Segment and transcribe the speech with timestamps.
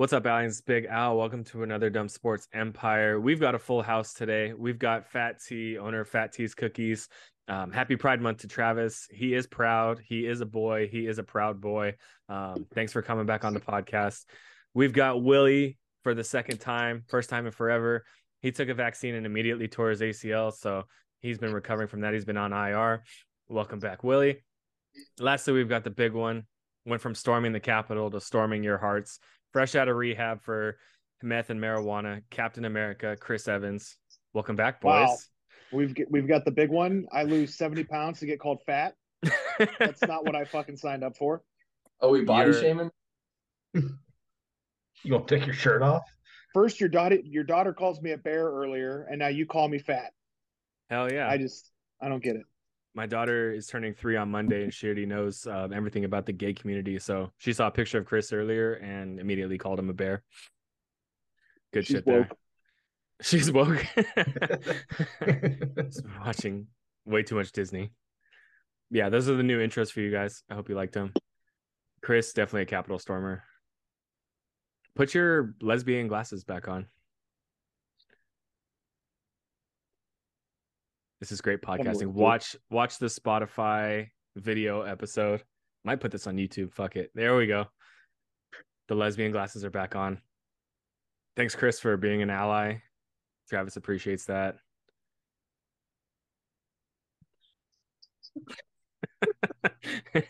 [0.00, 0.62] What's up, Aliens?
[0.62, 1.18] Big Al.
[1.18, 3.20] Welcome to another Dumb Sports Empire.
[3.20, 4.54] We've got a full house today.
[4.54, 7.06] We've got Fat T, owner of Fat T's Cookies.
[7.48, 9.06] Um, happy Pride Month to Travis.
[9.10, 10.00] He is proud.
[10.02, 10.88] He is a boy.
[10.90, 11.96] He is a proud boy.
[12.30, 14.24] Um, thanks for coming back on the podcast.
[14.72, 18.06] We've got Willie for the second time, first time in forever.
[18.40, 20.50] He took a vaccine and immediately tore his ACL.
[20.54, 20.84] So
[21.20, 22.14] he's been recovering from that.
[22.14, 23.04] He's been on IR.
[23.50, 24.42] Welcome back, Willie.
[25.18, 26.44] Lastly, we've got the big one.
[26.86, 29.20] Went from storming the Capitol to storming your hearts.
[29.52, 30.78] Fresh out of rehab for
[31.22, 33.96] meth and marijuana, Captain America, Chris Evans.
[34.32, 35.08] Welcome back, boys.
[35.08, 35.16] Wow.
[35.72, 37.06] We've we've got the big one.
[37.12, 38.94] I lose seventy pounds to get called fat.
[39.78, 41.42] That's not what I fucking signed up for.
[42.00, 42.90] Oh, we body You're- shaming?
[45.02, 46.02] You gonna take your shirt off?
[46.52, 49.78] First, your daughter your daughter calls me a bear earlier, and now you call me
[49.78, 50.12] fat.
[50.90, 51.26] Hell yeah.
[51.26, 51.70] I just
[52.02, 52.42] I don't get it.
[52.94, 56.32] My daughter is turning three on Monday, and she already knows um, everything about the
[56.32, 56.98] gay community.
[56.98, 60.22] So she saw a picture of Chris earlier and immediately called him a bear.
[61.72, 62.28] Good She's shit there.
[63.22, 63.86] She's woke.
[66.24, 66.66] Watching
[67.04, 67.92] way too much Disney.
[68.90, 70.42] Yeah, those are the new intros for you guys.
[70.50, 71.12] I hope you liked them.
[72.02, 73.44] Chris, definitely a Capital Stormer.
[74.96, 76.86] Put your lesbian glasses back on.
[81.20, 82.06] This is great podcasting.
[82.06, 85.42] Watch watch the Spotify video episode.
[85.84, 86.72] Might put this on YouTube.
[86.72, 87.10] Fuck it.
[87.14, 87.66] There we go.
[88.88, 90.20] The lesbian glasses are back on.
[91.36, 92.76] Thanks, Chris, for being an ally.
[93.50, 94.56] Travis appreciates that.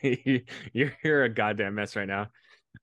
[0.02, 2.28] You- you're you're a goddamn mess right now.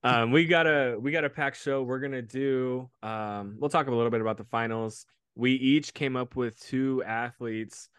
[0.03, 1.83] Um, we got a we got a packed show.
[1.83, 2.89] We're gonna do.
[3.03, 5.05] Um, we'll talk a little bit about the finals.
[5.35, 7.89] We each came up with two athletes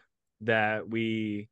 [0.41, 1.49] that we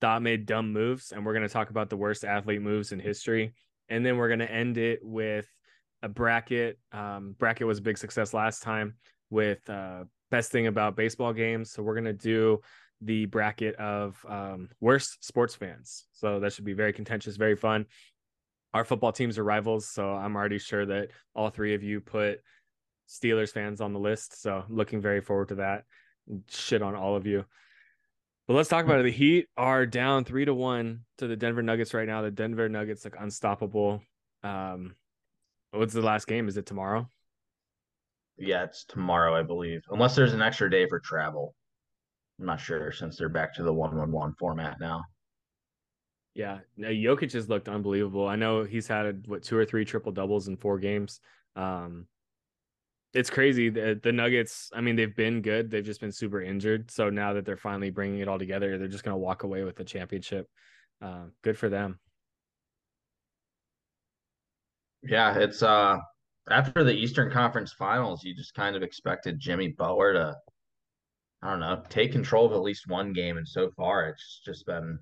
[0.00, 3.54] thought made dumb moves, and we're gonna talk about the worst athlete moves in history.
[3.88, 5.48] And then we're gonna end it with
[6.02, 6.78] a bracket.
[6.92, 8.94] Um, bracket was a big success last time
[9.30, 11.70] with uh, best thing about baseball games.
[11.70, 12.60] So we're gonna do
[13.00, 16.06] the bracket of um, worst sports fans.
[16.12, 17.86] So that should be very contentious, very fun.
[18.74, 22.40] Our football teams are rivals, so I'm already sure that all three of you put
[23.08, 24.40] Steelers fans on the list.
[24.40, 25.84] So looking very forward to that.
[26.48, 27.44] Shit on all of you.
[28.46, 29.04] But let's talk about it.
[29.04, 32.22] The Heat are down three to one to the Denver Nuggets right now.
[32.22, 34.02] The Denver Nuggets look unstoppable.
[34.44, 34.94] Um,
[35.72, 36.48] what's the last game?
[36.48, 37.08] Is it tomorrow?
[38.38, 39.82] yeah, it's tomorrow, I believe.
[39.90, 41.54] Unless there's an extra day for travel.
[42.38, 45.04] I'm not sure since they're back to the one one one format now.
[46.34, 48.28] Yeah, no, Jokic has looked unbelievable.
[48.28, 51.20] I know he's had what two or three triple doubles in four games.
[51.56, 52.06] Um,
[53.16, 53.70] it's crazy.
[53.70, 55.70] The, the Nuggets, I mean, they've been good.
[55.70, 56.90] They've just been super injured.
[56.90, 59.64] So now that they're finally bringing it all together, they're just going to walk away
[59.64, 60.48] with the championship.
[61.02, 61.98] Uh, good for them.
[65.02, 65.98] Yeah, it's uh
[66.50, 70.36] after the Eastern Conference Finals, you just kind of expected Jimmy Butler to,
[71.42, 74.66] I don't know, take control of at least one game, and so far it's just
[74.66, 74.98] been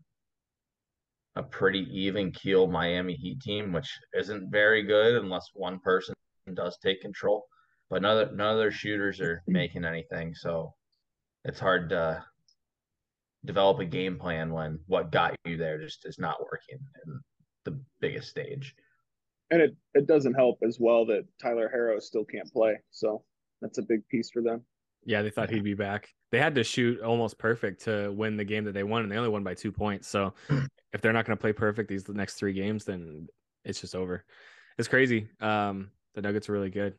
[1.37, 6.15] a pretty even keel Miami Heat team, which isn't very good unless one person
[6.55, 7.47] does take control.
[7.95, 10.75] But none of, none of their shooters are making anything, so
[11.45, 12.25] it's hard to
[13.45, 17.21] develop a game plan when what got you there just is not working in
[17.65, 18.75] the biggest stage.
[19.53, 22.75] And it it doesn't help as well that Tyler Herro still can't play.
[22.91, 23.23] So
[23.63, 24.63] that's a big piece for them.
[25.05, 26.09] Yeah, they thought he'd be back.
[26.33, 29.19] They had to shoot almost perfect to win the game that they won, and they
[29.19, 30.09] only won by two points.
[30.09, 30.35] So
[30.93, 33.29] if they're not going to play perfect these next three games, then
[33.65, 34.25] it's just over.
[34.79, 35.29] It's crazy.
[35.41, 36.95] Um, the Nuggets are really good.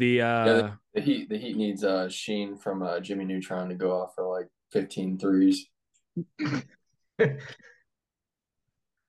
[0.00, 3.74] The uh, Yeah, The Heat the Heat needs uh Sheen from uh Jimmy Neutron to
[3.74, 5.66] go off for like 15 threes.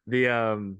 [0.07, 0.79] the um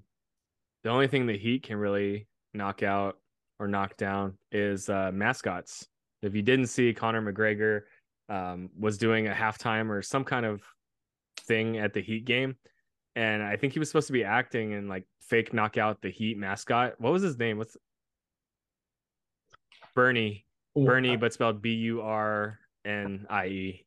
[0.84, 3.20] the only thing the Heat can really knock out
[3.58, 5.88] or knock down is uh mascots.
[6.22, 7.84] If you didn't see Conor McGregor
[8.28, 10.62] um was doing a halftime or some kind of
[11.48, 12.58] thing at the Heat game
[13.16, 16.12] and I think he was supposed to be acting and like fake knock out the
[16.12, 16.96] Heat mascot.
[17.00, 17.58] What was his name?
[17.58, 17.78] What's
[19.96, 20.46] Bernie?
[20.76, 23.86] Bernie, but spelled B U R N I E.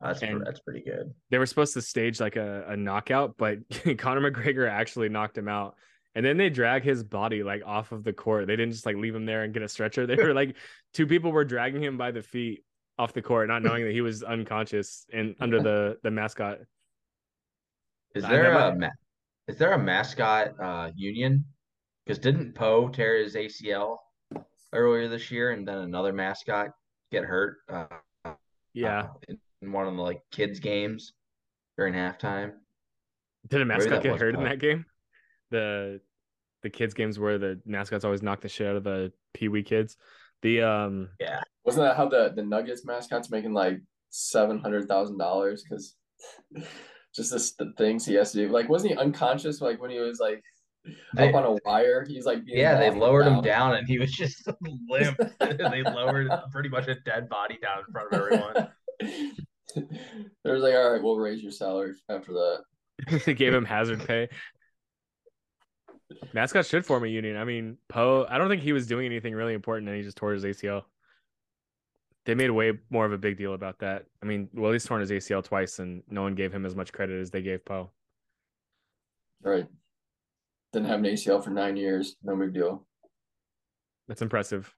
[0.00, 1.12] That's And- that's pretty good.
[1.30, 3.58] they were supposed to stage like a, a knockout, but
[3.98, 5.76] Conor McGregor actually knocked him out.
[6.14, 8.46] And then they drag his body like off of the court.
[8.46, 10.06] They didn't just like leave him there and get a stretcher.
[10.06, 10.56] They were like
[10.94, 12.64] two people were dragging him by the feet
[12.98, 16.58] off the court, not knowing that he was unconscious and under the the mascot.
[18.14, 18.88] Is there a ma-
[19.46, 21.44] is there a mascot uh union?
[22.04, 23.98] Because didn't Poe tear his ACL
[24.72, 26.70] earlier this year, and then another mascot
[27.10, 27.58] get hurt?
[27.68, 27.86] Uh,
[28.74, 29.08] Yeah.
[29.28, 31.12] in, in one of the like kids games
[31.76, 32.52] during halftime.
[33.48, 34.84] Did a mascot that get hurt in that game?
[35.50, 36.00] The
[36.62, 39.62] the kids games where the mascots always knock the shit out of the Pee Wee
[39.62, 39.96] kids.
[40.42, 41.40] The um Yeah.
[41.64, 43.78] Wasn't that how the the Nuggets mascot's making like
[44.10, 45.96] seven hundred thousand dollars because
[47.14, 48.48] just this the things he has to do?
[48.52, 49.60] Like, wasn't he unconscious?
[49.60, 50.42] Like when he was like They-
[51.16, 53.98] up on a wire, he's like being Yeah, they walked lowered him down and he
[53.98, 54.48] was just
[54.88, 55.18] limp.
[55.40, 58.68] they lowered pretty much a dead body down in front of everyone.
[59.74, 63.22] They was like, all right, we'll raise your salary after that.
[63.26, 64.28] they gave him hazard pay.
[66.32, 67.36] Mascot should form a union.
[67.36, 70.16] I mean, Poe, I don't think he was doing anything really important and he just
[70.16, 70.84] tore his ACL.
[72.24, 74.06] They made way more of a big deal about that.
[74.22, 76.92] I mean, well, he's torn his ACL twice and no one gave him as much
[76.92, 77.90] credit as they gave Poe.
[79.42, 79.66] Right.
[80.72, 82.16] Didn't have an ACL for nine years.
[82.22, 82.86] No big deal.
[84.06, 84.74] That's impressive.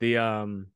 [0.00, 0.66] the um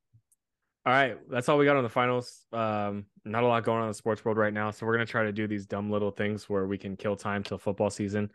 [0.85, 2.45] all right, that's all we got on the finals.
[2.53, 5.05] Um not a lot going on in the sports world right now, so we're to
[5.05, 8.31] try to do these dumb little things where we can kill time till football season.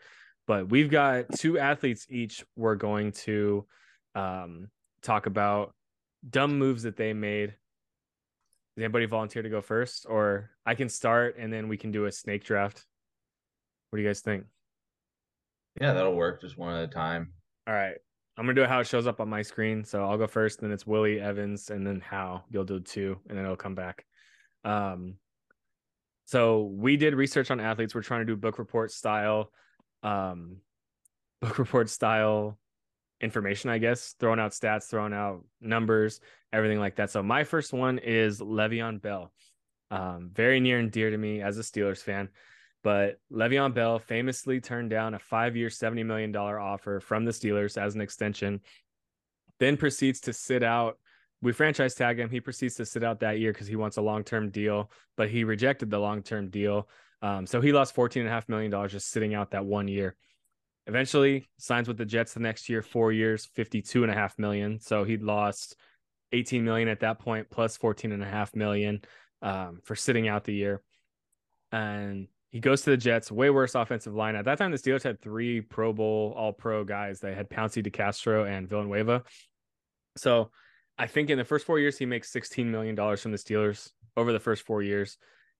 [0.46, 3.66] But we've got two athletes each we're going to
[4.14, 4.68] um
[5.02, 5.74] talk about
[6.28, 7.54] dumb moves that they made.
[8.76, 12.06] Does anybody volunteer to go first or I can start and then we can do
[12.06, 12.84] a snake draft.
[13.90, 14.44] What do you guys think?
[15.80, 17.32] Yeah, that'll work just one at a time.
[17.66, 17.96] All right.
[18.36, 19.84] I'm gonna do how it shows up on my screen.
[19.84, 23.36] So I'll go first, then it's Willie Evans, and then how you'll do two, and
[23.36, 24.04] then it'll come back.
[24.64, 25.16] Um
[26.30, 27.92] so we did research on athletes.
[27.92, 29.50] We're trying to do book report style,
[30.04, 30.58] um,
[31.40, 32.56] book report style
[33.20, 36.20] information, I guess, throwing out stats, throwing out numbers,
[36.52, 37.10] everything like that.
[37.10, 39.32] So my first one is Le'Veon Bell.
[39.90, 42.28] Um, very near and dear to me as a Steelers fan.
[42.82, 47.94] But Le'Veon Bell famously turned down a five-year, $70 million offer from the Steelers as
[47.94, 48.60] an extension,
[49.58, 50.98] then proceeds to sit out.
[51.42, 52.30] We franchise tag him.
[52.30, 55.44] He proceeds to sit out that year because he wants a long-term deal, but he
[55.44, 56.88] rejected the long-term deal.
[57.22, 60.16] Um, so he lost $14.5 million just sitting out that one year.
[60.86, 64.80] Eventually signs with the Jets the next year, four years, 52.5 million.
[64.80, 65.76] So he'd lost
[66.32, 69.02] 18 million at that point, plus 14.5 million
[69.42, 70.82] um, for sitting out the year.
[71.72, 74.34] And he goes to the Jets, way worse offensive line.
[74.34, 77.20] At that time, the Steelers had three Pro Bowl All Pro guys.
[77.20, 79.22] They had Pouncey, DeCastro, and Villanueva.
[80.16, 80.50] So
[80.98, 84.32] I think in the first four years, he makes $16 million from the Steelers over
[84.32, 85.16] the first four years.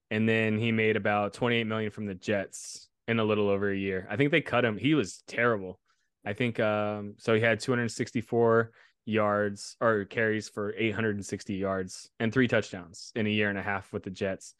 [0.09, 3.77] And then he made about 28 million from the Jets in a little over a
[3.77, 4.05] year.
[4.09, 4.77] I think they cut him.
[4.77, 5.79] He was terrible.
[6.25, 7.33] I think um, so.
[7.33, 8.71] He had 264
[9.05, 13.91] yards or carries for 860 yards and three touchdowns in a year and a half
[13.91, 14.53] with the Jets.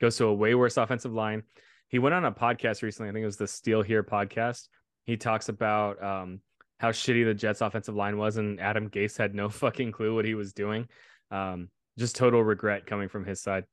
[0.00, 1.42] Goes to a way worse offensive line.
[1.88, 3.08] He went on a podcast recently.
[3.08, 4.68] I think it was the Steel Here podcast.
[5.04, 6.40] He talks about um,
[6.78, 10.24] how shitty the Jets offensive line was, and Adam Gase had no fucking clue what
[10.24, 10.88] he was doing.
[11.30, 13.64] Um, just total regret coming from his side.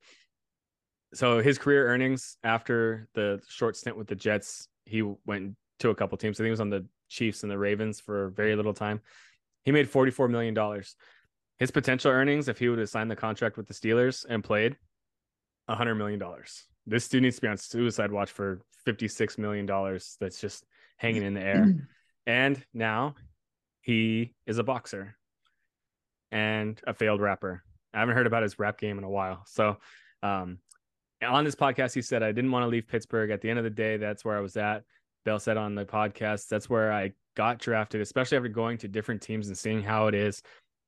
[1.14, 5.94] So his career earnings after the short stint with the Jets, he went to a
[5.94, 6.36] couple teams.
[6.36, 9.00] I think he was on the Chiefs and the Ravens for very little time.
[9.64, 10.82] He made $44 million.
[11.58, 14.76] His potential earnings, if he would have signed the contract with the Steelers and played,
[15.70, 16.22] $100 million.
[16.86, 19.66] This dude needs to be on suicide watch for $56 million
[20.20, 20.64] that's just
[20.96, 21.74] hanging in the air.
[22.26, 23.16] and now
[23.80, 25.16] he is a boxer
[26.30, 27.62] and a failed rapper.
[27.92, 29.42] I haven't heard about his rap game in a while.
[29.46, 29.78] So,
[30.22, 30.58] um,
[31.26, 33.30] on this podcast, he said, I didn't want to leave Pittsburgh.
[33.30, 34.84] At the end of the day, that's where I was at.
[35.24, 39.22] Bell said on the podcast, that's where I got drafted, especially after going to different
[39.22, 40.42] teams and seeing how it is.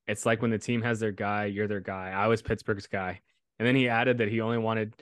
[0.06, 2.10] It's like when the team has their guy, you're their guy.
[2.10, 3.20] I was Pittsburgh's guy.
[3.58, 4.94] And then he added that he only wanted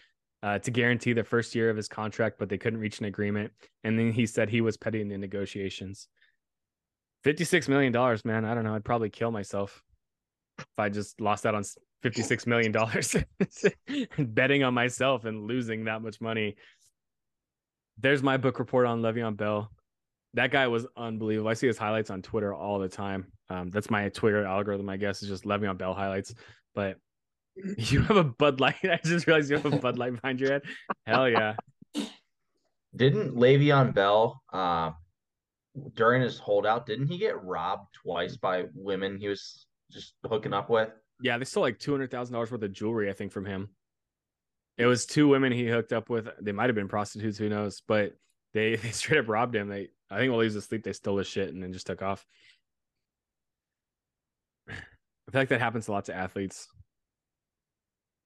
[0.43, 3.53] uh, to guarantee the first year of his contract, but they couldn't reach an agreement.
[3.85, 6.09] And then he said he was petty in the negotiations.
[7.25, 7.93] $56 million,
[8.25, 8.45] man.
[8.45, 8.75] I don't know.
[8.75, 9.83] I'd probably kill myself
[10.59, 11.65] if I just lost out on
[12.05, 12.73] $56 million
[14.35, 16.57] betting on myself and losing that much money.
[17.99, 19.71] There's my book report on Le'Veon Bell.
[20.35, 21.49] That guy was unbelievable.
[21.49, 23.33] I see his highlights on Twitter all the time.
[23.49, 26.35] Um, that's my Twitter algorithm, I guess, is just Le'Veon Bell highlights.
[26.75, 26.99] But
[27.79, 28.77] you have a Bud Light.
[28.85, 30.63] I just realized you have a Bud Light behind your head.
[31.07, 31.55] Hell yeah.
[32.95, 34.93] Didn't Le'Veon Bell, uh,
[35.95, 40.71] during his holdout, didn't he get robbed twice by women he was just hooking up
[40.71, 40.89] with?
[41.21, 43.69] Yeah, they stole like two hundred thousand dollars worth of jewelry, I think, from him.
[44.79, 46.29] It was two women he hooked up with.
[46.41, 47.83] They might have been prostitutes, who knows?
[47.87, 48.15] But
[48.55, 49.69] they, they straight up robbed him.
[49.69, 52.03] They I think while he was asleep, they stole his shit and then just took
[52.03, 52.25] off.
[54.69, 56.69] I feel like that happens to lot of athletes.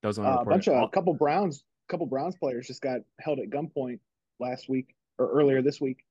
[0.02, 3.38] That was Uh, a bunch of a couple Browns, couple Browns players just got held
[3.40, 4.00] at gunpoint
[4.38, 6.04] last week or earlier this week.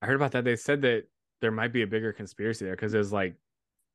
[0.00, 0.44] I heard about that.
[0.44, 1.08] They said that
[1.40, 3.34] there might be a bigger conspiracy there because there's like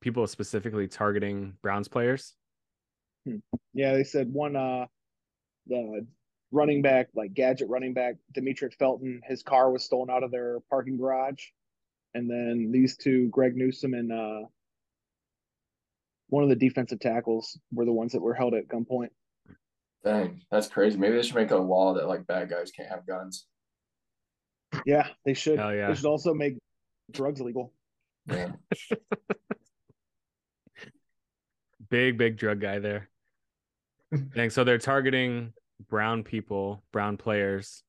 [0.02, 2.36] people specifically targeting Browns players.
[3.74, 4.86] Yeah, they said one uh
[5.68, 6.06] the
[6.52, 9.22] running back, like gadget running back, Demetric Felton.
[9.26, 11.46] His car was stolen out of their parking garage,
[12.14, 14.42] and then these two, Greg Newsome and uh,
[16.34, 19.10] one of the defensive tackles, were the ones that were held at gunpoint.
[20.04, 20.98] Dang, that's crazy.
[20.98, 23.46] Maybe they should make a law that like bad guys can't have guns.
[24.84, 25.60] Yeah, they should.
[25.60, 25.90] Hell yeah.
[25.90, 26.58] They should also make
[27.12, 27.72] drugs illegal.
[28.26, 28.54] Yeah.
[31.92, 33.08] Big, big drug guy there.
[34.34, 35.54] Dang, so they're targeting
[35.92, 37.84] brown people, brown players,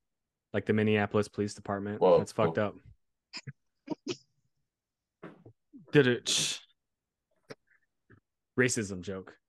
[0.53, 2.03] like the Minneapolis Police Department.
[2.03, 2.75] Whoa, That's fucked whoa.
[4.07, 4.15] up.
[5.93, 6.61] Did it?
[8.59, 9.35] Racism joke.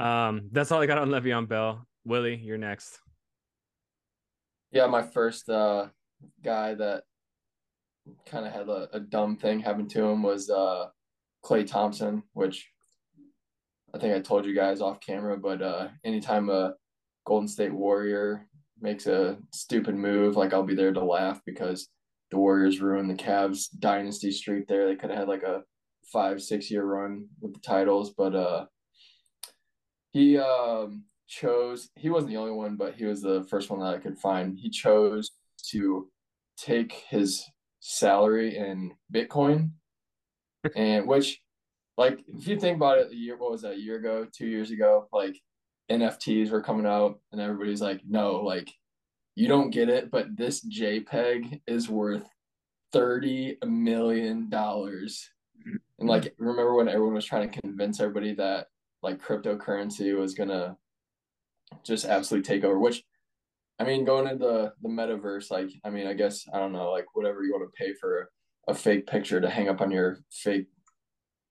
[0.00, 1.86] Um, that's all I got on Le'Veon Bell.
[2.06, 2.98] Willie, you're next.
[4.70, 5.88] Yeah, my first uh
[6.42, 7.02] guy that
[8.24, 10.86] kind of had a, a dumb thing happen to him was uh
[11.44, 12.70] Klay Thompson, which
[13.94, 16.74] I think I told you guys off camera, but uh anytime a
[17.26, 18.46] Golden State Warrior
[18.80, 21.88] makes a stupid move, like I'll be there to laugh because
[22.30, 24.86] the Warriors ruined the Cavs dynasty streak there.
[24.86, 25.62] They could have had like a
[26.12, 28.66] five, six year run with the titles, but uh
[30.12, 33.94] he um chose he wasn't the only one, but he was the first one that
[33.94, 34.56] I could find.
[34.58, 35.32] He chose
[35.70, 36.08] to
[36.56, 37.44] take his
[37.80, 39.70] salary in Bitcoin,
[40.76, 41.40] and which,
[41.96, 43.74] like, if you think about it, a year what was that?
[43.74, 45.40] A year ago, two years ago, like
[45.90, 48.72] NFTs were coming out, and everybody's like, no, like,
[49.34, 52.26] you don't get it, but this JPEG is worth
[52.92, 55.28] thirty million dollars.
[55.98, 58.66] And like, remember when everyone was trying to convince everybody that
[59.02, 60.76] like cryptocurrency was gonna
[61.84, 62.78] just absolutely take over.
[62.78, 63.02] Which,
[63.78, 66.90] I mean, going into the the metaverse, like, I mean, I guess I don't know,
[66.90, 68.30] like whatever you want to pay for
[68.68, 70.66] a fake picture to hang up on your fake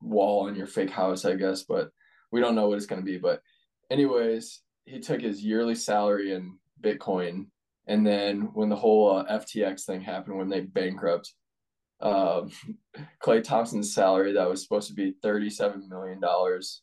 [0.01, 1.63] wall in your fake house, I guess.
[1.63, 1.89] But
[2.31, 3.17] we don't know what it's gonna be.
[3.17, 3.41] But,
[3.89, 7.47] anyways, he took his yearly salary in Bitcoin,
[7.87, 11.33] and then when the whole uh, FTX thing happened, when they bankrupt.
[12.05, 12.51] Um,
[13.23, 16.81] Klay Thompson's salary that was supposed to be thirty-seven million dollars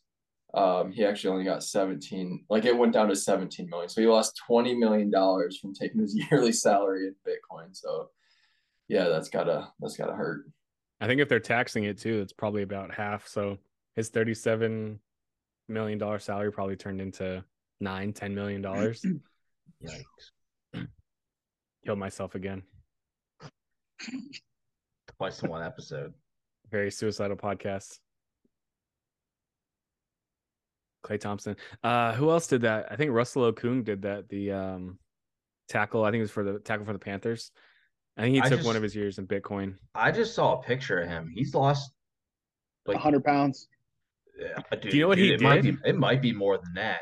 [0.53, 4.07] um, he actually only got 17 like it went down to 17 million so he
[4.07, 8.09] lost 20 million dollars from taking his yearly salary in bitcoin so
[8.87, 10.45] yeah that's gotta that's gotta hurt
[11.03, 13.27] I think if they're taxing it too, it's probably about half.
[13.27, 13.57] So
[13.97, 15.01] his thirty-seven
[15.67, 17.43] million dollar salary probably turned into
[17.81, 19.05] nine, ten million dollars.
[19.83, 20.87] Yikes.
[21.85, 22.63] Killed myself again.
[25.17, 26.13] Twice in one episode.
[26.71, 27.99] Very suicidal podcast.
[31.05, 31.55] Klay Thompson.
[31.83, 32.87] Uh, who else did that?
[32.91, 34.29] I think Russell Okung did that.
[34.29, 34.99] The um,
[35.67, 36.03] tackle.
[36.05, 37.51] I think it was for the tackle for the Panthers.
[38.17, 39.75] I think he I took just- one of his years in Bitcoin.
[39.95, 41.31] I just saw a picture of him.
[41.33, 41.91] He's lost
[42.85, 43.67] like hundred pounds.
[44.39, 45.81] Yeah, dude, Do you know what dude, he it Might did?
[45.83, 47.01] be, it might be more than that.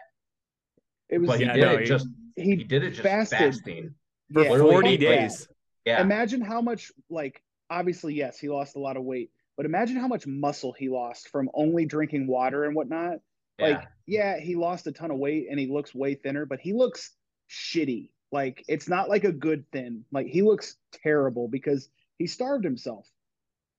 [1.10, 3.02] It was But he Yeah, did no, it he- just he he did it just
[3.04, 3.38] fasted.
[3.40, 3.96] fasting.
[4.34, 5.06] For yeah, forty fuck that.
[5.06, 5.48] days.
[5.86, 6.02] Yeah.
[6.02, 7.42] Imagine how much like
[7.72, 11.30] obviously yes, he lost a lot of weight, but imagine how much muscle he lost
[11.30, 13.20] from only drinking water and whatnot.
[13.60, 14.36] Like, yeah.
[14.36, 17.12] yeah, he lost a ton of weight and he looks way thinner, but he looks
[17.50, 18.10] shitty.
[18.32, 20.06] Like it's not like a good thin.
[20.12, 23.08] Like he looks terrible because he starved himself.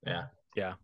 [0.07, 0.25] Yeah.
[0.57, 0.75] Yeah.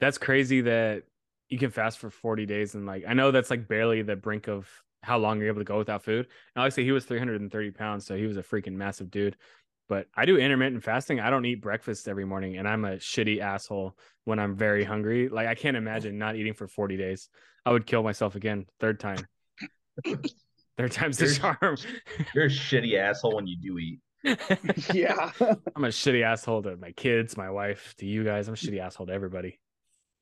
[0.00, 1.04] That's crazy that
[1.48, 4.48] you can fast for 40 days and like I know that's like barely the brink
[4.48, 4.68] of
[5.02, 6.26] how long you're able to go without food.
[6.54, 9.36] And obviously he was 330 pounds, so he was a freaking massive dude.
[9.88, 11.20] But I do intermittent fasting.
[11.20, 15.28] I don't eat breakfast every morning, and I'm a shitty asshole when I'm very hungry.
[15.28, 17.28] Like I can't imagine not eating for 40 days.
[17.64, 19.18] I would kill myself again, third time.
[20.76, 21.76] third time's the You're- charm.
[22.34, 24.00] You're a shitty asshole when you do eat.
[24.92, 25.30] yeah.
[25.76, 28.48] I'm a shitty asshole to my kids, my wife, to you guys.
[28.48, 29.58] I'm a shitty asshole to everybody.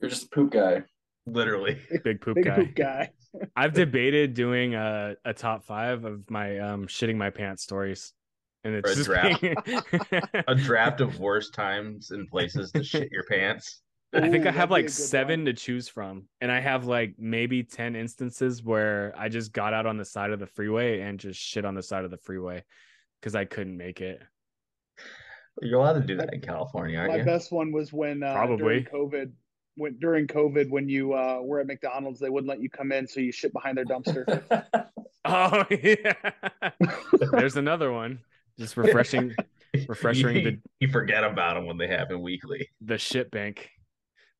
[0.01, 0.83] you're just a poop guy
[1.27, 1.79] Literally.
[2.05, 2.57] Big poop Big guy.
[2.57, 3.11] poop guy.
[3.57, 8.13] I've debated doing a, a top five of my um shitting my pants stories.
[8.65, 9.41] And it's a just draft.
[9.41, 9.55] being-
[10.49, 13.83] A draft of worst times and places to shit your pants.
[14.15, 15.47] I think I have like seven one.
[15.47, 16.29] to choose from.
[16.41, 20.31] And I have like maybe 10 instances where I just got out on the side
[20.31, 22.63] of the freeway and just shit on the side of the freeway
[23.21, 24.23] because I couldn't make it.
[25.63, 27.25] You're allowed to do that in California, aren't My you?
[27.25, 28.57] best one was when uh, Probably.
[28.57, 29.33] during COVID.
[29.77, 33.09] When during COVID, when you uh, were at McDonald's, they wouldn't let you come in,
[33.09, 34.43] so you shit behind their dumpster.
[35.27, 36.13] Oh yeah.
[37.33, 38.19] There's another one.
[38.59, 39.35] Just refreshing
[39.89, 42.69] refreshing you, the- you forget about them when they happen weekly.
[42.81, 43.71] the shit bank.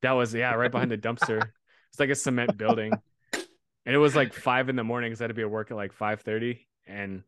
[0.03, 1.43] That was yeah, right behind the dumpster.
[1.91, 2.93] It's like a cement building.
[3.33, 5.71] And it was like five in the morning because I had to be at work
[5.71, 6.67] at like five thirty.
[6.89, 7.23] And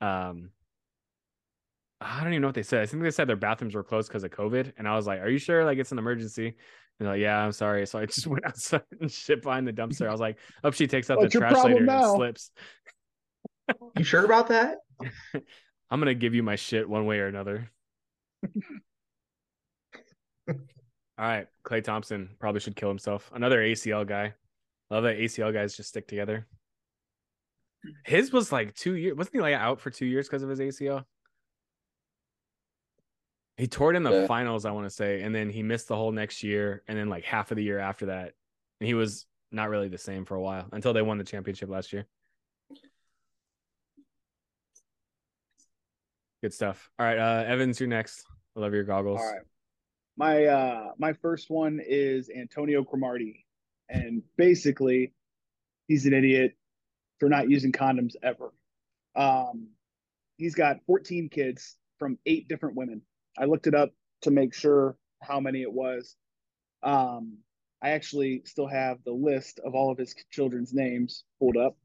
[0.00, 0.50] um
[2.00, 2.82] I don't even know what they said.
[2.82, 4.72] I think they said their bathrooms were closed because of COVID.
[4.78, 5.64] And I was like, Are you sure?
[5.64, 6.46] Like it's an emergency.
[6.46, 6.54] And
[6.98, 7.86] they're like, Yeah, I'm sorry.
[7.86, 10.08] So I just went outside and shit behind the dumpster.
[10.08, 12.50] I was like, Oh, she takes out What's the trash later problem and it slips.
[13.96, 14.78] You sure about that?
[15.90, 17.70] I'm gonna give you my shit one way or another.
[20.48, 23.30] All right, Klay Thompson probably should kill himself.
[23.34, 24.32] Another ACL guy.
[24.90, 26.46] Love that ACL guys just stick together.
[28.04, 29.16] His was like two years.
[29.16, 31.04] Wasn't he like out for two years because of his ACL?
[33.56, 34.26] He tore it in the Yeah.
[34.26, 37.08] finals, I want to say, and then he missed the whole next year, and then
[37.10, 38.32] like half of the year after that,
[38.80, 41.68] and he was not really the same for a while until they won the championship
[41.68, 42.06] last year.
[46.42, 46.90] Good stuff.
[46.98, 48.24] All right, uh, Evans, you're next.
[48.56, 49.20] I love your goggles.
[49.20, 49.42] All right.
[50.16, 53.46] My uh my first one is Antonio Cromartie.
[53.88, 55.14] And basically
[55.88, 56.56] he's an idiot
[57.18, 58.52] for not using condoms ever.
[59.16, 59.68] Um
[60.36, 63.02] he's got 14 kids from eight different women.
[63.38, 63.92] I looked it up
[64.22, 66.16] to make sure how many it was.
[66.82, 67.38] Um
[67.82, 71.78] I actually still have the list of all of his children's names pulled up.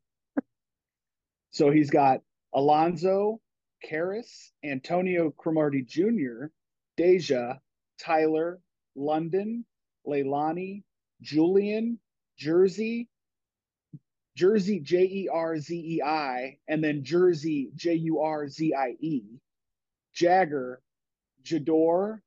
[1.52, 2.20] So he's got
[2.54, 3.40] Alonzo,
[3.90, 6.48] Karis, Antonio Cromartie Jr.,
[6.98, 7.60] Deja,
[8.00, 8.60] Tyler,
[8.96, 9.66] London,
[10.08, 10.84] Leilani,
[11.22, 12.00] Julian,
[12.38, 13.10] Jersey,
[14.36, 18.96] Jersey J E R Z E I, and then Jersey J U R Z I
[19.00, 19.24] E,
[20.14, 20.82] Jagger,
[21.44, 22.22] Jador,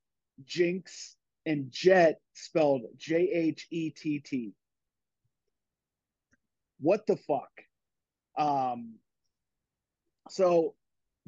[0.45, 4.53] Jinx, and Jet spelled J H E T T.
[6.81, 7.51] What the fuck?
[8.39, 8.95] Um,
[10.31, 10.75] so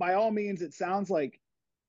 [0.00, 1.38] by all means, it sounds like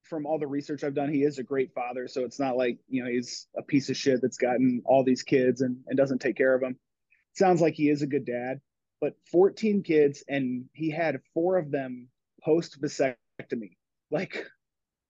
[0.03, 2.07] from all the research I've done, he is a great father.
[2.07, 5.23] So it's not like, you know, he's a piece of shit that's gotten all these
[5.23, 6.75] kids and, and doesn't take care of them.
[7.33, 8.59] Sounds like he is a good dad,
[8.99, 12.09] but 14 kids and he had four of them
[12.43, 13.77] post vasectomy.
[14.11, 14.45] Like,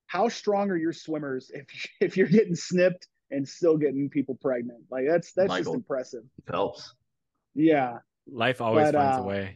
[0.06, 1.66] how strong are your swimmers if
[2.02, 4.84] if you're getting snipped and still getting people pregnant?
[4.92, 5.74] Like that's that's just Michael.
[5.74, 6.24] impressive.
[6.48, 6.94] Phelps.
[7.56, 7.98] Yeah.
[8.32, 9.56] Life always But, finds a uh, way.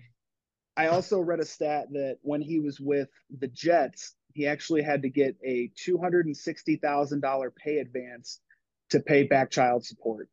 [0.77, 5.03] I also read a stat that when he was with the Jets, he actually had
[5.03, 8.41] to get a two hundred and sixty thousand dollar pay advance
[8.89, 10.29] to pay back child support.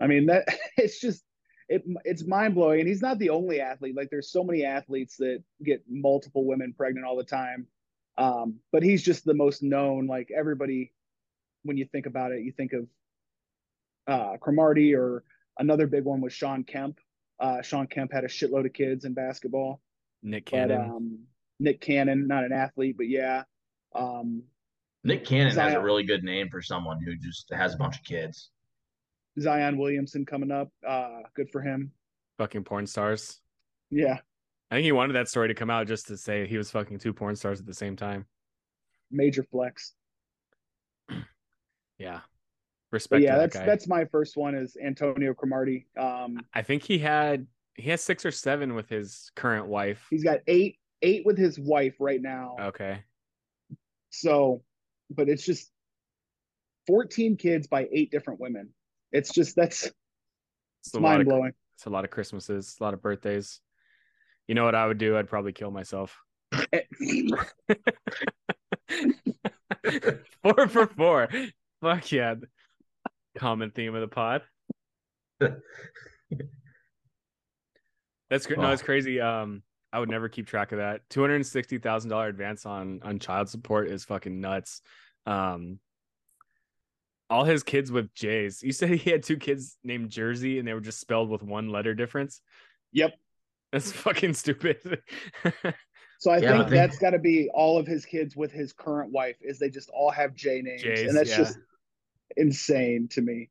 [0.00, 0.44] I mean that
[0.76, 1.24] it's just
[1.68, 3.96] it it's mind blowing, and he's not the only athlete.
[3.96, 7.66] Like there's so many athletes that get multiple women pregnant all the time,
[8.16, 10.06] um, but he's just the most known.
[10.06, 10.92] Like everybody,
[11.62, 12.86] when you think about it, you think of
[14.06, 15.24] uh, Cromartie or
[15.58, 16.98] another big one was Shawn Kemp.
[17.40, 19.80] Uh, Shawn Kemp had a shitload of kids in basketball.
[20.22, 20.80] Nick But Cannon.
[20.90, 21.18] um,
[21.60, 23.44] Nick Cannon, not an athlete, but yeah.
[23.94, 24.42] Um,
[25.04, 28.04] Nick Cannon has a really good name for someone who just has a bunch of
[28.04, 28.50] kids.
[29.40, 30.68] Zion Williamson coming up.
[30.86, 31.92] Uh, good for him.
[32.38, 33.40] fucking porn stars.
[33.90, 34.18] Yeah,
[34.70, 36.98] I think he wanted that story to come out just to say he was fucking
[36.98, 38.26] two porn stars at the same time.
[39.10, 39.94] major flex.
[41.98, 42.20] Yeah.
[42.90, 43.66] But Respect yeah, that that's guy.
[43.66, 45.86] that's my first one is Antonio Cromartie.
[45.98, 50.06] Um, I think he had he has six or seven with his current wife.
[50.10, 52.56] he's got eight eight with his wife right now.
[52.58, 53.04] Okay.
[54.10, 54.62] So,
[55.10, 55.70] but it's just
[56.86, 58.70] 14 kids by eight different women.
[59.12, 59.94] It's just that's It's
[60.86, 61.52] it's mind of blowing.
[61.76, 63.60] it's a lot of Christmases, a lot of birthdays.
[64.46, 65.18] You know what I would do?
[65.18, 66.16] I'd probably kill myself.
[70.42, 71.28] four for four.
[71.82, 72.34] Fuck yeah.
[73.38, 74.42] Common theme of the pod.
[78.30, 78.58] That's great.
[78.58, 79.20] No, it's crazy.
[79.20, 81.00] Um, I would never keep track of that.
[81.08, 84.82] Two hundred and sixty thousand dollar advance on on child support is fucking nuts.
[85.24, 85.78] Um,
[87.30, 88.62] all his kids with J's.
[88.62, 91.70] You said he had two kids named Jersey, and they were just spelled with one
[91.70, 92.40] letter difference.
[92.92, 93.14] Yep.
[93.72, 95.02] That's fucking stupid.
[96.20, 98.50] So I Yeah, think but think- that's got to be all of his kids with
[98.50, 101.36] his current wife is they just all have J names, J's, and that's yeah.
[101.36, 101.58] just
[102.36, 103.50] insane to me.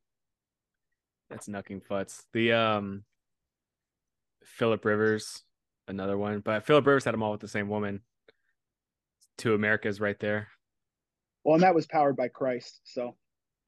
[1.30, 2.26] That's knucking futs.
[2.34, 3.04] The um
[4.44, 5.44] Philip Rivers,
[5.88, 6.40] another one.
[6.40, 8.02] But Philip Rivers had them all with the same woman.
[9.38, 10.48] Two Americas right there.
[11.44, 12.82] Well, and that was powered by Christ.
[12.84, 13.16] So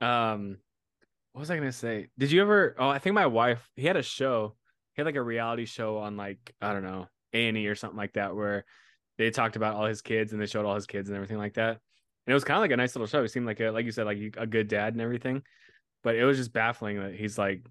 [0.00, 0.58] um
[1.32, 2.08] what was I gonna say?
[2.18, 4.56] Did you ever oh I think my wife he had a show,
[4.94, 7.74] he had like a reality show on like, I don't know, A and E or
[7.74, 8.66] something like that where
[9.18, 11.54] they talked about all his kids and they showed all his kids and everything like
[11.54, 11.78] that.
[12.26, 13.22] And it was kind of like a nice little show.
[13.22, 15.42] He seemed like a like you said, like a good dad and everything.
[16.02, 17.64] But it was just baffling that he's like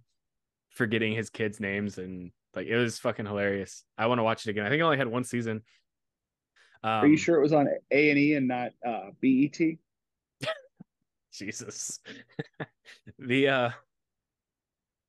[0.70, 3.84] forgetting his kids' names and like it was fucking hilarious.
[3.98, 4.66] I want to watch it again.
[4.66, 5.62] I think I only had one season.
[6.84, 9.60] Um, are you sure it was on A and E and not uh, BET?
[11.32, 12.00] Jesus.
[13.20, 13.70] the uh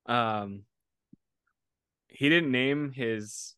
[0.07, 0.63] um
[2.09, 3.55] he didn't name his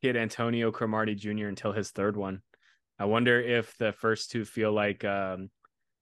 [0.00, 1.46] kid Antonio Cromartie Jr.
[1.46, 2.42] until his third one.
[3.00, 5.48] I wonder if the first two feel like um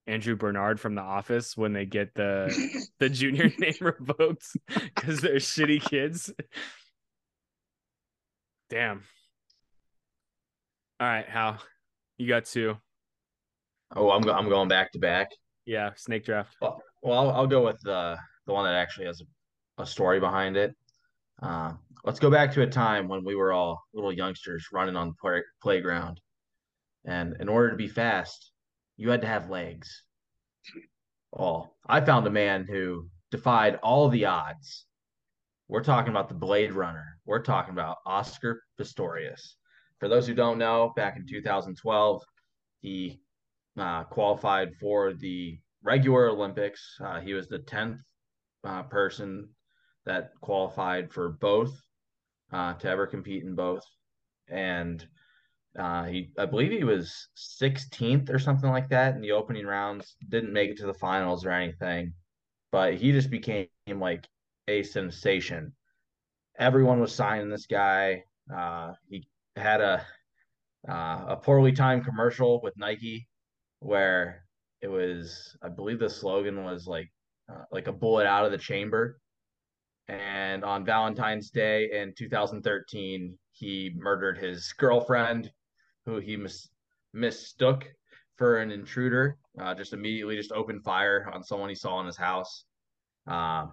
[0.05, 2.53] Andrew Bernard from The Office when they get the
[2.99, 6.33] the junior name revoked because they're shitty kids.
[8.69, 9.03] Damn.
[10.99, 11.57] All right, Hal,
[12.17, 12.75] you got two.
[13.95, 15.29] Oh, I'm go- I'm going back to back.
[15.65, 16.57] Yeah, snake draft.
[16.61, 20.19] Well, well I'll, I'll go with the the one that actually has a, a story
[20.19, 20.75] behind it.
[21.41, 25.07] Uh, let's go back to a time when we were all little youngsters running on
[25.09, 26.19] the play, playground,
[27.05, 28.51] and in order to be fast,
[28.97, 30.03] you had to have legs.
[31.31, 34.85] Well, I found a man who defied all the odds.
[35.67, 37.17] We're talking about the Blade Runner.
[37.25, 39.55] We're talking about Oscar Pistorius.
[39.99, 42.23] For those who don't know, back in 2012,
[42.81, 43.21] he
[43.77, 46.97] uh, qualified for the regular Olympics.
[47.03, 47.99] Uh, he was the 10th
[48.63, 49.49] uh, person
[50.05, 51.79] that qualified for both
[52.51, 53.83] uh, to ever compete in both.
[54.47, 55.05] And
[55.77, 60.15] uh, he, I believe he was 16th or something like that in the opening rounds.
[60.29, 62.13] Didn't make it to the finals or anything,
[62.71, 64.27] but he just became like
[64.67, 65.73] a sensation.
[66.57, 68.23] Everyone was signing this guy.
[68.53, 70.05] Uh, he had a
[70.87, 73.27] uh, a poorly timed commercial with Nike
[73.79, 74.45] where
[74.81, 77.09] it was, I believe the slogan was like
[77.51, 79.19] uh, like a bullet out of the chamber.
[80.07, 85.51] And on Valentine's Day in 2013, he murdered his girlfriend,
[86.09, 86.69] who he mis-
[87.13, 87.85] mistook
[88.35, 89.37] for an intruder.
[89.59, 92.65] Uh, just immediately just opened fire on someone he saw in his house,
[93.27, 93.67] uh,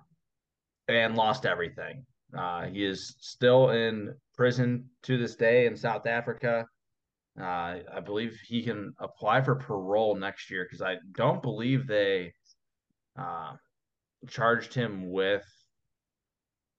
[0.89, 2.05] and lost everything.
[2.37, 6.67] Uh, he is still in prison to this day in South Africa.
[7.41, 12.33] Uh, I believe he can apply for parole next year because I don't believe they
[13.19, 13.53] uh,
[14.29, 15.45] charged him with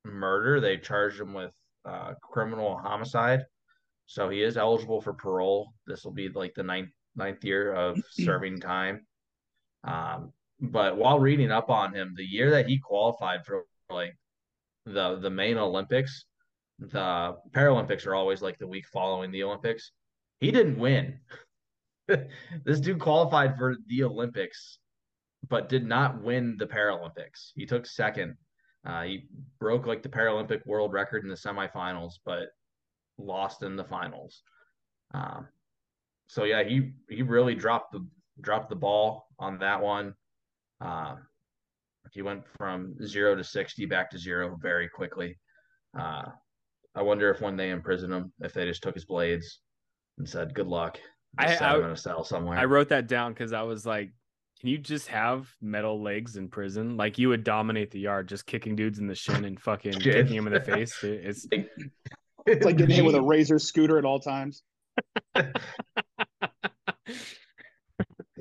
[0.04, 0.60] murder.
[0.60, 1.54] They charged him with
[1.86, 3.46] uh, criminal homicide.
[4.08, 5.74] So he is eligible for parole.
[5.86, 9.06] This will be like the ninth ninth year of serving time.
[9.84, 14.17] Um, but while reading up on him, the year that he qualified for like
[14.86, 16.26] the the main Olympics,
[16.80, 19.91] the Paralympics are always like the week following the Olympics.
[20.39, 21.20] He didn't win.
[22.63, 24.80] this dude qualified for the Olympics,
[25.50, 27.52] but did not win the Paralympics.
[27.56, 28.38] He took second.
[28.86, 29.28] Uh, he
[29.60, 32.48] broke like the Paralympic world record in the semifinals, but
[33.17, 34.41] lost in the finals.
[35.13, 35.47] Um,
[36.27, 38.06] so yeah, he he really dropped the
[38.41, 40.13] dropped the ball on that one.
[40.82, 41.15] Uh,
[42.12, 45.38] he went from zero to sixty back to zero very quickly.
[45.97, 46.23] Uh,
[46.95, 49.60] I wonder if when they imprison him, if they just took his blades
[50.17, 50.99] and said, "Good luck."
[51.38, 52.58] I, I, him in a cell somewhere.
[52.58, 54.12] I wrote that down because I was like,
[54.60, 56.97] can you just have metal legs in prison?
[56.97, 60.34] Like you would dominate the yard just kicking dudes in the shin and fucking kicking
[60.34, 60.97] him in the face.
[61.03, 61.47] It's
[62.48, 64.64] It's like getting hit with a razor scooter at all times.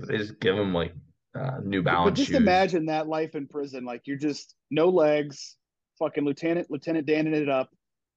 [0.08, 0.92] They just give him like
[1.34, 2.36] uh, New But Balance just shoes.
[2.36, 3.84] imagine that life in prison.
[3.84, 5.56] Like you're just no legs,
[5.98, 7.70] fucking Lieutenant Lieutenant Danning it up,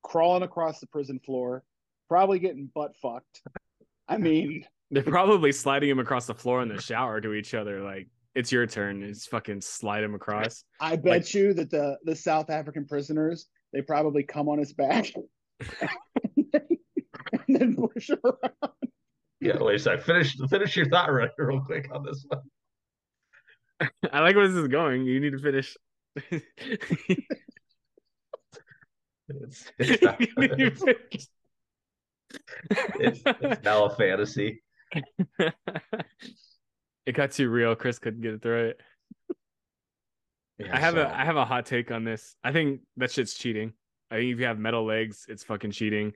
[0.04, 1.64] crawling across the prison floor,
[2.08, 3.42] probably getting butt fucked.
[4.08, 7.82] I mean, they're probably sliding him across the floor in the shower to each other.
[7.82, 9.02] Like it's your turn.
[9.02, 10.64] It's fucking slide him across.
[10.80, 15.12] I bet you that the the South African prisoners they probably come on his back
[15.60, 16.62] and
[17.48, 18.74] then push him around.
[19.42, 20.02] Yeah, wait a sec.
[20.02, 22.42] Finish finish your thought real, real quick on this one.
[24.12, 25.06] I like where this is going.
[25.06, 25.78] You need to finish.
[29.30, 31.28] It's it's, not, You need to finish.
[33.00, 34.62] it's, it's now a fantasy.
[35.40, 37.76] it got too real.
[37.76, 38.82] Chris couldn't get it through it.
[40.58, 42.36] Yeah, I have so- a I have a hot take on this.
[42.44, 43.74] I think that shit's cheating.
[44.12, 46.14] I think if you have metal legs, it's fucking cheating.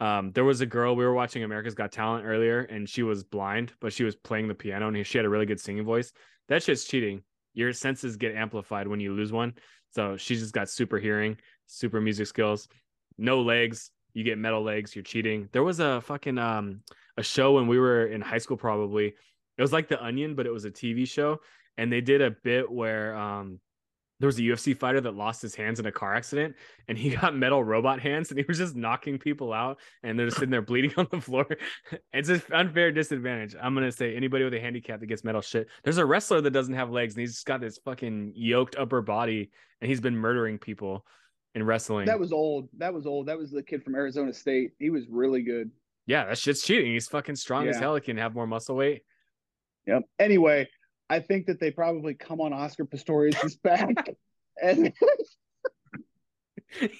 [0.00, 3.24] Um, there was a girl we were watching America's Got Talent earlier, and she was
[3.24, 6.12] blind, but she was playing the piano, and she had a really good singing voice.
[6.48, 7.22] That shit's cheating.
[7.54, 9.54] Your senses get amplified when you lose one.
[9.90, 12.68] So she just got super hearing, super music skills.
[13.16, 14.94] No legs, you get metal legs.
[14.94, 15.48] You're cheating.
[15.52, 16.82] There was a fucking um
[17.16, 18.56] a show when we were in high school.
[18.56, 19.14] Probably
[19.56, 21.40] it was like The Onion, but it was a TV show,
[21.76, 23.60] and they did a bit where um
[24.20, 26.56] there was a UFC fighter that lost his hands in a car accident
[26.88, 30.26] and he got metal robot hands and he was just knocking people out and they're
[30.26, 31.46] just sitting there bleeding on the floor.
[32.12, 33.54] It's an unfair disadvantage.
[33.60, 35.68] I'm gonna say anybody with a handicap that gets metal shit.
[35.84, 39.02] There's a wrestler that doesn't have legs and he's just got this fucking yoked upper
[39.02, 39.50] body
[39.80, 41.04] and he's been murdering people
[41.54, 42.06] in wrestling.
[42.06, 42.68] That was old.
[42.76, 43.26] That was old.
[43.26, 44.72] That was the kid from Arizona State.
[44.78, 45.70] He was really good.
[46.06, 46.92] yeah, that shit's cheating.
[46.92, 47.94] He's fucking strong as hell.
[47.94, 49.02] He can have more muscle weight.
[49.86, 50.02] Yep.
[50.18, 50.68] Anyway,
[51.10, 54.14] I think that they probably come on Oscar Pistorius' back
[54.62, 54.92] and
[56.80, 56.90] he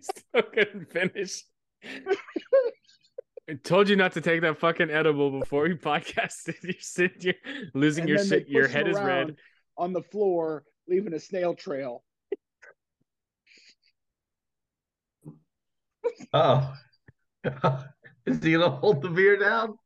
[0.00, 1.44] still couldn't finish.
[3.48, 6.54] I told you not to take that fucking edible before we podcasted.
[6.62, 7.34] You're sitting, you're
[7.74, 8.48] losing And your shit.
[8.48, 9.36] Your head is red.
[9.76, 12.04] on the floor, leaving a snail trail.
[16.32, 16.72] Oh.
[18.26, 19.76] Is he gonna hold the beer down?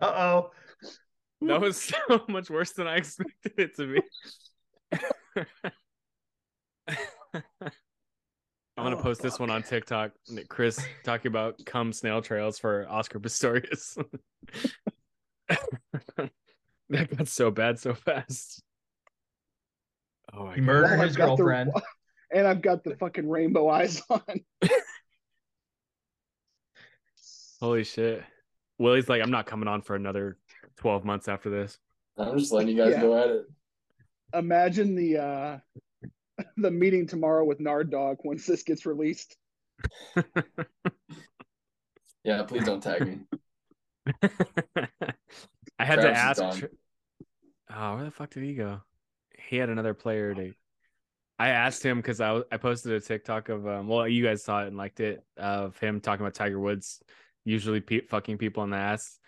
[0.00, 0.50] Uh oh.
[1.46, 1.96] That was so
[2.28, 4.02] much worse than I expected it to be.
[8.76, 10.12] I'm gonna Oh, post this one on TikTok.
[10.48, 14.02] Chris talking about cum snail trails for Oscar Pistorius.
[16.88, 18.62] that got so bad so fast.
[20.32, 21.70] Oh my He murdered his got the- girlfriend.
[22.32, 24.22] and I've got the fucking rainbow eyes on.
[27.60, 28.24] Holy shit!
[28.78, 30.36] Willie's like, I'm not coming on for another
[30.76, 31.78] 12 months after this.
[32.18, 33.00] I'm just letting you guys Yeah.
[33.00, 33.46] go at it.
[34.34, 35.58] Imagine the uh
[36.56, 39.36] the meeting tomorrow with Nard Dog once this gets released.
[42.24, 43.18] Yeah, please don't tag me.
[44.22, 46.60] I had to Travis is ask.
[46.60, 46.68] gone.
[47.74, 48.80] Oh, where the fuck did he go?
[49.48, 50.52] He had another player to.
[51.40, 53.88] I asked him because I, I posted a TikTok of um.
[53.88, 57.02] Well, you guys saw it and liked it of him talking about Tiger Woods,
[57.44, 59.18] usually pe- fucking people in the ass.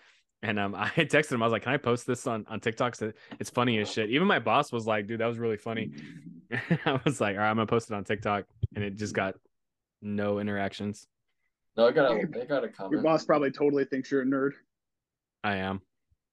[0.44, 1.42] And um, I had texted him.
[1.42, 2.94] I was like, "Can I post this on on TikTok?
[2.94, 5.90] So it's funny as shit." Even my boss was like, "Dude, that was really funny."
[6.86, 8.44] I was like, "All right, I'm gonna post it on TikTok,"
[8.76, 9.34] and it just got
[10.02, 11.08] no interactions.
[11.76, 12.92] No, I got a, I got a comment.
[12.92, 14.52] Your boss probably totally thinks you're a nerd.
[15.42, 15.80] I am.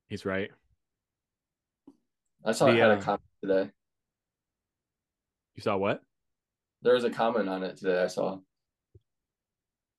[0.08, 0.52] He's right.
[2.45, 3.69] I saw I The, had uh, a comment today.
[5.56, 6.02] You saw what?
[6.82, 8.04] There was a comment on it today.
[8.04, 8.39] I saw.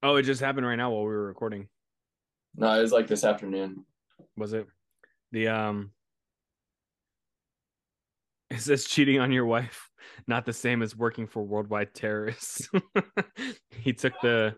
[0.03, 1.69] Oh, it just happened right now while we were recording.
[2.57, 3.85] No, it was like this afternoon.
[4.37, 4.67] Was it
[5.33, 5.93] the um?
[8.51, 9.89] It says cheating on your wife,
[10.27, 12.69] not the same as working for worldwide terrorists.
[13.71, 14.57] he took the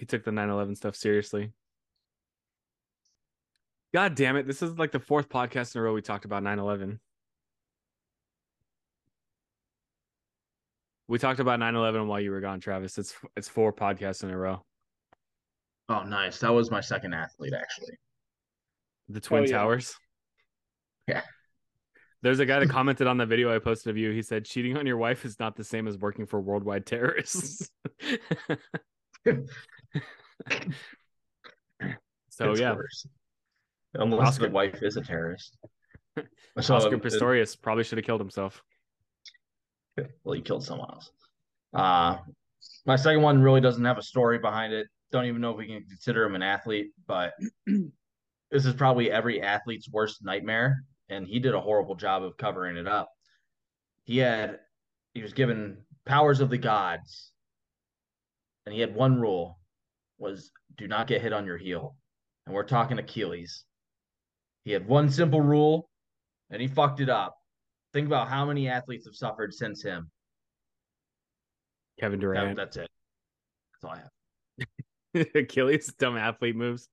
[0.00, 1.52] he took the 9-11 stuff seriously.
[3.92, 4.46] God damn it.
[4.46, 6.98] This is like the fourth podcast in a row we talked about 9-11.
[11.08, 12.96] We talked about 9-11 while you were gone, Travis.
[12.96, 14.64] It's it's four podcasts in a row.
[15.90, 16.38] Oh, nice.
[16.38, 17.98] That was my second athlete, actually.
[19.08, 19.58] The Twin yeah.
[19.58, 19.96] Towers.
[21.08, 21.22] Yeah.
[22.22, 24.12] There's a guy that commented on the video I posted of you.
[24.12, 27.68] He said, cheating on your wife is not the same as working for worldwide terrorists.
[28.00, 29.42] so,
[32.38, 33.06] It's yeah, worse.
[33.94, 35.58] Unless Oscar- the wife is a terrorist.
[36.60, 38.62] So, Oscar um, Pistorius probably should have killed himself.
[40.24, 41.10] well, he killed someone else.
[41.72, 42.16] Uh,
[42.84, 44.88] my second one really doesn't have a story behind it.
[45.12, 47.32] Don't even know if we can consider him an athlete, but
[47.66, 52.76] this is probably every athlete's worst nightmare, and he did a horrible job of covering
[52.76, 53.08] it up.
[54.04, 54.58] He had
[55.14, 57.32] he was given powers of the gods,
[58.66, 59.58] and he had one rule
[60.18, 61.96] was do not get hit on your heel.
[62.46, 63.64] And we're talking Achilles.
[64.64, 65.88] He had one simple rule,
[66.50, 67.34] and he fucked it up.
[67.92, 70.10] Think about how many athletes have suffered since him.
[71.98, 72.56] Kevin That- Durant.
[72.56, 72.88] that's it.
[73.72, 74.10] That's all I have.
[75.34, 76.88] Achilles dumb athlete moves.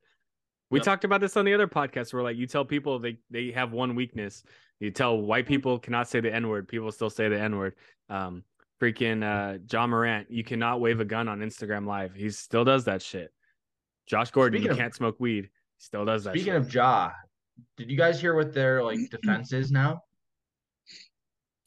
[0.69, 0.85] We Yep.
[0.85, 3.71] talked about this on the other podcast where like you tell people they they have
[3.71, 4.43] one weakness.
[4.79, 7.75] You tell white people cannot say the N-word, people still say the N-word.
[8.09, 8.43] Um
[8.81, 12.13] freaking uh John Morant, you cannot wave a gun on Instagram live.
[12.13, 13.31] He still does that shit.
[14.07, 15.45] Josh Gordon, Speaking you of- can't smoke weed.
[15.45, 15.49] He
[15.83, 16.61] still does that Speaking shit.
[16.61, 17.11] of Ja,
[17.77, 20.01] did you guys hear what their like defense is now?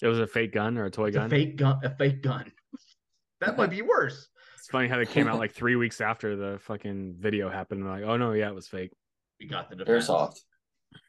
[0.03, 1.31] it was a fake gun or a toy It's a gun.
[1.31, 1.79] fake gun.
[1.85, 2.51] A fake gun.
[3.43, 4.29] That might be worse.
[4.71, 7.83] It's funny how they came out like three weeks after the fucking video happened.
[7.83, 8.93] They're like, oh no, yeah, it was fake.
[9.41, 10.07] We got the defense.
[10.07, 10.37] Airsoft.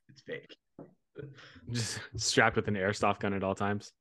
[0.10, 0.58] It's fake.
[1.72, 3.92] Just strapped with an airsoft gun at all times.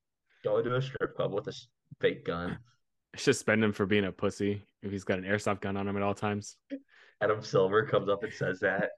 [0.44, 1.52] Go to a strip club with a
[2.00, 2.58] fake gun.
[3.14, 5.86] I should spend him for being a pussy if he's got an airsoft gun on
[5.86, 6.56] him at all times.
[7.20, 8.92] Adam Silver comes up and says that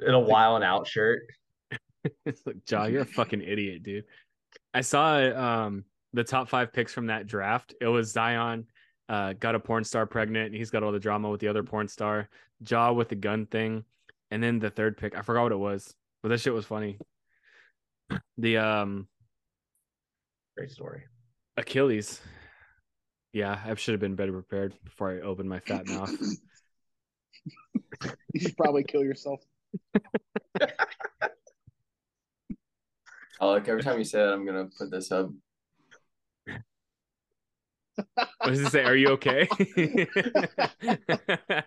[0.00, 1.20] in a while and out shirt.
[2.24, 4.04] it's like, Ja, you're a fucking idiot, dude.
[4.72, 7.74] I saw um the top five picks from that draft.
[7.78, 8.68] It was Zion,
[9.08, 11.62] uh, got a porn star pregnant, and he's got all the drama with the other
[11.62, 12.28] porn star.
[12.66, 13.84] Ja with the gun thing,
[14.30, 16.98] and then the third pick, I forgot what it was, but that shit was funny.
[18.38, 19.08] The um
[20.56, 21.02] Great story.
[21.56, 22.20] Achilles.
[23.32, 26.12] Yeah, I should have been better prepared before I opened my fat mouth.
[28.34, 29.40] You should probably kill yourself.
[33.42, 35.28] Oh, like every time you say that, I'm gonna put this up.
[37.96, 38.84] What does it say?
[38.84, 39.48] Are you okay?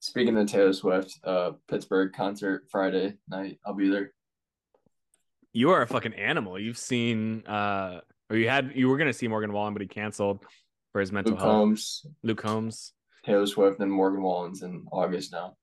[0.00, 3.58] Speaking of Taylor Swift, uh, Pittsburgh concert Friday night.
[3.66, 4.12] I'll be there.
[5.52, 6.58] you are a fucking animal.
[6.58, 10.44] You've seen uh or you had you were gonna see Morgan Wallen, but he canceled
[10.92, 11.42] for his mental health.
[11.42, 11.60] Luke health.
[11.60, 12.92] Combs, Luke Combs.
[13.24, 15.56] Taylor Swift, and Morgan Wallen's in August now.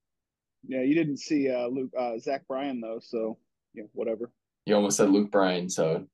[0.67, 3.37] Yeah, you didn't see uh, Luke uh, Zach Bryan though, so
[3.73, 4.31] yeah, whatever.
[4.65, 6.05] You almost said Luke Bryan, so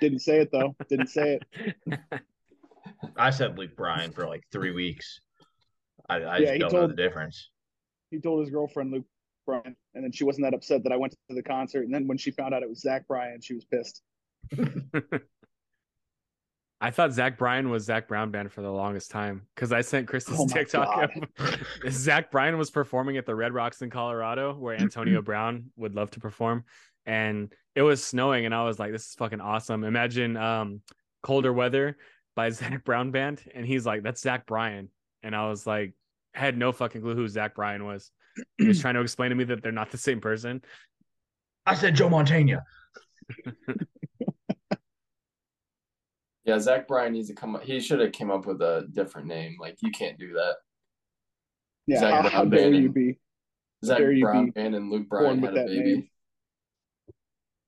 [0.00, 0.74] Didn't say it though.
[0.88, 1.98] Didn't say it.
[3.16, 5.20] I said Luke Bryan for like three weeks.
[6.08, 7.50] I, I Yeah, just don't know the difference.
[8.10, 9.06] He told his girlfriend Luke
[9.44, 11.84] Bryan, and then she wasn't that upset that I went to the concert.
[11.84, 14.02] And then when she found out it was Zach Bryan, she was pissed.
[16.80, 20.08] I thought Zach Bryan was Zac Brown band for the longest time because I sent
[20.08, 21.10] Chris this Oh my TikTok.
[21.88, 26.10] Zach Bryan was performing at the Red Rocks in Colorado, where Antonio Brown would love
[26.12, 26.64] to perform,
[27.06, 30.80] and it was snowing, and I was like, "This is fucking awesome!" Imagine um,
[31.22, 31.96] colder weather
[32.34, 34.88] by Zac Brown band, and he's like, "That's Zach Bryan,"
[35.22, 35.92] and I was like,
[36.34, 38.10] I had no fucking clue who Zach Bryan was.
[38.58, 40.62] He was trying to explain to me that they're not the same person.
[41.66, 42.64] I said Joe Montana.
[46.44, 47.56] yeah, Zach Bryan needs to come.
[47.56, 49.56] up He should have came up with a different name.
[49.60, 50.56] Like you can't do that.
[51.86, 53.18] Yeah, Zach how, Brown how dare Band you and- be?
[53.84, 55.82] Zach dare you Brown be Band and Luke Bryan had a that baby.
[55.94, 56.08] name?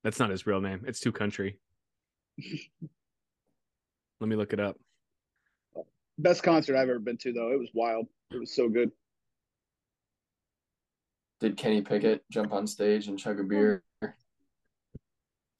[0.04, 0.84] That's not his real name.
[0.86, 1.58] It's too country.
[4.20, 4.76] Let me look it up.
[6.18, 7.52] Best concert I've ever been to though.
[7.52, 8.06] It was wild.
[8.30, 8.90] It was so good.
[11.40, 13.84] Did Kenny Pickett jump on stage and chug a beer?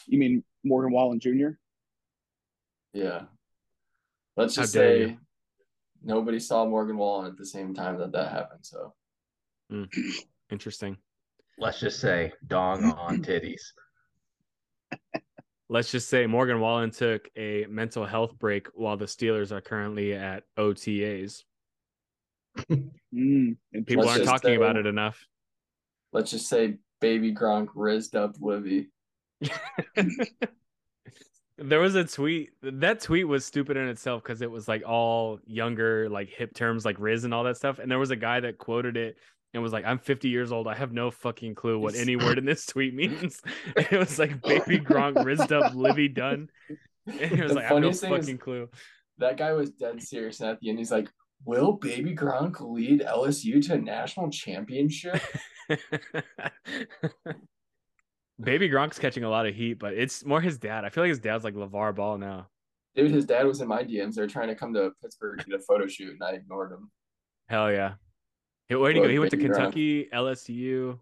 [0.07, 1.51] You mean Morgan Wallen Jr.?
[2.93, 3.23] Yeah.
[4.37, 5.19] Let's just say you.
[6.03, 8.65] nobody saw Morgan Wallen at the same time that that happened.
[8.65, 8.95] So
[9.71, 9.85] hmm.
[10.51, 10.97] Interesting.
[11.59, 13.61] Let's just say dong on titties.
[15.71, 20.15] Let's just say Morgan Wallen took a mental health break while the Steelers are currently
[20.15, 21.43] at OTAs.
[23.15, 25.27] Mm, People aren't talking about it enough.
[26.13, 28.89] let's just say baby Gronk rizzed up Livvy.
[31.59, 32.51] there was a tweet.
[32.63, 36.85] That tweet was stupid in itself because it was like all younger, like hip terms
[36.85, 37.79] like Riz and all that stuff.
[37.79, 39.17] And there was a guy that quoted it
[39.55, 40.67] and was like, I'm 50 years old.
[40.69, 43.41] I have no fucking clue what any word in this tweet means.
[43.77, 46.49] it was like baby Gronk rizzed up Livvy Dunne.
[47.07, 48.69] And he was The like, I have no funniest thing is- fucking clue.
[49.19, 50.41] That guy was dead serious.
[50.41, 51.09] And at the end, he's like,
[51.45, 55.21] Will baby Gronk lead LSU to a national championship?
[58.41, 60.85] Baby Gronk's catching a lot of heat, but it's more his dad.
[60.85, 62.49] I feel like his dad's like LeVar Ball now.
[62.95, 64.15] Dude, his dad was in my DMs.
[64.15, 66.91] They're trying to come to Pittsburgh to get a photo shoot, and I ignored him.
[67.49, 67.95] Hell yeah.
[68.69, 69.09] Hey, Where'd he go?
[69.09, 70.99] He went to Kentucky, LSU.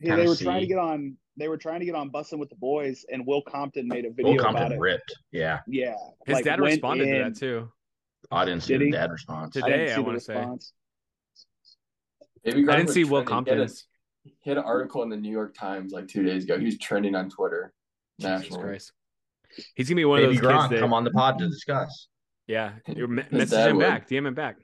[0.00, 1.16] Yeah, they were trying to get on.
[1.36, 4.10] They were trying to get on bussing with the boys, and Will Compton made a
[4.10, 4.80] video Will about Compton it.
[4.80, 5.14] ripped.
[5.32, 5.60] Yeah.
[5.66, 5.94] Yeah,
[6.26, 7.70] His like, dad went responded to that too.
[8.30, 9.52] I didn't see Did the dad response.
[9.54, 10.34] Did- I Today, I the wanna say.
[10.36, 10.72] response.
[12.44, 13.44] Baby Gronk I didn't see Will trending.
[13.44, 13.86] He had a- Compton's.
[14.40, 16.58] He had an article in the New York Times like two days ago.
[16.58, 17.72] He was trending on Twitter
[18.20, 18.62] Jesus nationally.
[18.62, 18.92] Christ.
[19.74, 21.48] He's gonna be one Baby of those Gronk, kids that come on the pod to
[21.48, 22.08] discuss.
[22.46, 23.82] yeah, you me- His message him would.
[23.82, 24.56] back, DM him back.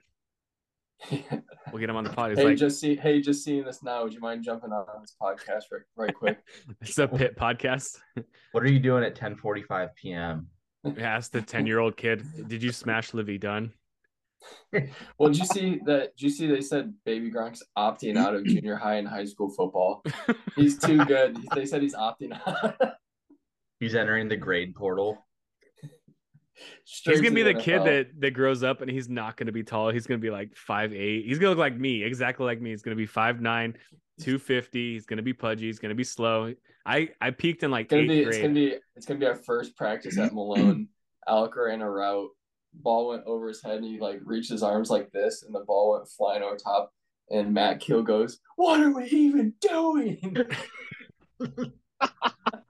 [1.73, 2.29] We'll get him on the pod.
[2.29, 4.03] He's hey, like, just see, hey, just seeing this now.
[4.03, 6.37] Would you mind jumping on this podcast right, right quick?
[6.81, 7.97] it's a pit podcast.
[8.51, 10.45] What are you doing at 10:45 p.m.?
[10.99, 13.73] Ask the 10 year old kid, did you smash Livvy Dunne?
[15.17, 16.15] Well, did you see that?
[16.15, 19.49] Did you see they said Baby Gronk's opting out of junior high and high school
[19.49, 20.03] football?
[20.55, 21.37] He's too good.
[21.55, 22.75] They said he's opting out.
[23.79, 25.25] He's entering the grade portal.
[26.85, 29.63] Straight He's gonna be the kid that that grows up and he's not gonna be
[29.63, 29.89] tall.
[29.89, 31.25] He's gonna be like five eight.
[31.25, 32.69] He's gonna look like me, exactly like me.
[32.69, 33.75] He's gonna be 5'9,
[34.19, 34.93] 250.
[34.93, 35.65] He's gonna be pudgy.
[35.65, 36.53] He's gonna be slow.
[36.85, 38.23] I I peaked in like It's gonna be.
[38.23, 38.27] grade.
[38.27, 38.75] It's gonna be.
[38.95, 40.87] It's gonna be our first practice at Malone.
[41.27, 42.29] Alec ran a route.
[42.73, 45.61] Ball went over his head, and he like reached his arms like this, and the
[45.61, 46.91] ball went flying over top.
[47.29, 50.35] And Matt Keel goes, "What are we even doing?"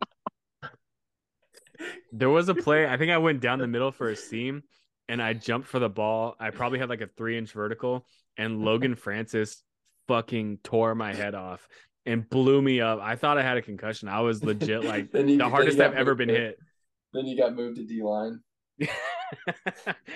[2.15, 2.87] There was a play.
[2.87, 4.61] I think I went down the middle for a seam
[5.09, 6.35] and I jumped for the ball.
[6.39, 8.05] I probably had like a three inch vertical,
[8.37, 9.63] and Logan Francis
[10.07, 11.67] fucking tore my head off
[12.05, 12.99] and blew me up.
[13.01, 14.07] I thought I had a concussion.
[14.09, 16.57] I was legit like you- the hardest I've ever been to- hit.
[17.13, 18.39] Then you got moved to D line.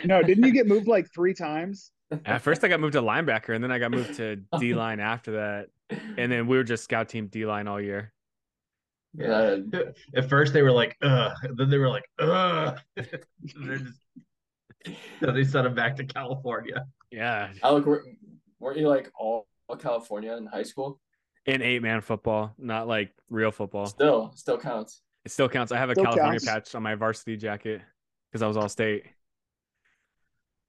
[0.04, 1.92] No, didn't you get moved like three times?
[2.26, 5.00] At first, I got moved to linebacker, and then I got moved to D line
[5.00, 5.67] after that.
[6.17, 8.13] And then we were just scout team D line all year.
[9.18, 9.80] Yeah, uh,
[10.15, 11.34] At first they were like, ugh.
[11.56, 12.80] Then they were like, ugh.
[12.96, 14.00] They're just-
[15.20, 16.86] so they sent him back to California.
[17.12, 18.06] Yeah, Alec, were-
[18.60, 21.00] weren't you like all, all California in high school?
[21.46, 23.86] in eight man football, not like real football.
[23.86, 25.02] Still, still counts.
[25.26, 25.72] It still counts.
[25.72, 26.46] I have a Still California counts.
[26.46, 27.82] patch on my varsity jacket
[28.30, 29.06] because I was all state.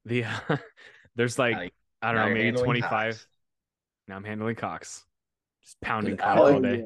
[0.05, 0.23] The
[1.15, 1.55] there's like
[2.01, 2.89] Now I don't know, maybe 25.
[2.89, 3.27] cocks.
[4.07, 5.05] Now I'm handling cocks.
[5.63, 6.85] Just pounding Did cock Alec- all day.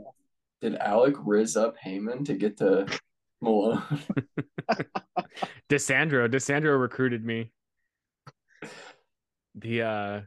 [0.63, 2.87] Did Alec riz up Heyman to get to
[3.41, 3.83] Malone?
[5.69, 7.51] Desandro, Desandro recruited me.
[9.55, 10.21] the uh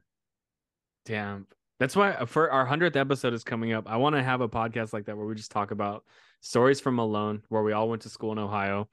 [1.07, 1.47] damn
[1.80, 4.93] that's why for our 100th episode is coming up i want to have a podcast
[4.93, 6.05] like that where we just talk about
[6.43, 8.89] stories from malone where we all went to school in ohio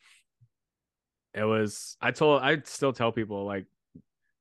[1.33, 3.65] it was i told i still tell people like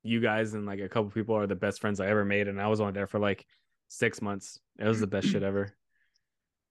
[0.02, 2.60] you guys and like a couple people are the best friends i ever made and
[2.60, 3.44] i was only there for like
[3.88, 5.74] six months it was the best shit ever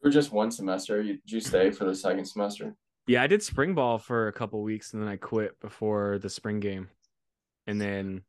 [0.02, 2.76] For just one semester, you, did you stay for the second semester?
[3.08, 6.30] yeah i did spring ball for a couple weeks and then i quit before the
[6.30, 6.88] spring game
[7.66, 8.22] and then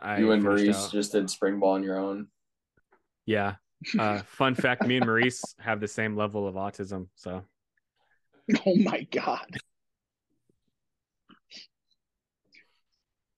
[0.00, 0.90] i you and Maurice out.
[0.92, 2.26] just did spring ball on your own.
[3.26, 3.56] yeah
[3.98, 7.42] uh fun fact me and maurice have the same level of autism so
[8.64, 9.58] Oh my god.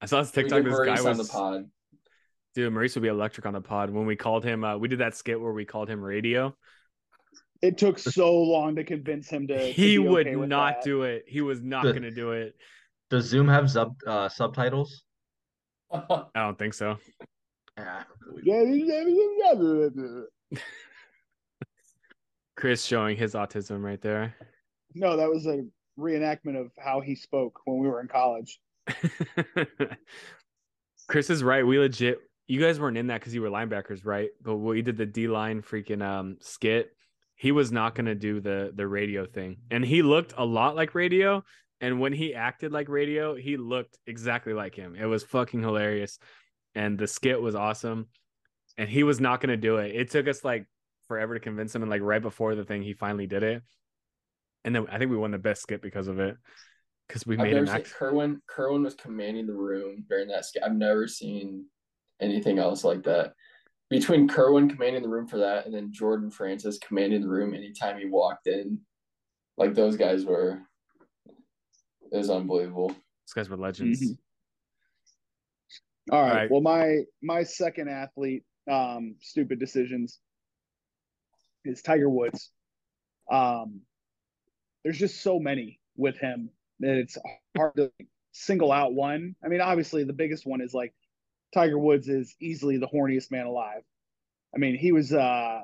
[0.00, 1.64] i saw this tiktok get this guy Maurice on the was pod.
[2.54, 5.00] dude maurice would be electric on the pod when we called him uh we did
[5.00, 6.54] that skit where we called him radio
[7.62, 9.58] It took so long to convince him to.
[9.58, 10.84] to he be would okay with not that.
[10.84, 12.54] do it he was not gonna do it
[13.10, 15.02] Does Zoom have sub uh, subtitles?
[15.92, 16.96] i don't think so
[22.56, 24.34] chris showing his autism right there
[24.94, 25.64] No, that was a
[25.98, 28.58] reenactment of how he spoke when we were in college.
[31.08, 31.64] Chris is right.
[31.66, 32.18] We legit.
[32.48, 34.30] You guys weren't in that because you were linebackers, right?
[34.42, 36.90] But we did the D line freaking um skit.
[37.40, 40.94] He was not gonna do the the radio thing, and he looked a lot like
[40.94, 41.42] radio.
[41.80, 44.94] And when he acted like radio, he looked exactly like him.
[44.94, 46.18] It was fucking hilarious,
[46.74, 48.08] and the skit was awesome.
[48.76, 49.96] And he was not gonna do it.
[49.96, 50.66] It took us like
[51.08, 53.62] forever to convince him, and like right before the thing, he finally did it.
[54.66, 56.36] And then I think we won the best skit because of it,
[57.08, 57.90] because we I've made him act.
[57.90, 58.42] Kerwin.
[58.46, 60.62] Kerwin was commanding the room during that skit.
[60.62, 61.64] I've never seen
[62.20, 63.32] anything else like that.
[63.90, 67.98] Between Kerwin commanding the room for that, and then Jordan Francis commanding the room anytime
[67.98, 68.78] he walked in,
[69.56, 70.60] like those guys were.
[72.12, 72.88] It was unbelievable.
[72.88, 74.00] These guys were legends.
[74.00, 74.18] Mhm.
[76.12, 76.34] All right.
[76.34, 76.50] right.
[76.50, 80.20] Well, my my second athlete, um, stupid decisions,
[81.64, 82.50] is Tiger Woods.
[83.30, 83.80] Um,
[84.82, 87.18] there's just so many with him that it's
[87.56, 87.92] hard to
[88.32, 89.36] single out one.
[89.44, 90.94] I mean, obviously, the biggest one is like
[91.52, 93.82] Tiger Woods is easily the horniest man alive.
[94.54, 95.60] I mean, he was uh,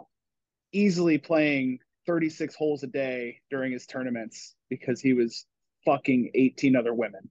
[0.73, 5.47] easily playing 36 holes a day during his tournaments because he was
[5.85, 7.29] fucking 18 other women.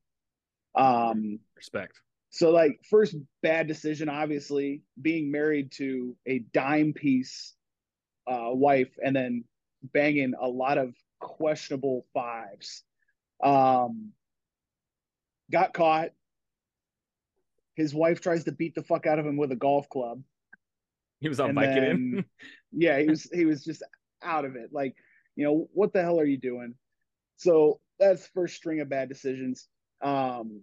[0.75, 2.01] Um, Respect.
[2.29, 7.53] so like first bad decision, obviously being married to a dime piece
[8.27, 9.45] uh, wife and then
[9.83, 12.83] banging a lot of questionable fives.
[13.43, 14.11] Um,
[15.51, 16.09] got caught.
[17.75, 20.21] His wife tries to beat the fuck out of him with a golf club.
[21.19, 22.15] He was on And Vicodin.
[22.15, 22.25] then-
[22.77, 23.83] Yeah, he was he was just
[24.21, 24.73] out of it.
[24.73, 24.95] Like,
[25.35, 26.75] you know, what the hell are you doing?
[27.37, 29.67] So that's first string of bad decisions.
[30.01, 30.61] Um,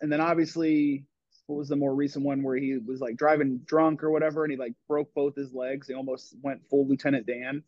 [0.00, 1.04] and then obviously,
[1.46, 4.50] what was the more recent one where he was like driving drunk or whatever, and
[4.50, 5.86] he like broke both his legs.
[5.88, 7.62] He almost went full Lieutenant Dan.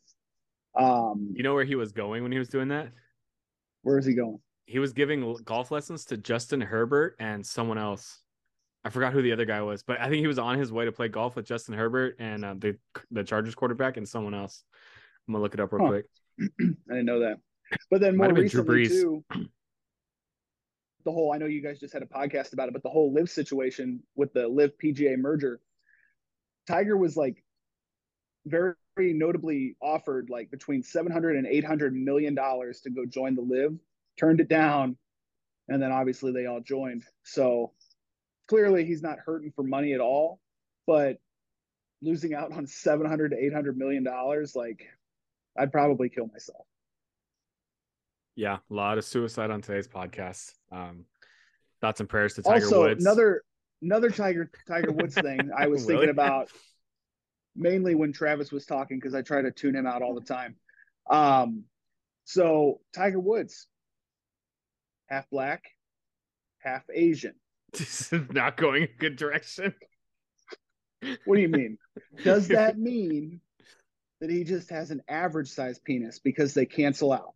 [0.76, 2.88] Um, you know where he was going when he was doing that?
[3.82, 4.38] where is he going?
[4.72, 8.20] He was giving golf lessons to Justin Herbert and someone else.
[8.86, 10.86] I forgot who the other guy was, but I think he was on his way
[10.86, 12.78] to play golf with Justin Herbert and uh, the
[13.10, 14.64] the Chargers quarterback and someone else.
[15.28, 15.90] I'm gonna look it up real Huh.
[15.90, 16.06] quick.
[16.40, 17.36] I didn't know that.
[17.90, 19.22] But then more recently too,
[21.04, 23.12] the whole I know you guys just had a podcast about it, but the whole
[23.12, 25.60] LIV situation with the LIV PGA merger,
[26.66, 27.44] Tiger was like
[28.46, 33.42] very, very notably offered like between 700 and 800 million dollars to go join the
[33.42, 33.78] LIV,
[34.18, 34.96] turned it down,
[35.68, 37.04] and then obviously they all joined.
[37.24, 37.72] So
[38.48, 40.40] clearly he's not hurting for money at all,
[40.86, 41.18] but
[42.02, 44.86] losing out on 700 to 800 million dollars like
[45.56, 46.66] I'd probably kill myself.
[48.34, 50.54] Yeah, a lot of suicide on today's podcast.
[50.70, 51.04] Um,
[51.80, 53.04] thoughts and prayers to Tiger also, Woods.
[53.04, 53.42] another
[53.82, 55.94] another Tiger Tiger Woods thing I was Really?
[55.94, 56.48] thinking about
[57.54, 60.56] mainly when Travis was talking because I try to tune him out all the time.
[61.10, 61.64] Um,
[62.24, 63.66] so Tiger Woods,
[65.12, 65.64] half black,
[66.58, 67.34] half Asian.
[67.72, 69.74] this is not going a good direction.
[71.24, 71.78] What do you mean?
[72.24, 73.40] Does that mean
[74.20, 77.34] that he just has an average size penis because they cancel out?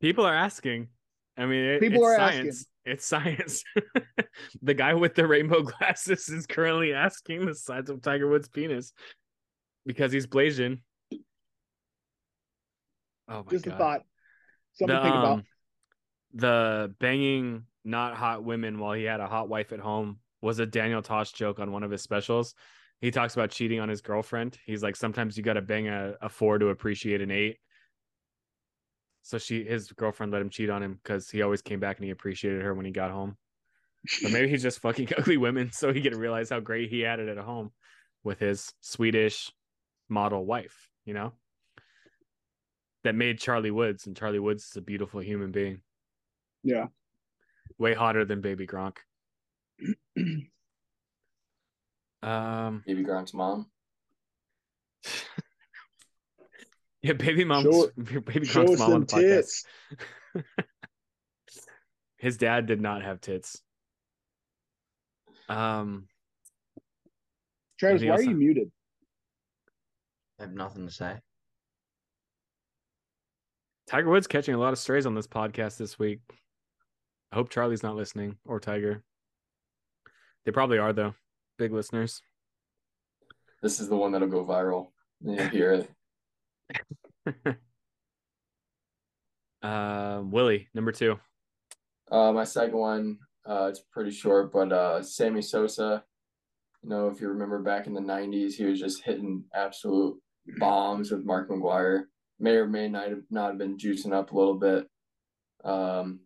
[0.00, 0.88] People are asking.
[1.36, 2.66] I mean, it, People it's are science.
[2.84, 3.64] It's science.
[4.62, 8.92] the guy with the rainbow glasses is currently asking the size of Tiger Woods' penis
[9.86, 10.80] because he's Blasian.
[13.28, 13.74] Oh my Just god!
[13.74, 14.02] a thought.
[14.74, 15.32] Something the, to think about.
[15.32, 15.44] um,
[16.34, 20.66] the banging not hot women while he had a hot wife at home was a
[20.66, 22.54] Daniel Tosh joke on one of his specials.
[23.00, 24.58] He talks about cheating on his girlfriend.
[24.66, 27.56] He's like, sometimes you got to bang a, a four to appreciate an eight.
[29.22, 32.04] So she, his girlfriend, let him cheat on him because he always came back and
[32.04, 33.36] he appreciated her when he got home.
[34.22, 37.20] But maybe he's just fucking ugly women so he can realize how great he had
[37.20, 37.70] it at home
[38.22, 39.52] with his Swedish
[40.08, 41.32] model wife, you know?
[43.04, 45.80] That made Charlie Woods, and Charlie Woods is a beautiful human being.
[46.62, 46.88] Yeah.
[47.78, 48.96] Way hotter than baby Gronk.
[52.22, 53.66] um Baby Gronk's mom.
[57.02, 59.64] Yeah, baby mom's Show- baby Gronk's mom on them the podcast.
[62.18, 63.62] His dad did not have tits.
[65.48, 66.08] Um
[67.78, 68.24] Travis, why are else?
[68.24, 68.70] you muted?
[70.38, 71.14] I have nothing to say.
[73.90, 76.20] Tiger Woods catching a lot of strays on this podcast this week.
[77.32, 79.02] I hope Charlie's not listening or Tiger.
[80.44, 81.16] They probably are though.
[81.58, 82.22] Big listeners.
[83.62, 84.92] This is the one that'll go viral.
[85.20, 85.88] You hear
[87.26, 87.56] it.
[89.62, 91.18] um Willie, number two.
[92.12, 96.04] Uh, my second one, uh, it's pretty short, but uh, Sammy Sosa.
[96.84, 100.16] You know, if you remember back in the '90s, he was just hitting absolute
[100.58, 102.04] bombs with Mark McGwire.
[102.40, 104.86] May or may not have, not have been juicing up a little bit.
[105.64, 106.20] Um,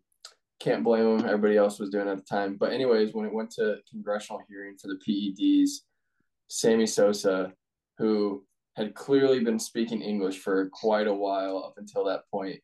[0.59, 1.25] can't blame him.
[1.25, 2.55] Everybody else was doing at the time.
[2.57, 5.81] But anyways, when it went to congressional hearing for the PEDs,
[6.47, 7.51] Sammy Sosa,
[7.97, 8.43] who
[8.75, 12.59] had clearly been speaking English for quite a while up until that point,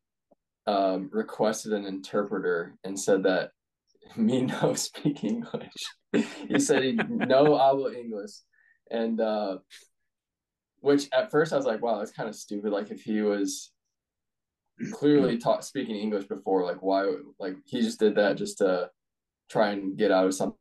[0.68, 3.52] um, requested an interpreter and said that
[4.16, 5.74] me no speak English.
[6.47, 8.32] he said he no hablo English,
[8.89, 9.58] and uh,
[10.82, 12.72] which at first I was like, wow, that's kind of stupid.
[12.72, 13.72] Like if he was
[14.92, 17.12] clearly taught speaking English before, like why?
[17.40, 18.90] Like he just did that just to
[19.50, 20.58] try and get out of something.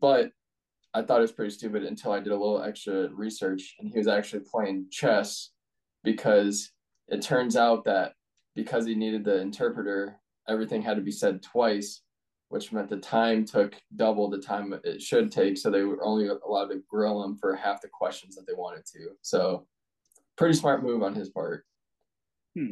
[0.00, 0.30] But
[0.94, 3.98] I thought it was pretty stupid until I did a little extra research, and he
[3.98, 5.50] was actually playing chess
[6.04, 6.70] because
[7.08, 8.12] it turns out that
[8.54, 12.02] because he needed the interpreter, everything had to be said twice,
[12.54, 15.58] which meant the time took double the time it should take.
[15.58, 18.86] So they were only allowed to grill him for half the questions that they wanted
[18.92, 19.08] to.
[19.22, 19.66] So,
[20.38, 21.66] pretty smart move on his part.
[22.56, 22.70] Hmm.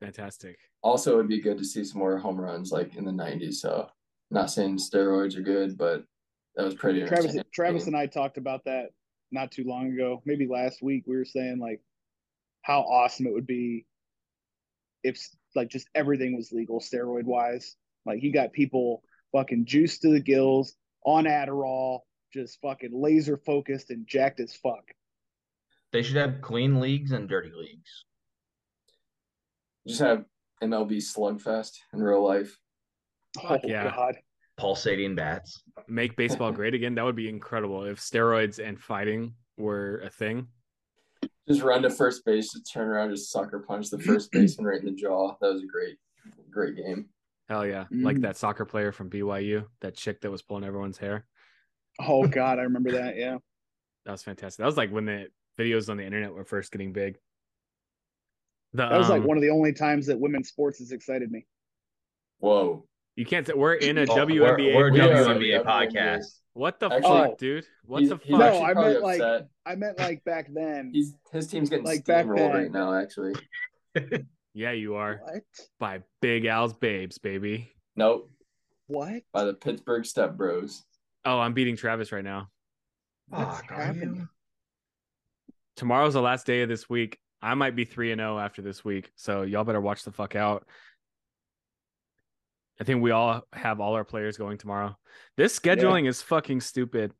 [0.00, 0.56] Fantastic.
[0.80, 3.56] Also, it would be good to see some more home runs like in the 90s.
[3.56, 3.90] So,
[4.30, 6.04] not saying steroids are good, but
[6.56, 7.36] that was pretty Travis.
[7.52, 8.92] Travis and I talked about that
[9.30, 11.04] not too long ago, maybe last week.
[11.06, 11.82] We were saying like
[12.62, 13.84] how awesome it would be
[15.04, 15.22] if
[15.54, 17.76] like just everything was legal steroid wise.
[18.08, 19.02] Like he got people
[19.32, 22.00] fucking juiced to the gills on Adderall,
[22.32, 24.82] just fucking laser focused and jacked as fuck.
[25.92, 28.04] They should have clean leagues and dirty leagues.
[29.86, 30.24] Just have
[30.62, 32.56] MLB slugfest in real life.
[33.38, 33.94] Oh, fuck oh yeah.
[33.94, 34.16] god.
[34.56, 35.62] Pulsating bats.
[35.86, 36.94] Make baseball great again.
[36.94, 40.48] That would be incredible if steroids and fighting were a thing.
[41.46, 44.80] Just run to first base, just turn around, just sucker punch the first baseman right
[44.80, 45.36] in the jaw.
[45.42, 45.98] That was a great,
[46.50, 47.10] great game.
[47.48, 47.84] Hell yeah.
[47.90, 48.22] Like Mm.
[48.22, 51.24] that soccer player from BYU, that chick that was pulling everyone's hair.
[52.00, 53.16] Oh god, I remember that.
[53.16, 53.38] Yeah.
[54.04, 54.58] That was fantastic.
[54.58, 55.26] That was like when the
[55.58, 57.18] videos on the internet were first getting big.
[58.74, 61.30] The, That was like um, one of the only times that women's sports has excited
[61.30, 61.46] me.
[62.38, 62.86] Whoa.
[63.16, 63.46] You can't.
[63.46, 64.40] Say, we're in a Oh, WNBA.
[64.40, 66.26] we're- we're We are WNBA podcast.
[66.52, 67.66] What the Actually- fuck, dude?
[67.84, 68.28] What the fuck?
[68.28, 69.48] No, I probably meant, like, upset.
[69.66, 70.90] I meant like back then.
[70.92, 72.94] He's his team's getting like, back steamrolled right now.
[72.94, 73.34] Actually,
[74.58, 75.42] yeah, you are What?
[75.78, 77.70] by Big Al's babes, baby.
[77.96, 78.30] nope.
[78.88, 79.22] What?
[79.32, 80.82] By the Pittsburgh Step Bros.
[81.24, 82.48] Oh, I'm beating Travis right now.
[83.28, 84.16] What's Fuck, are happening?
[84.16, 84.28] you?
[85.76, 87.18] Tomorrow's the last day of this week.
[87.42, 90.34] I might be three and zero after this week, so y'all better watch the fuck
[90.34, 90.66] out.
[92.80, 94.96] I think we all have all our players going tomorrow.
[95.36, 97.12] This scheduling is fucking stupid.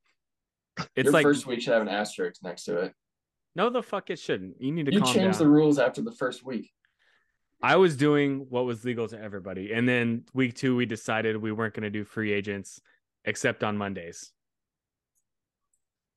[0.97, 2.95] It's Your like first week should have an asterisk next to it.
[3.57, 4.61] no, the fuck it shouldn't.
[4.61, 5.47] You need to You calm changed down.
[5.49, 6.71] the rules after the first week.
[7.61, 9.73] I was doing what was legal to everybody.
[9.73, 12.81] And then week two, we decided we weren't going to do free agents
[13.25, 14.33] except on Mondays.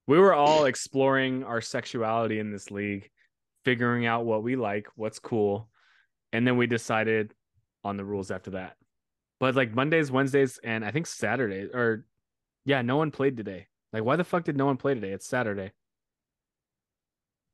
[0.07, 3.09] We were all exploring our sexuality in this league,
[3.65, 5.69] figuring out what we like, what's cool.
[6.31, 7.33] And then we decided
[7.83, 8.75] on the rules after that.
[9.39, 12.05] But like Mondays, Wednesdays, and I think Saturdays, or
[12.65, 13.67] yeah, no one played today.
[13.91, 15.11] Like, why the fuck did no one play today?
[15.11, 15.71] It's Saturday.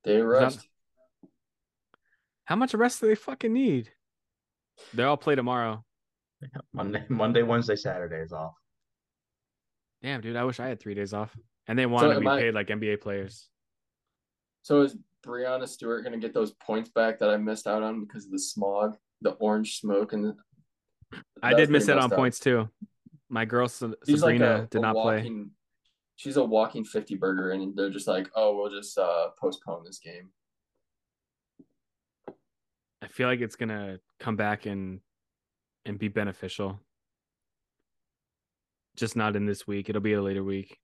[0.03, 0.67] They rest.
[2.47, 3.91] How much rest do they fucking need?
[4.93, 5.83] They all play tomorrow.
[6.73, 8.53] Monday, Monday, Wednesday, Saturday is off.
[10.01, 11.35] Damn, dude, I wish I had three days off.
[11.67, 13.49] And they wanted to be I- paid like NBA players.
[14.61, 14.95] So is
[15.25, 18.31] Breanna Stewart going to get those points back that I missed out on because of
[18.31, 20.35] the smog, the orange smoke, and the,
[21.41, 22.17] I did miss pretty out on messed up.
[22.17, 22.69] points too.
[23.29, 25.29] My girl Sa- She's like Sabrina a- did a not play.
[26.17, 29.99] She's a walking fifty burger, and they're just like, "Oh, we'll just uh, postpone this
[29.99, 30.29] game."
[33.01, 35.01] I feel like it's gonna come back and
[35.85, 36.79] and be beneficial.
[38.97, 39.89] just not in this week.
[39.89, 40.79] It'll be a later week.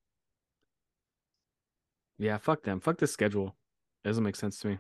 [2.20, 2.80] Yeah, fuck them.
[2.80, 3.56] Fuck the schedule.
[4.04, 4.78] It doesn't make sense to me.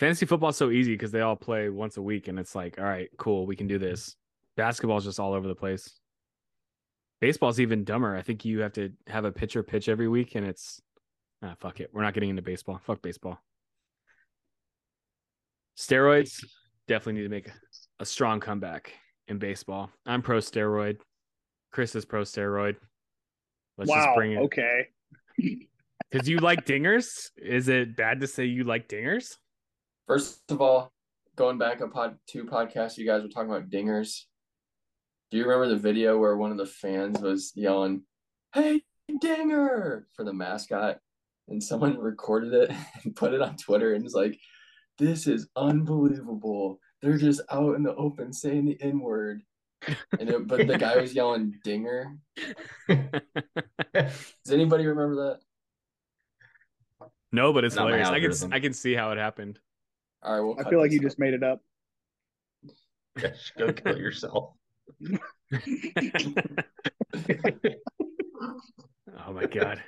[0.00, 2.84] Fantasy football's so easy because they all play once a week, and it's like, all
[2.84, 4.16] right, cool, we can do this.
[4.56, 6.00] Basketball's just all over the place.
[7.20, 8.16] Baseball's even dumber.
[8.16, 10.80] I think you have to have a pitcher pitch every week, and it's
[11.42, 11.90] ah, fuck it.
[11.92, 12.80] We're not getting into baseball.
[12.84, 13.38] Fuck baseball.
[15.76, 16.44] Steroids
[16.88, 17.50] definitely need to make
[18.00, 18.92] a strong comeback
[19.28, 19.90] in baseball.
[20.06, 20.98] I'm pro steroid.
[21.70, 22.76] Chris is pro steroid.
[23.76, 24.04] Let's wow.
[24.04, 24.38] just bring it.
[24.38, 24.88] Okay.
[26.10, 27.30] Because you like dingers?
[27.36, 29.34] Is it bad to say you like dingers?
[30.06, 30.92] First of all,
[31.34, 34.22] going back a pod two podcasts, you guys were talking about dingers.
[35.30, 38.02] Do you remember the video where one of the fans was yelling,
[38.54, 38.82] "Hey,
[39.20, 40.98] dinger!" for the mascot,
[41.48, 42.70] and someone recorded it
[43.02, 44.38] and put it on Twitter and was like,
[44.98, 46.80] "This is unbelievable.
[47.02, 49.42] They're just out in the open saying the N word."
[50.18, 52.16] And it, but the guy was yelling "dinger."
[52.88, 55.38] Does anybody remember
[57.00, 57.08] that?
[57.32, 58.42] no, but it's Not hilarious.
[58.42, 58.52] I can.
[58.52, 59.58] I can see how it happened.
[60.22, 61.02] All right, we'll I feel like you out.
[61.02, 61.60] just made it up.
[63.20, 64.54] Yeah, go kill yourself.
[69.26, 69.82] oh my god.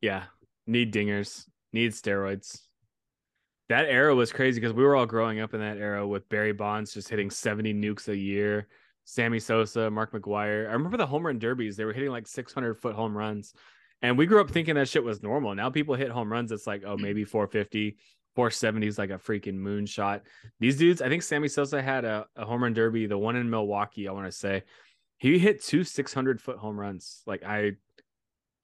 [0.00, 0.24] Yeah,
[0.66, 2.60] need dingers, need steroids.
[3.68, 6.52] That era was crazy because we were all growing up in that era with Barry
[6.52, 8.68] Bonds just hitting 70 nukes a year,
[9.04, 10.68] Sammy Sosa, Mark McGwire.
[10.68, 13.54] I remember the home run derbies, they were hitting like 600 foot home runs.
[14.02, 15.54] And we grew up thinking that shit was normal.
[15.54, 17.96] Now people hit home runs, it's like, oh, maybe 450,
[18.34, 20.22] 470 is like a freaking moonshot.
[20.58, 23.48] These dudes, I think Sammy Sosa had a, a home run derby, the one in
[23.48, 24.64] Milwaukee, I want to say.
[25.18, 27.22] He hit two 600 foot home runs.
[27.26, 27.72] Like, I,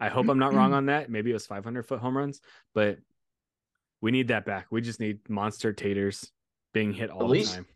[0.00, 1.10] I hope I'm not wrong on that.
[1.10, 2.40] Maybe it was 500 foot home runs,
[2.74, 2.98] but
[4.00, 4.66] we need that back.
[4.70, 6.30] We just need monster taters
[6.72, 7.66] being hit all At the least- time.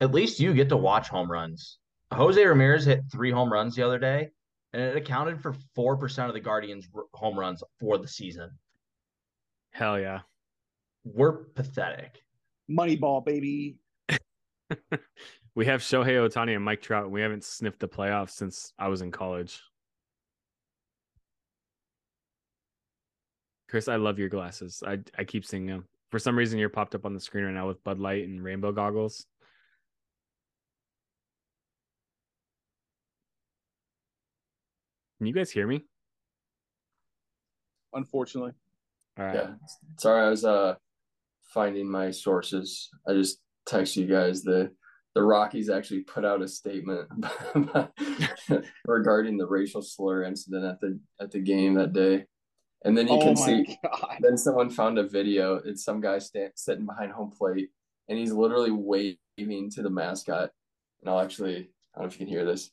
[0.00, 1.78] At least you get to watch home runs.
[2.12, 4.30] Jose Ramirez hit three home runs the other day,
[4.72, 8.50] and it accounted for four percent of the Guardians' home runs for the season.
[9.70, 10.20] Hell yeah.
[11.04, 12.20] We're pathetic.
[12.70, 13.76] Moneyball, baby.
[15.54, 17.04] We have Shohei Ohtani and Mike Trout.
[17.04, 19.60] and We haven't sniffed the playoffs since I was in college.
[23.72, 24.82] Chris, I love your glasses.
[24.86, 25.86] I I keep seeing them.
[26.10, 28.44] For some reason, you're popped up on the screen right now with Bud Light and
[28.44, 29.24] rainbow goggles.
[35.16, 35.86] Can you guys hear me?
[37.94, 38.52] Unfortunately.
[39.18, 39.36] All right.
[39.36, 39.50] Yeah.
[39.98, 40.74] Sorry, I was uh
[41.54, 42.90] finding my sources.
[43.08, 44.70] I just texted you guys the
[45.14, 47.08] the Rockies actually put out a statement
[48.86, 52.26] regarding the racial slur incident at the at the game that day.
[52.84, 54.16] And then you oh can see god.
[54.20, 55.56] then someone found a video.
[55.56, 57.70] It's some guy stand, sitting behind home plate
[58.08, 60.50] and he's literally waving to the mascot.
[61.00, 62.70] And I'll actually I don't know if you can hear this.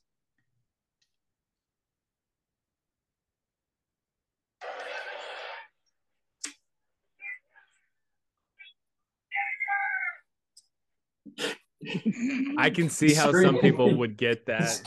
[12.57, 14.82] I can see how some people would get that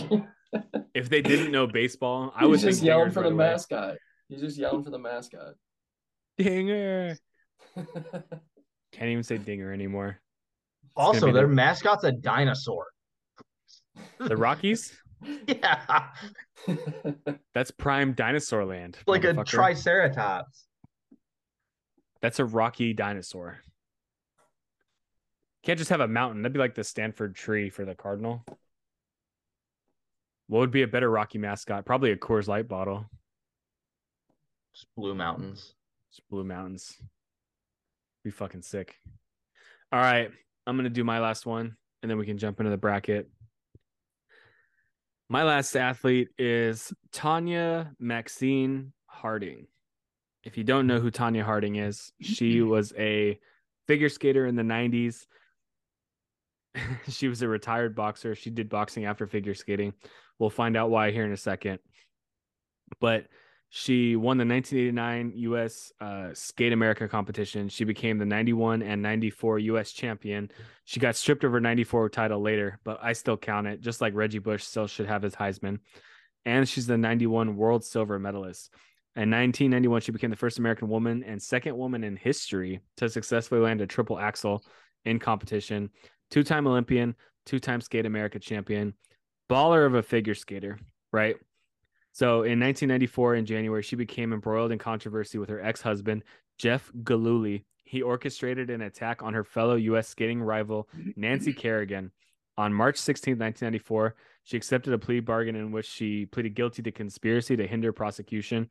[0.95, 2.33] if they didn't know baseball.
[2.37, 3.45] I was just think yelling dingers for right the away.
[3.51, 3.97] mascot.
[4.33, 5.55] He's just yelling for the mascot.
[6.39, 7.17] Dinger.
[7.77, 10.19] Can't even say dinger anymore.
[10.97, 12.87] gonna Also, their the- mascot's a dinosaur.
[14.19, 14.97] The Rockies?
[15.47, 16.09] Yeah,
[17.55, 18.99] That's prime dinosaur land.
[19.07, 20.67] like a triceratops.
[22.21, 23.61] That's a rocky dinosaur.
[25.63, 26.43] Can't just have a mountain.
[26.43, 28.45] That'd be like the Stanford tree for the Cardinal.
[30.49, 31.87] What would be a better Rocky mascot?
[31.87, 33.07] Probably a Coors Light bottle.
[34.75, 35.75] Just blue mountains.
[36.13, 37.01] Just Blue Mountains.
[38.23, 38.97] Be fucking sick.
[39.91, 40.31] All right.
[40.67, 43.31] I'm going to do my last one and then we can jump into the bracket.
[45.31, 49.69] My last athlete is Tonya Maxene Harding.
[50.45, 53.41] If you don't know who Tonya Harding is, she was a
[53.89, 55.25] figure skater in the 90s.
[57.09, 58.35] she was a retired boxer.
[58.35, 59.95] She did boxing after figure skating.
[60.39, 61.79] We'll find out why here in a second.
[63.01, 63.29] But
[63.75, 65.95] she won the 1989 U.S.
[65.99, 67.71] Uh, Skate America competition.
[67.71, 69.93] She became the 91 and 94 U.S.
[69.93, 70.51] champion.
[70.85, 73.81] She got stripped of her 94 title later, but I still count it.
[73.81, 75.79] Just like Reggie Bush still should have his Heisman.
[76.45, 78.75] And she's the 91 world silver medalist.
[79.17, 83.63] In 1991, she became the first American woman and second woman in history to successfully
[83.63, 84.63] land a triple axel
[85.07, 85.89] in competition.
[86.31, 87.15] Two time Olympian,
[87.47, 88.93] two time Skate America champion,
[89.49, 90.79] baller of a figure skater,
[91.11, 91.37] right?
[92.13, 96.25] So in 1994, in January, she became embroiled in controversy with her ex husband,
[96.59, 97.65] Jeff Gillooly.
[97.85, 100.09] He orchestrated an attack on her fellow U.S.
[100.09, 102.11] skating rival, Nancy Kerrigan.
[102.59, 106.93] On March 16, 1994, she accepted a plea bargain in which she pleaded guilty to
[106.93, 108.69] conspiracy to hinder prosecution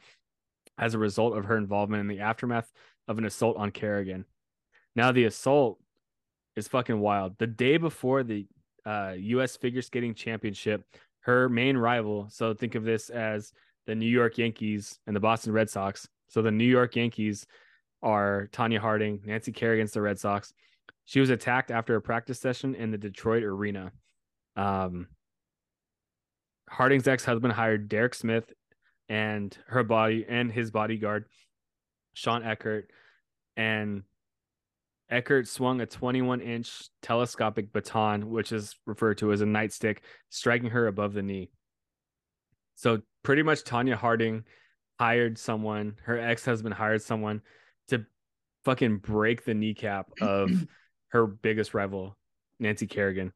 [0.78, 2.72] as a result of her involvement in the aftermath
[3.08, 4.26] of an assault on Kerrigan.
[4.96, 5.80] Now, the assault
[6.56, 7.38] is fucking wild.
[7.40, 8.46] The day before the
[8.86, 9.58] uh, U.S.
[9.58, 10.84] Figure Skating Championship,
[11.22, 13.54] her main rival, so think of this as
[13.86, 16.08] the New York Yankees and the Boston Red Sox.
[16.28, 17.46] So the New York Yankees
[18.02, 20.54] are Tonya Harding, Nancy Kerrigan's the Red Sox.
[21.06, 23.92] She was attacked after a practice session in the Detroit arena.
[24.56, 25.08] Um,
[26.70, 28.52] Harding's ex-husband hired Derrick Smith
[29.10, 31.26] and her body and his bodyguard,
[32.14, 32.90] Shawn Eckardt,
[33.58, 34.04] and
[35.12, 40.00] Eckardt swung a 21 inch telescopic baton, which is referred to as a nightstick,
[40.30, 41.52] striking her above the knee.
[42.76, 44.46] So pretty much Tonya Harding
[45.00, 47.42] hired someone, her ex-husband hired someone
[47.90, 48.06] to
[48.64, 50.50] fucking break the kneecap of
[51.10, 52.18] her biggest rival,
[52.60, 53.34] Nancy Kerrigan.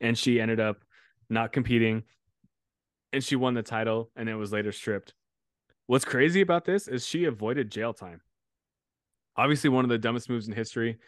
[0.00, 0.78] And she ended up
[1.28, 2.04] not competing
[3.12, 5.14] and she won the title and it was later stripped.
[5.86, 8.20] What's crazy about this is she avoided jail time.
[9.36, 10.98] Obviously one of the dumbest moves in history.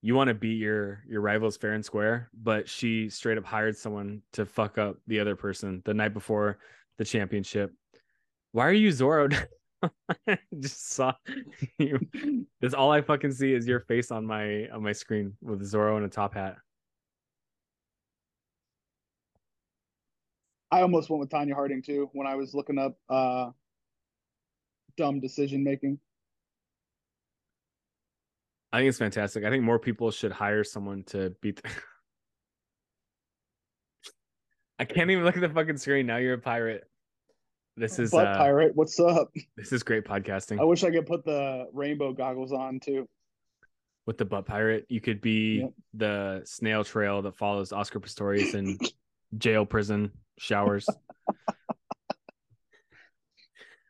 [0.00, 3.76] You want to beat your your rivals fair and square, but she straight up hired
[3.76, 6.58] someone to fuck up the other person the night before
[6.98, 7.72] the championship.
[8.52, 9.36] Why are you Zorro?
[10.60, 11.12] just saw
[11.78, 11.98] you.
[12.60, 15.98] That's all I fucking see is your face on my on my screen with Zorro
[15.98, 16.56] in a top hat.
[20.70, 23.50] I almost went with Tonya Harding too when I was looking up uh
[24.96, 25.98] dumb decision making.
[28.72, 29.44] I think it's fantastic.
[29.44, 31.62] I think more people should hire someone to beat.
[31.62, 31.70] The...
[34.78, 36.06] I can't even look at the fucking screen.
[36.06, 36.84] Now you're a pirate.
[37.76, 38.72] This is Butt uh, pirate.
[38.74, 39.30] What's up?
[39.56, 40.60] this is great podcasting.
[40.60, 43.08] I wish I could put the rainbow goggles on too.
[44.06, 45.70] With the butt pirate, you could be Yep.
[45.94, 48.78] the snail trail that follows Oscar Pistorius in
[49.38, 50.86] jail, prison, showers.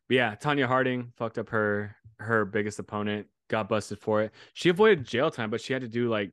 [0.09, 4.33] But yeah, Tonya Harding fucked up her her biggest opponent, got busted for it.
[4.55, 6.33] She avoided jail time, but she had to do like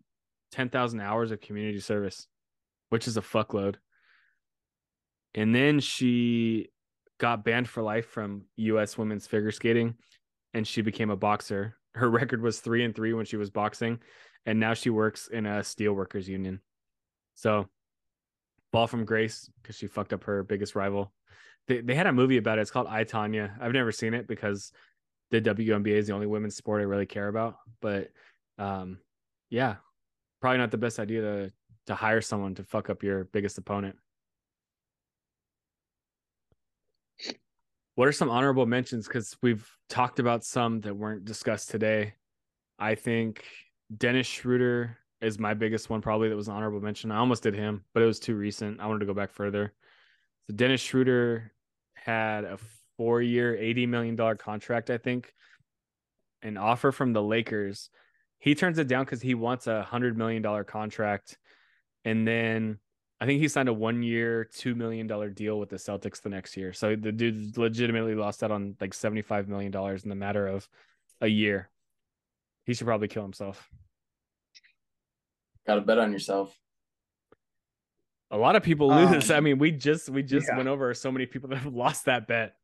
[0.51, 2.27] ten thousand hours of community service,
[2.89, 3.75] which is a fuckload.
[5.33, 6.69] And then she
[7.19, 8.97] got banned for life from U.S.
[8.97, 9.95] women's figure skating,
[10.53, 11.75] and she became a boxer.
[11.93, 13.99] Her record was three and three when she was boxing,
[14.45, 16.61] and now she works in a steelworkers union.
[17.35, 17.67] So,
[18.71, 21.13] ball from grace because she fucked up her biggest rival.
[21.67, 22.61] They they had a movie about it.
[22.61, 23.51] It's called I Tonya.
[23.59, 24.71] I've never seen it because
[25.41, 27.57] the WNBA is the only women's sport I really care about.
[27.81, 28.11] But
[28.57, 28.99] um,
[29.49, 29.75] yeah,
[30.41, 31.51] probably not the best idea to
[31.87, 33.95] to hire someone to fuck up your biggest opponent.
[37.93, 39.07] What are some honorable mentions?
[39.07, 42.15] Because we've talked about some that weren't discussed today.
[42.79, 43.45] I think
[43.95, 47.11] Dennis Schroeder is my biggest one, probably that was an honorable mention.
[47.11, 48.81] I almost did him, but it was too recent.
[48.81, 49.73] I wanted to go back further.
[50.47, 51.53] So Dennis Schroeder
[51.93, 52.57] had a
[52.97, 55.33] four year, $80 million contract, I think,
[56.41, 57.89] an offer from the Lakers.
[58.39, 61.37] He turns it down because he wants a $100 million contract.
[62.03, 62.79] And then
[63.19, 66.55] I think he signed a one year, $2 million deal with the Celtics the next
[66.57, 66.73] year.
[66.73, 70.67] So the dude legitimately lost out on like $75 million in the matter of
[71.21, 71.69] a year.
[72.65, 73.69] He should probably kill himself.
[75.65, 76.55] Got to bet on yourself.
[78.31, 79.31] A lot of people Um, lose.
[79.31, 80.57] I mean, we just we just yeah.
[80.57, 82.55] went over so many people that have lost that bet.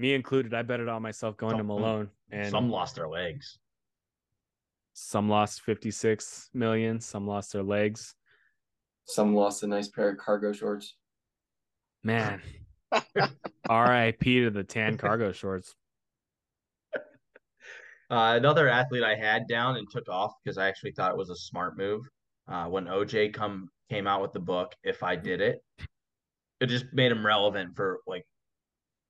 [0.00, 0.54] Me included.
[0.54, 3.58] I bet it on myself going to Malone, and Some lost their legs.
[4.94, 7.00] some lost fifty six million.
[7.00, 8.14] Some lost their legs.
[9.04, 10.96] Some lost a nice pair of cargo shorts.
[12.02, 12.40] Man,
[13.68, 14.40] R.I.P.
[14.44, 15.74] to the tan cargo shorts.
[18.10, 21.28] Uh, another athlete I had down and took off because I actually thought it was
[21.28, 22.08] a smart move.
[22.48, 25.62] Uh, when OJ come came out with the book, if I did it,
[26.58, 28.24] it just made him relevant for like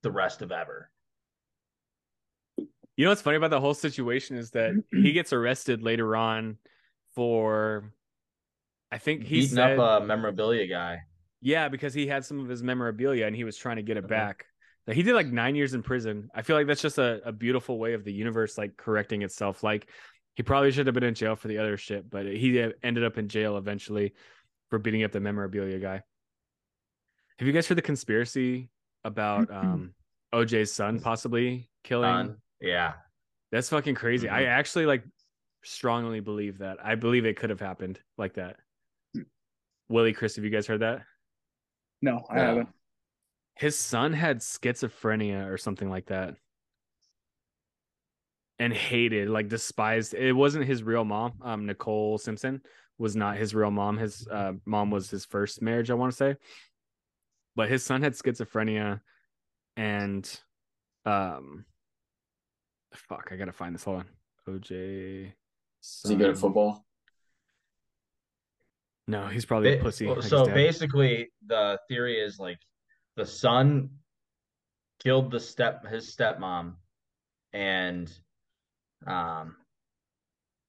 [0.03, 0.89] the rest of ever.
[2.97, 6.57] You know what's funny about the whole situation is that he gets arrested later on
[7.15, 7.91] for,
[8.91, 10.99] I think he Beating said, up a memorabilia guy.
[11.41, 14.07] Yeah, because he had some of his memorabilia and he was trying to get it
[14.07, 14.45] back.
[14.85, 16.29] Like, He did like nine years in prison.
[16.35, 19.63] I feel like that's just a, a beautiful way of the universe like correcting itself.
[19.63, 19.87] Like
[20.35, 23.03] he probably should have been in jail for the other shit, but he uh, ended
[23.03, 24.13] up in jail eventually
[24.69, 26.01] for beating up the memorabilia guy.
[27.39, 28.69] Have you guys heard the conspiracy
[29.03, 29.93] about um
[30.33, 32.09] OJ's son possibly killing?
[32.09, 32.37] Done.
[32.59, 32.93] Yeah.
[33.51, 34.29] That's fucking crazy.
[34.29, 34.47] I Mhm.
[34.47, 35.03] actually like
[35.63, 36.77] strongly believe that.
[36.83, 38.57] I believe it could have happened like that.
[39.89, 41.01] Willie, Chris, have you guys heard that?
[42.01, 42.45] No, I Yeah.
[42.47, 42.69] haven't.
[43.55, 46.35] his son had schizophrenia or something like that
[48.57, 52.61] and hated like despised it wasn't his real mom um nicole simpson
[52.97, 53.97] was not his real mom.
[53.97, 56.35] His uh, mom was his first marriage, I want to say.
[57.55, 59.01] But his son had schizophrenia
[59.77, 60.39] and
[61.05, 61.65] um
[62.93, 63.83] fuck, I gotta find this.
[63.83, 64.05] Hold on.
[64.47, 65.33] OJ.
[65.83, 66.85] Is he good at football?
[69.07, 70.05] No, he's probably a pussy.
[70.05, 72.59] well, like so basically, the theory is like
[73.17, 73.89] the son
[75.03, 76.75] killed the step his stepmom,
[77.51, 78.11] and
[79.07, 79.55] um,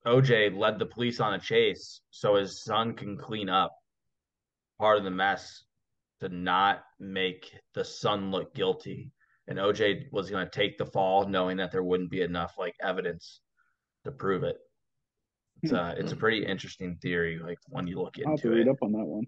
[0.05, 3.73] OJ led the police on a chase so his son can clean up
[4.79, 5.63] part of the mess
[6.23, 9.11] to not make the son look guilty.
[9.47, 12.75] And OJ was going to take the fall, knowing that there wouldn't be enough like
[12.81, 13.41] evidence
[14.05, 14.55] to prove it.
[15.61, 18.69] It's a it's a pretty interesting theory, like when you look I'll into read it.
[18.69, 19.25] up on that one.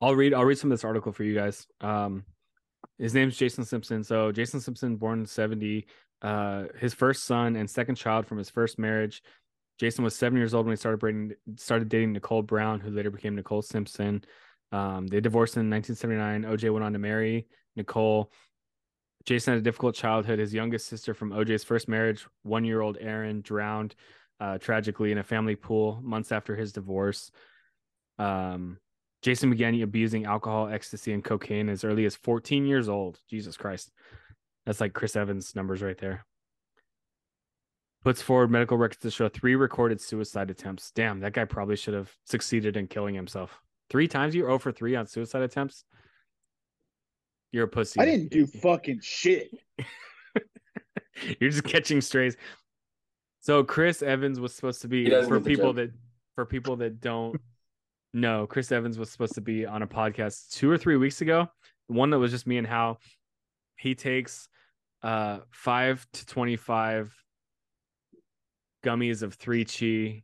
[0.00, 1.66] I'll read I'll read some of this article for you guys.
[1.80, 2.24] Um
[2.98, 4.02] his name's Jason Simpson.
[4.04, 5.86] So Jason Simpson, born in 70,
[6.22, 9.22] uh, his first son and second child from his first marriage.
[9.78, 13.10] Jason was seven years old when he started dating, started dating Nicole Brown, who later
[13.10, 14.24] became Nicole Simpson.
[14.72, 16.42] Um, they divorced in 1979.
[16.42, 17.46] OJ went on to marry
[17.76, 18.30] Nicole.
[19.24, 20.38] Jason had a difficult childhood.
[20.38, 23.94] His youngest sister from OJ's first marriage, one year old Aaren, drowned
[24.40, 27.30] uh, tragically in a family pool months after his divorce.
[28.18, 28.78] Um,
[29.22, 33.18] Jason began abusing alcohol, ecstasy, and cocaine as early as 14 years old.
[33.28, 33.90] Jesus Christ.
[34.64, 36.24] That's like Chris Evans' numbers right there.
[38.04, 40.92] Puts forward medical records to show three recorded suicide attempts.
[40.92, 43.60] Damn, that guy probably should have succeeded in killing himself.
[43.90, 45.84] Three times you're 0 for 3 on suicide attempts?
[47.52, 48.00] You're a pussy.
[48.00, 49.50] I didn't do fucking shit.
[51.40, 52.36] You're just catching strays.
[53.40, 55.76] So Chris Evans was supposed to be for people joke.
[55.76, 55.90] that
[56.34, 57.40] for people that don't
[58.12, 61.48] know, Chris Evans was supposed to be on a podcast two or three weeks ago.
[61.86, 62.98] One that was just me and how
[63.76, 64.48] he takes
[65.02, 67.14] uh five to twenty five
[68.84, 70.22] gummies of three chi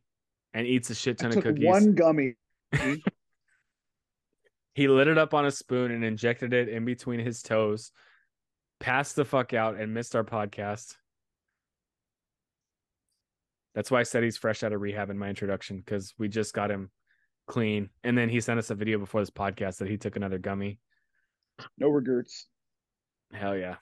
[0.53, 1.65] and eats a shit I ton of cookies.
[1.65, 2.35] one gummy.
[4.73, 7.91] He lit it up on a spoon and injected it in between his toes,
[8.79, 10.95] passed the fuck out, and missed our podcast.
[13.75, 16.53] That's why I said he's fresh out of rehab in my introduction because we just
[16.53, 16.91] got him
[17.47, 17.89] clean.
[18.03, 20.79] And then he sent us a video before this podcast that he took another gummy.
[21.77, 22.47] No regrets.
[23.31, 23.75] Hell yeah.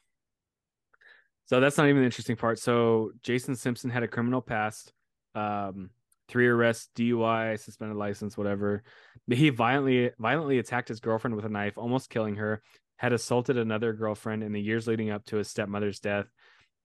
[1.46, 2.60] So that's not even the interesting part.
[2.60, 4.94] So Jason Simpson had a criminal past,
[5.36, 5.90] um,
[6.32, 8.84] three arrests, DUI, suspended license, whatever.
[9.30, 12.64] He violently violently attacked his girlfriend with a knife, almost killing her.
[12.98, 16.28] Had assaulted another girlfriend in the years leading up to his stepmother's death.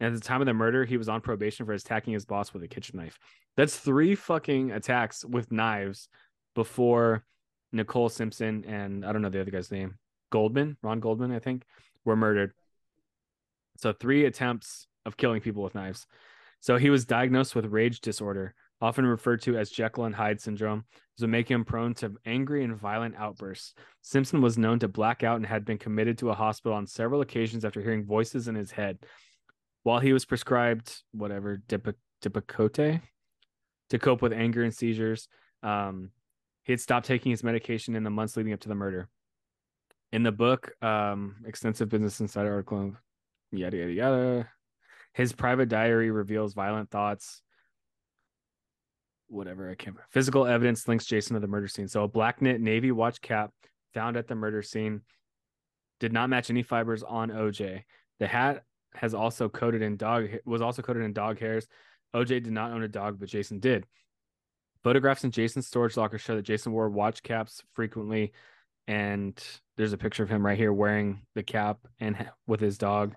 [0.00, 2.52] And at the time of the murder, he was on probation for attacking his boss
[2.52, 3.18] with a kitchen knife.
[3.56, 6.08] That's three fucking attacks with knives
[6.54, 7.24] before
[7.72, 9.98] Nicole Simpson and I don't know the other guy's name,
[10.30, 11.64] Goldman, Ron Goldman, I think,
[12.04, 12.52] were murdered.
[13.78, 16.06] So three attempts of killing people with knives.
[16.60, 20.84] So he was diagnosed with rage disorder, often referred to as Jekyll and Hyde syndrome,
[21.20, 23.74] would make him prone to angry and violent outbursts.
[24.02, 27.22] Simpson was known to black out and had been committed to a hospital on several
[27.22, 28.98] occasions after hearing voices in his head.
[29.82, 35.28] While he was prescribed whatever Dip- to cope with anger and seizures,
[35.62, 36.10] um,
[36.64, 39.08] he had stopped taking his medication in the months leading up to the murder.
[40.12, 42.96] In the book, um, extensive Business Insider article,
[43.52, 44.48] yada yada yada.
[45.14, 47.42] His private diary reveals violent thoughts.
[49.28, 49.96] Whatever I can't.
[50.10, 51.88] Physical evidence links Jason to the murder scene.
[51.88, 53.50] So a black knit navy watch cap
[53.92, 55.00] found at the murder scene
[55.98, 57.82] did not match any fibers on OJ.
[58.20, 58.62] The hat
[58.94, 61.66] has also coated in dog was also coated in dog hairs.
[62.14, 63.84] OJ did not own a dog, but Jason did.
[64.82, 68.32] Photographs in Jason's storage locker show that Jason wore watch caps frequently,
[68.86, 69.42] and
[69.76, 73.16] there's a picture of him right here wearing the cap and with his dog.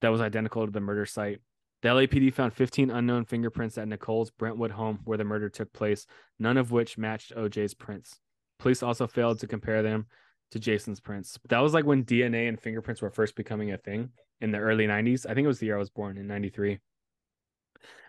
[0.00, 1.40] That was identical to the murder site.
[1.82, 6.06] The LAPD found 15 unknown fingerprints at Nicole's Brentwood home where the murder took place,
[6.38, 8.20] none of which matched OJ's prints.
[8.58, 10.06] Police also failed to compare them
[10.50, 11.38] to Jason's prints.
[11.48, 14.10] That was like when DNA and fingerprints were first becoming a thing
[14.40, 15.24] in the early 90s.
[15.24, 16.78] I think it was the year I was born in 93.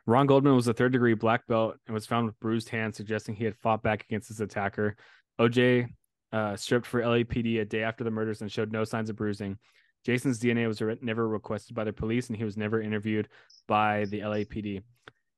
[0.06, 3.36] Ron Goldman was a third degree black belt and was found with bruised hands, suggesting
[3.36, 4.96] he had fought back against his attacker.
[5.40, 5.88] OJ
[6.34, 9.58] uh, stripped for LAPD a day after the murders and showed no signs of bruising.
[10.04, 13.28] Jason's DNA was never requested by the police, and he was never interviewed
[13.68, 14.82] by the LAPD.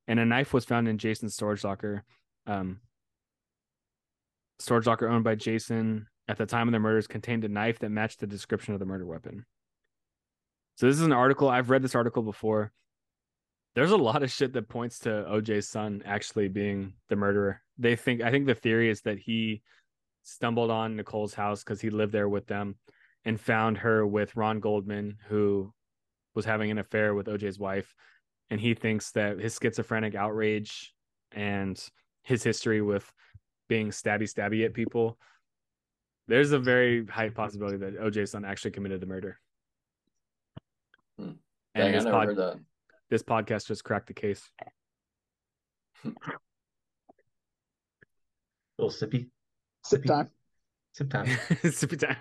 [0.07, 2.03] And a knife was found in Jason's storage locker.
[2.45, 2.79] Um,
[4.59, 7.89] storage locker owned by Jason at the time of the murders contained a knife that
[7.89, 9.45] matched the description of the murder weapon.
[10.75, 12.71] So this is an article I've read this article before.
[13.75, 17.61] There's a lot of shit that points to OJ's son actually being the murderer.
[17.77, 19.61] They think I think the theory is that he
[20.23, 22.75] stumbled on Nicole's house because he lived there with them
[23.25, 25.71] and found her with Ron Goldman, who
[26.35, 27.93] was having an affair with OJ's wife.
[28.49, 30.93] And he thinks that his schizophrenic outrage
[31.31, 31.81] and
[32.23, 33.11] his history with
[33.69, 35.17] being stabby stabby at people,
[36.27, 39.39] there's a very high possibility that OJ's son actually committed the murder.
[41.17, 41.31] Hmm.
[41.75, 42.59] Dang, I this, pod- heard that.
[43.09, 44.49] this podcast just cracked the case.
[48.77, 49.29] little sippy,
[49.85, 50.29] Sip time.
[50.93, 51.25] sip time.
[51.63, 52.17] Sippy time.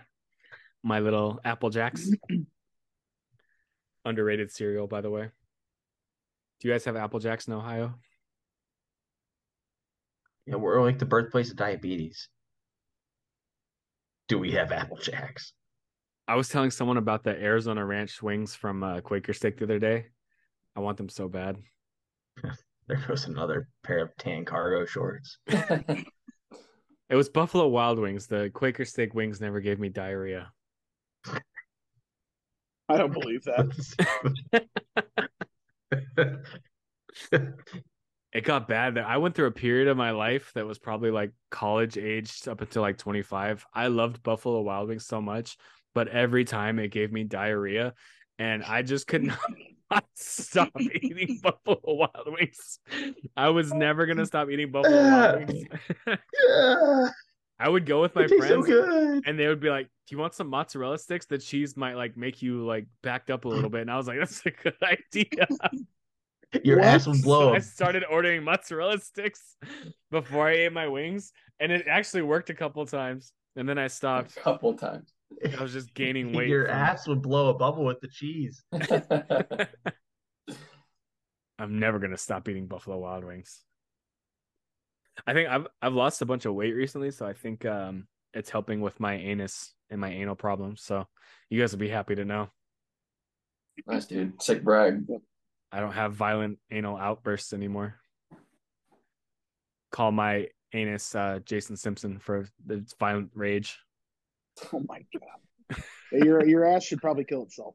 [0.83, 2.11] My little Apple Jacks.
[4.05, 5.31] Underrated cereal, by the way.
[6.61, 7.95] Do you guys have Apple Jacks in Ohio?
[10.47, 12.29] Yeah, we're like the birthplace of diabetes.
[14.29, 15.53] Do we have Apple Jacks?
[16.27, 19.79] I was telling someone about the Arizona Ranch wings from uh, Quaker Steak the other
[19.79, 20.07] day.
[20.75, 21.57] I want them so bad.
[22.89, 25.39] There goes another pair of tan cargo shorts.
[27.13, 28.27] It was Buffalo Wild Wings.
[28.27, 30.51] The Quaker Steak wings never gave me diarrhea.
[32.89, 33.69] I don't believe that.
[38.33, 38.97] It got bad.
[38.97, 42.63] I went through a period of my life that was probably like college aged up
[42.63, 43.67] until like 25.
[43.75, 45.59] I loved Buffalo Wild Wings so much,
[45.95, 47.93] but every time it gave me diarrhea
[48.39, 49.25] and I just could
[49.91, 52.79] not stop eating Buffalo Wild Wings.
[53.37, 53.77] I was oh.
[53.77, 55.69] never going to stop eating Buffalo Wild Wings.
[57.63, 59.23] Yeah, I would go with my it tastes so friends good.
[59.27, 61.27] and they would be like, "Do you want some mozzarella sticks?
[61.27, 64.07] The cheese might like make you like backed up a little bit." And I was
[64.09, 65.47] like, "That's a good idea."
[66.65, 66.87] Your What?
[66.87, 67.55] ass will So blow.
[67.55, 69.57] I started ordering mozzarella sticks
[70.11, 73.33] before I ate my wings, and it actually worked a couple times.
[73.57, 74.37] And then I stopped.
[74.37, 75.13] A couple times.
[75.59, 76.49] I was just gaining weight.
[76.49, 78.63] Your from- ass would blow a bubble with the cheese.
[81.59, 83.63] I'm never gonna stop eating Buffalo Wild Wings.
[85.27, 88.51] I think I've I've lost a bunch of weight recently, so I think um it's
[88.51, 90.83] helping with my anus and my anal problems.
[90.83, 91.07] So
[91.51, 92.49] you guys will be happy to know
[93.87, 94.41] nice dude.
[94.43, 95.07] Sick brag.
[95.71, 97.97] I don't have violent anal outbursts anymore.
[99.91, 103.79] Call my anus uh, Jason Simpson for the violent rage.
[104.73, 105.83] Oh my god.
[106.13, 107.75] Your your ass should probably kill itself.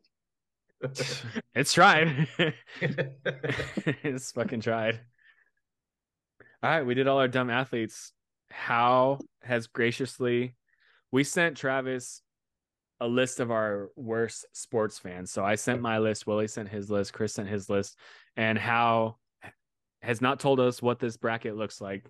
[1.55, 2.27] It's tried.
[2.81, 4.99] it's fucking tried.
[6.68, 8.11] All right, we did all our dumb athletes.
[8.51, 10.53] Howe has graciously
[11.13, 12.22] we sent Travis
[12.99, 15.32] a list of our worst sports fans.
[15.32, 17.97] So I sent my list, Willie sent his list, Chris sent his list,
[18.36, 19.15] and Howe
[20.01, 22.03] has not told us what this bracket looks like,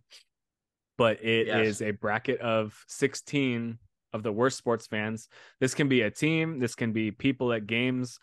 [0.97, 1.89] but it is Yes.
[1.89, 3.77] a bracket of 16
[4.11, 5.29] of the worst sports fans.
[5.59, 8.17] This can be a team, this can be people at games,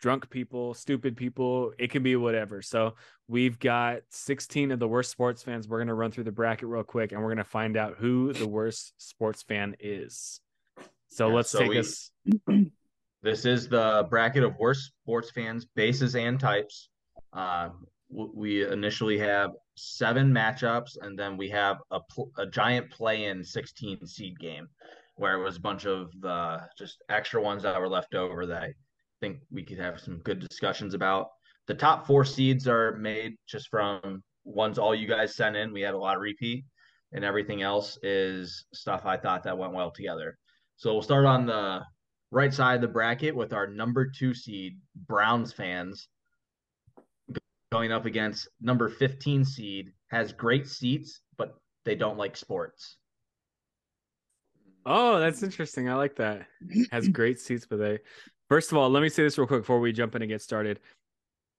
[0.00, 2.62] drunk people, stupid people, it can be whatever.
[2.62, 2.94] So
[3.28, 5.68] we've got 16 of the worst sports fans.
[5.68, 7.96] We're going to run through the bracket real quick and we're going to find out
[7.98, 10.40] who the worst sports fan is.
[11.08, 12.10] So Yeah, let's so take we- us.
[13.22, 16.90] This is the bracket of worst sports fans, bases and types.
[17.32, 17.70] Uh,
[18.08, 24.06] we initially have seven matchups, and then we have a, pl- a giant play-in 16
[24.06, 24.68] seed game,
[25.16, 28.74] where it was a bunch of the just extra ones that were left over that
[29.20, 31.28] think we could have some good discussions about.
[31.66, 35.72] The top four seeds are made just from ones all you guys sent in.
[35.72, 36.64] We had a lot of repeat,
[37.12, 40.38] and everything else is stuff I thought that went well together.
[40.76, 41.82] So we'll start on the
[42.30, 46.08] right side of the bracket with our number two seed Browns fans
[47.72, 52.96] going up against number 15 seed has great seats, but they don't like sports.
[54.84, 55.88] Oh, that's interesting.
[55.88, 56.46] I like that.
[56.92, 57.98] Has great seats, but they.
[58.48, 60.42] First of all, let me say this real quick before we jump in and get
[60.42, 60.80] started.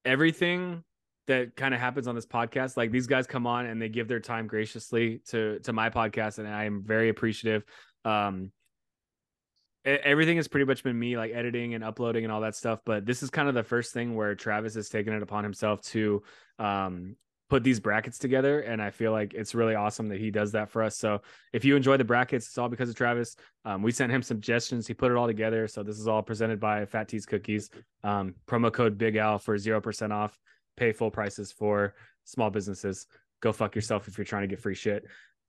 [0.06, 0.84] Everything
[1.28, 4.08] that kind of happens on this podcast, like these guys come on and they give
[4.08, 7.64] their time graciously to to my podcast, and I am very appreciative.
[8.06, 8.52] Um,
[9.88, 13.06] everything has pretty much been me like editing and uploading and all that stuff but
[13.06, 16.22] this is kind of the first thing where travis has taken it upon himself to
[16.60, 17.16] um
[17.50, 20.70] put these brackets together and i feel like it's really awesome that he does that
[20.70, 20.98] for us.
[20.98, 21.22] So
[21.54, 23.36] if you enjoy the brackets it's all because of travis.
[23.64, 24.88] Um, we sent him suggestions.
[24.88, 25.68] He put it all together.
[25.68, 27.70] So this is all presented by fat teas cookies.
[28.04, 30.38] Um, promo code big al for 0% off.
[30.76, 33.08] Pay full prices for small businesses.
[33.42, 35.06] Go fuck yourself if you're trying to get free shit.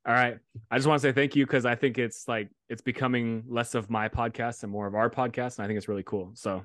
[0.06, 0.38] All right.
[0.70, 3.74] I just want to say thank you because I think it's like it's becoming less
[3.74, 6.30] of my podcast and more of our podcast, and I think it's really cool.
[6.34, 6.64] So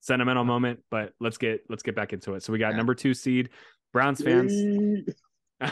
[0.00, 2.42] sentimental moment, but let's get let's get back into it.
[2.42, 2.76] So we got Yeah.
[2.76, 3.50] number two seed,
[3.92, 4.52] Browns fans.
[5.60, 5.70] Do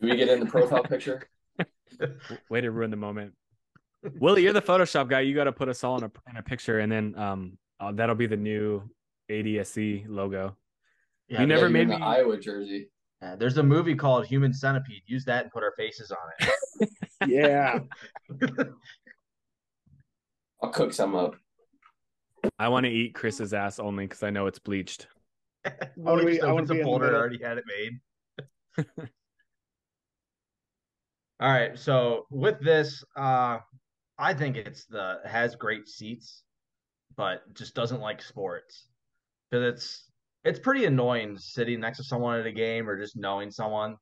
[0.00, 1.28] we get in the profile picture?
[2.50, 3.32] Way to ruin the moment.
[4.20, 5.20] Willie, you're the Photoshop guy.
[5.20, 7.92] You got to put us all in a in a picture, and then um uh,
[7.92, 8.82] that'll be the new
[9.30, 10.56] ADSC logo.
[11.28, 12.88] Yeah, You never Yeah, you're in made the me- Iowa jersey.
[13.22, 15.02] uh, there's a movie called Human Centipede.
[15.06, 16.48] Use that and put our faces on
[16.80, 16.90] it.
[17.26, 17.80] yeah.
[20.62, 21.34] I'll cook some up.
[22.58, 25.08] I want to eat Chris's ass only because I know it's bleached.
[25.96, 27.20] wanna just I wanna opens be a folder, middle.
[27.20, 28.00] already had it made.
[31.40, 31.78] All right.
[31.78, 33.58] So with this, uh,
[34.18, 36.42] I think it's the has great seats,
[37.16, 38.88] but just doesn't like sports
[39.50, 40.10] because it's
[40.44, 43.96] it's pretty annoying sitting next to someone at a game or just knowing someone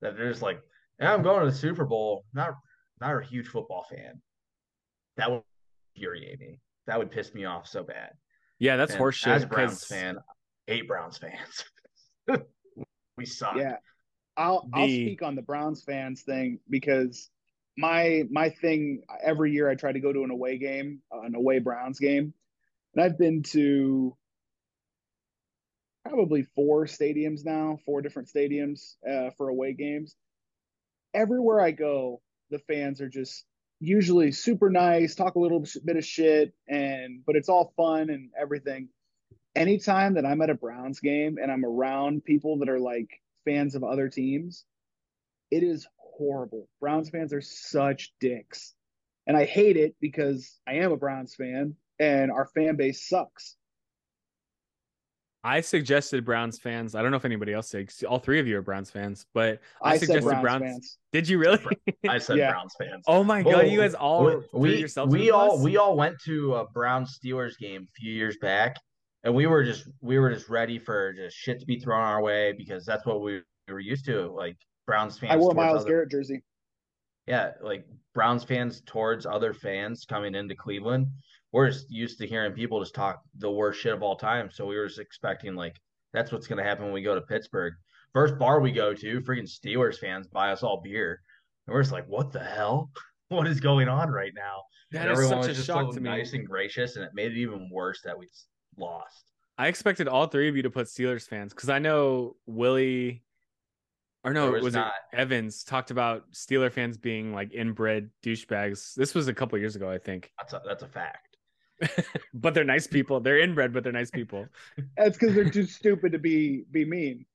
[0.00, 0.60] that they're just like,
[0.98, 2.24] yeah, I'm going to the Super Bowl.
[2.34, 2.54] Not
[3.00, 4.20] not a huge football fan.
[5.16, 5.42] That would
[5.94, 6.58] infuriate me.
[6.86, 8.10] That would piss me off so bad.
[8.58, 9.26] Yeah, that's And horseshit.
[9.34, 10.18] As a Browns 'cause fan,
[10.72, 11.64] eight Browns fans.
[13.16, 13.56] we suck.
[13.56, 13.76] Yeah.
[14.36, 17.28] I'll I'll speak on the Browns fans thing because
[17.76, 21.34] my my thing every year I try to go to an away game, uh, an
[21.34, 22.32] away Browns game,
[22.94, 24.16] and I've been to
[26.04, 30.16] probably four stadiums now, four different stadiums uh, for away games.
[31.14, 33.44] Everywhere I go, the fans are just
[33.80, 38.30] usually super nice, talk a little bit of shit, and but it's all fun and
[38.38, 38.88] everything.
[39.54, 43.08] Anytime that I'm at a Browns game and I'm around people that are like
[43.44, 44.64] fans of other teams,
[45.50, 46.68] it is horrible.
[46.80, 48.74] Browns fans are such dicks.
[49.26, 53.56] And I hate it because I am a Browns fan and our fan base sucks.
[55.44, 56.94] I suggested Browns fans.
[56.94, 57.90] I don't know if anybody else did.
[58.08, 60.62] All three of you are Browns fans, but I, I, said suggested Browns, Browns.
[60.62, 60.98] fans.
[61.12, 61.58] Did you really?
[62.08, 62.52] I said Yeah.
[62.52, 63.04] Browns fans.
[63.08, 65.64] oh my god, you oh, guys all we threw we, yourselves we under all bus?
[65.64, 68.76] we all went to a Browns Steelers game a few years back,
[69.24, 72.22] and we were just we were just ready for just shit to be thrown our
[72.22, 74.32] way because that's what we, we were used to.
[74.32, 74.56] Like
[74.86, 75.32] Browns fans.
[75.32, 76.42] I wore a Myles other- Garrett jersey.
[77.26, 81.06] Yeah, like Browns fans towards other fans coming into Cleveland.
[81.52, 84.50] We're just used to hearing people just talk the worst shit of all time.
[84.50, 85.76] So we were just expecting like
[86.12, 87.74] that's what's gonna happen when we go to Pittsburgh.
[88.12, 91.20] First bar we go to, freaking Steelers fans buy us all beer.
[91.66, 92.90] And we're just like, what the hell?
[93.28, 94.60] What is going on right now?
[94.90, 96.10] That and is everyone such a was just shock so to me.
[96.10, 98.28] nice and gracious, and it made it even worse that we
[98.76, 99.32] lost.
[99.58, 103.22] I expected all three of you to put Steelers fans because I know Willie,
[104.24, 104.92] or no, There was was, not.
[105.12, 108.94] it Evans talked about Steeler fans being like inbred douchebags.
[108.94, 110.32] This was a couple years ago, I think.
[110.38, 111.36] That's a that's a fact.
[112.34, 113.20] but they're nice people.
[113.20, 114.46] They're inbred, but they're nice people.
[114.96, 117.26] That's because they're too stupid to be be mean.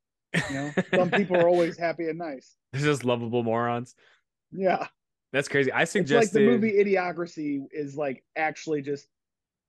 [0.49, 2.55] You know, some people are always happy and nice.
[2.73, 3.95] They're just lovable morons.
[4.51, 4.87] Yeah,
[5.33, 5.71] That's crazy.
[5.71, 9.07] I it's like the movie Idiocracy is like actually just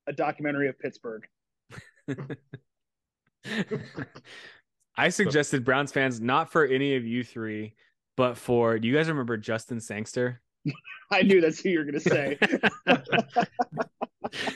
[0.07, 1.25] a documentary of Pittsburgh.
[4.97, 7.73] I suggested Browns fans not for any of you three,
[8.17, 10.41] but for do you guys remember Justin Sangster?
[11.11, 12.37] I knew that's who you're gonna say.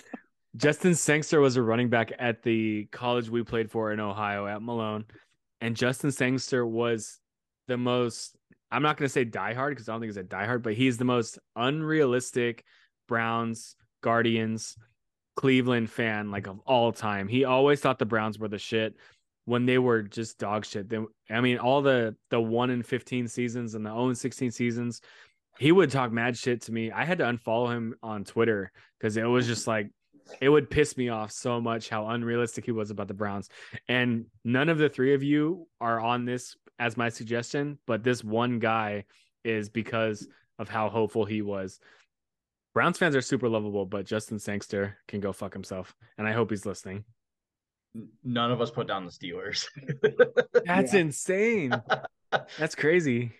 [0.56, 4.62] Justin Sangster was a running back at the college we played for in Ohio at
[4.62, 5.06] Malone.
[5.62, 7.20] And Justin Sangster was
[7.68, 8.36] the most,
[8.72, 10.98] I'm not going to say diehard because I don't think he's a diehard, but he's
[10.98, 12.64] the most unrealistic
[13.08, 14.78] Browns, Guardians,
[15.36, 17.28] Cleveland fan like of all time.
[17.28, 18.96] He always thought the Browns were the shit
[19.46, 20.90] when they were just dog shit.
[20.90, 24.52] They, I mean, all the the one in 15 seasons and the 0 in 16
[24.52, 25.02] seasons,
[25.60, 26.92] he would talk mad shit to me.
[26.92, 29.90] I had to unfollow him on Twitter because it was just like
[30.40, 33.50] it would piss me off so much how unrealistic he was about the Browns.
[33.88, 38.24] And none of the three of you are on this as my suggestion, but this
[38.24, 39.06] one guy
[39.44, 40.28] is because
[40.60, 41.80] of how hopeful he was.
[42.74, 45.96] Browns fans are super lovable, but Justin Sangster can go fuck himself.
[46.18, 47.04] And I hope he's listening.
[48.24, 49.66] None of us put down the Steelers.
[50.66, 51.00] That's Yeah.
[51.00, 51.74] insane.
[52.58, 53.34] That's crazy.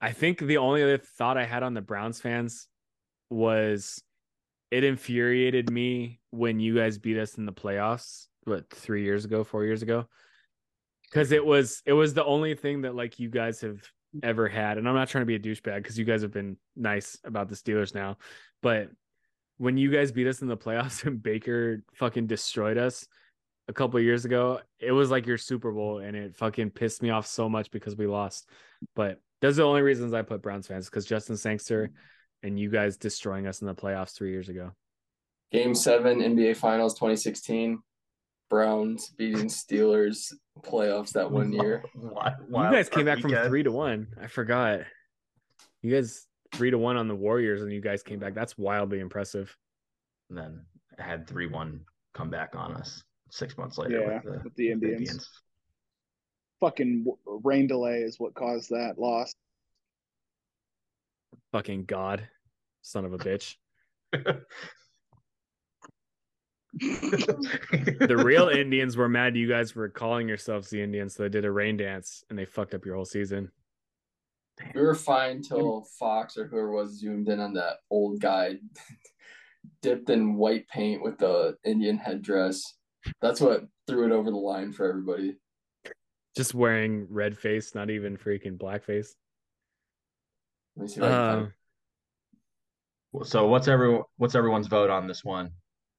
[0.00, 2.68] I think the only other thought I had on the Browns fans
[3.30, 4.02] was
[4.70, 9.44] it infuriated me when you guys beat us in the playoffs, what, three years ago,
[9.44, 10.06] four years ago?
[11.02, 13.80] Because it was it was the only thing that like you guys have
[14.22, 14.78] ever had.
[14.78, 17.48] And I'm not trying to be a douchebag because you guys have been nice about
[17.48, 18.18] the Steelers now.
[18.62, 18.90] But
[19.58, 23.06] when you guys beat us in the playoffs and Baker fucking destroyed us,
[23.68, 27.10] a couple years ago, it was like your Super Bowl, and it fucking pissed me
[27.10, 28.48] off so much because we lost.
[28.96, 31.90] But those are the only reasons I put Browns fans because Justin Sangster
[32.42, 34.72] and you guys destroying us in the playoffs three years ago.
[35.52, 37.78] Game seven, NBA Finals 2016.
[38.48, 41.84] Browns beating Steelers playoffs that one year.
[41.94, 44.08] Why- you guys came card back from three to one.
[44.20, 44.80] I forgot.
[45.82, 48.34] You guys three to one on the Warriors, and you guys came back.
[48.34, 49.54] That's wildly impressive.
[50.28, 50.64] And then
[50.98, 51.80] had three one
[52.14, 55.28] come back on us six months later Yeah, with the, with the with the Indians.
[56.60, 59.32] Fucking rain delay is what caused that loss.
[61.52, 62.28] Fucking God,
[62.82, 63.54] son of a bitch.
[66.74, 71.44] The real Indians were mad you guys were calling yourselves the Indians, so they did
[71.44, 73.50] a rain dance and they fucked up your whole season.
[74.74, 78.56] We were fine till Fox or whoever was zoomed in on that old guy
[79.82, 82.74] dipped in white paint with the Indian headdress.
[83.22, 85.36] That's what threw it over the line for everybody.
[86.36, 89.08] Just wearing red face, not even freaking blackface.
[90.76, 91.52] Let me see if I can find Um,
[93.22, 93.26] it.
[93.26, 95.50] So what's every what's everyone's vote on this one?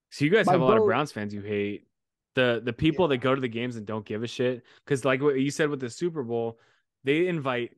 [0.10, 1.88] So you guys My have a lot of Browns fans you hate.
[2.36, 4.64] The the people that go to the games and don't give a shit.
[4.84, 6.60] Because like what you said with the Super Bowl,
[7.03, 7.76] they invite.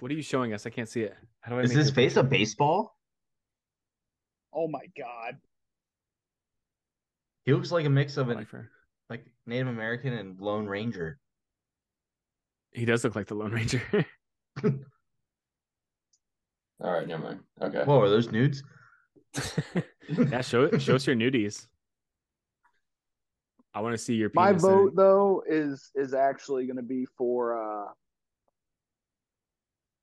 [0.00, 0.66] What are you showing us?
[0.66, 1.14] I can't see it.
[1.40, 2.96] How do I Is make his your face a baseball?
[4.52, 5.36] Oh my god.
[7.44, 8.48] He looks like a mix of an like
[9.08, 11.18] like Native American and Lone Ranger.
[12.72, 13.82] He does look like the Lone Ranger.
[16.80, 17.40] All right, never mind.
[17.60, 17.84] Okay.
[17.84, 18.62] Whoa, are those nudes?
[20.30, 21.66] Yeah, show show us your nudies.
[23.74, 26.82] I want to see your My penis in vote though is is actually going to
[26.82, 27.92] be for uh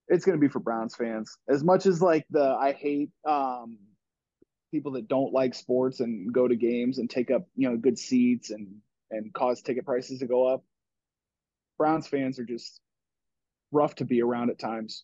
[0.10, 1.38] it's going to be for Browns fans.
[1.50, 3.80] As much as like the I hate um
[4.72, 7.98] people that don't like sports and go to games and take up, you know, good
[7.98, 8.68] seats and
[9.12, 10.64] and cause ticket prices to go up.
[11.78, 12.80] Browns fans are just
[13.72, 15.04] rough to be around at times.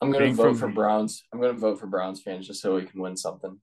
[0.00, 1.24] I'm gonna vote from- for Browns.
[1.32, 3.60] I'm gonna vote for Browns fans just so we can win something.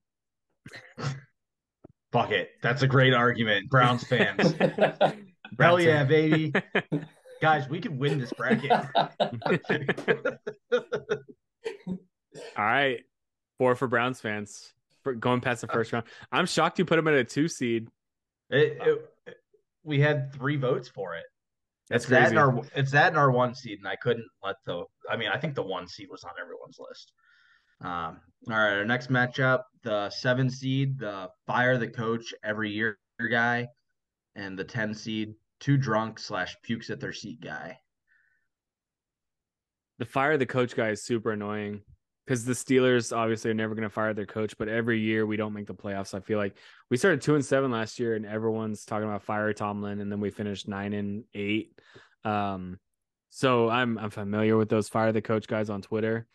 [2.11, 2.51] Fuck it.
[2.61, 3.69] That's a great argument.
[3.69, 4.53] Browns fans.
[5.59, 6.53] Hell yeah, baby.
[7.41, 8.71] Guys, we could win this bracket.
[12.57, 12.99] All right,
[13.57, 14.73] four for Browns fans
[15.03, 16.05] for going past the uh, first round.
[16.31, 17.87] I'm shocked you put him at a two seed.
[18.49, 19.09] It- it-
[19.85, 21.25] we had three votes for it.
[21.93, 24.55] That's it's that in our it's that in our one seed, and I couldn't let
[24.65, 24.83] the.
[25.11, 27.11] I mean, I think the one seed was on everyone's list.
[27.81, 32.97] Um, all right, our next matchup, the seven seed, the fire the coach every year
[33.29, 33.67] guy,
[34.35, 37.77] and the ten seed, two drunk slash pukes at their seat guy.
[39.99, 41.81] The fire the coach guy is super annoying
[42.25, 45.37] because the Steelers obviously are never going to fire their coach, but every year we
[45.37, 46.13] don't make the playoffs.
[46.13, 46.55] I feel like
[46.89, 50.19] we started two and seven last year, and everyone's talking about fire Tomlin, and then
[50.19, 51.77] we finished nine and eight.
[52.23, 52.79] Um,
[53.29, 56.27] so I'm I'm familiar with those fire the coach guys on Twitter.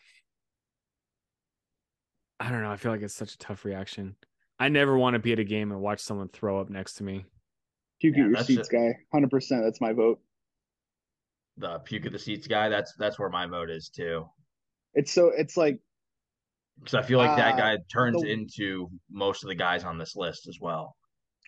[2.39, 2.71] I don't know.
[2.71, 4.15] I feel like it's such a tough reaction.
[4.59, 7.03] I never want to be at a game and watch someone throw up next to
[7.03, 7.25] me.
[8.01, 8.71] Puke Yeah, at your seats, it.
[8.71, 8.97] guy.
[9.11, 9.63] Hundred percent.
[9.63, 10.19] That's my vote.
[11.57, 12.69] The puke at the seats guy.
[12.69, 14.25] That's that's where my vote is too,
[14.93, 15.79] It's so it's like
[16.79, 19.97] because I feel like that Uh, guy turns the- into most of the guys on
[19.97, 20.95] this list as well.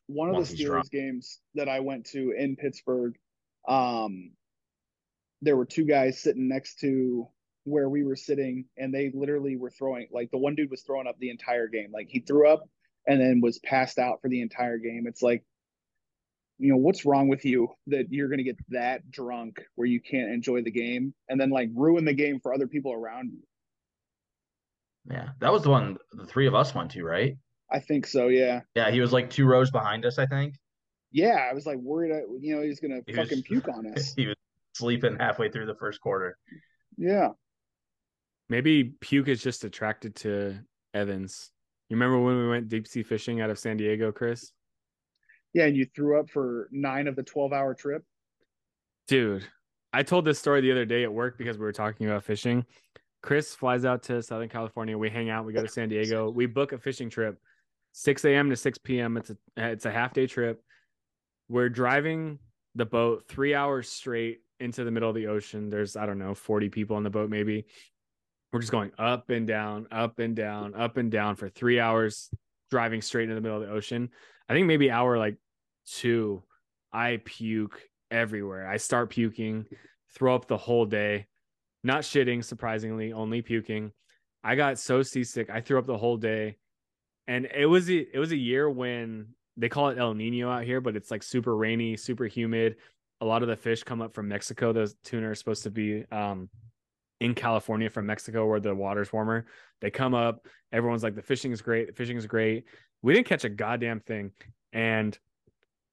[0.07, 0.85] one of the drunk.
[0.87, 3.15] Steelers games that I went to in Pittsburgh,
[3.65, 4.31] um,
[5.41, 7.29] there were two guys sitting next to
[7.63, 11.07] where we were sitting, and they literally were throwing like the one dude was throwing
[11.07, 11.91] up the entire game.
[11.93, 12.67] Like he threw up
[13.07, 15.05] and then was passed out for the entire game.
[15.07, 15.45] It's like,
[16.61, 20.31] you know, what's wrong with you that you're gonna get that drunk where you can't
[20.31, 23.39] enjoy the game and then like ruin the game for other people around you?
[25.09, 27.35] Yeah, that was the one the three of us went to, right?
[27.71, 28.27] I think so.
[28.27, 28.61] Yeah.
[28.75, 30.55] Yeah, he was like two rows behind us, I think.
[31.11, 31.47] Yeah.
[31.49, 34.13] I was like worried, uh, you know, he's gonna He was- fucking puke on us.
[34.17, 34.35] he was
[34.75, 36.37] sleeping halfway through the first quarter.
[36.97, 37.29] Yeah.
[38.49, 40.59] Maybe Puke is just attracted to
[40.93, 41.51] Evans.
[41.89, 44.51] You remember when we went deep sea fishing out of San Diego, Chris?
[45.53, 48.03] Yeah, and you threw up for nine of the twelve hour trip.
[49.07, 49.45] Dude,
[49.93, 52.65] I told this story the other day at work because we were talking about fishing.
[53.21, 54.97] Chris flies out to Southern California.
[54.97, 55.45] We hang out.
[55.45, 56.29] We go to San Diego.
[56.29, 57.39] We book a fishing trip,
[57.91, 58.49] 6 a.m.
[58.49, 59.17] to 6 p.m.
[59.17, 60.63] It's a it's a half day trip.
[61.49, 62.39] We're driving
[62.75, 65.69] the boat three hours straight into the middle of the ocean.
[65.69, 67.65] There's I don't know 40 people on the boat maybe.
[68.53, 72.29] We're just going up and down, up and down, up and down for three hours,
[72.69, 74.09] driving straight into the middle of the ocean.
[74.51, 75.37] I think maybe hour like
[75.87, 76.43] two,
[76.91, 77.79] I puke
[78.11, 78.67] everywhere.
[78.67, 79.65] I start puking,
[80.13, 81.27] throw up the whole day,
[81.85, 83.93] not shitting, surprisingly, only puking.
[84.43, 86.57] I got so seasick, I threw up the whole day.
[87.29, 90.65] And it was a, it was a year when they call it El Nino out
[90.65, 92.75] here, but it's like super rainy, super humid.
[93.21, 94.73] A lot of the fish come up from Mexico.
[94.73, 96.49] Those tuna are supposed to be um,
[97.21, 99.45] in California from Mexico where the water's warmer.
[99.79, 100.45] They come up.
[100.73, 101.87] Everyone's like, the fishing is great.
[101.87, 102.65] The fishing is great.
[103.01, 104.31] We didn't catch a goddamn thing.
[104.73, 105.17] And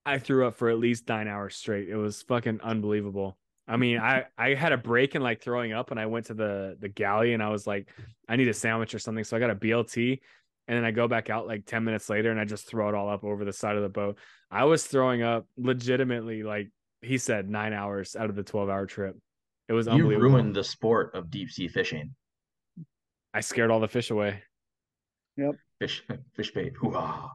[0.06, 1.88] I threw up for at least nine hours straight.
[1.88, 3.36] It was fucking unbelievable.
[3.66, 6.34] I mean, I I had a break in like throwing up, and I went to
[6.34, 7.88] the the galley, and I was like,
[8.26, 10.20] I need a sandwich or something, so I got a BLT,
[10.68, 12.94] and then I go back out like ten minutes later, and I just throw it
[12.94, 14.16] all up over the side of the boat.
[14.50, 16.70] I was throwing up legitimately, like
[17.02, 19.16] he said, nine hours out of the twelve hour trip.
[19.68, 20.30] It was You unbelievable.
[20.30, 22.14] ruined the sport of deep sea fishing.
[23.34, 24.42] I scared all the fish away.
[25.78, 26.72] Fish fish bait.
[26.76, 27.32] Hoo-ah.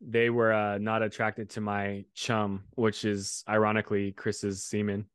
[0.00, 5.06] They were uh, not attracted to my chum, which is ironically Chris's semen.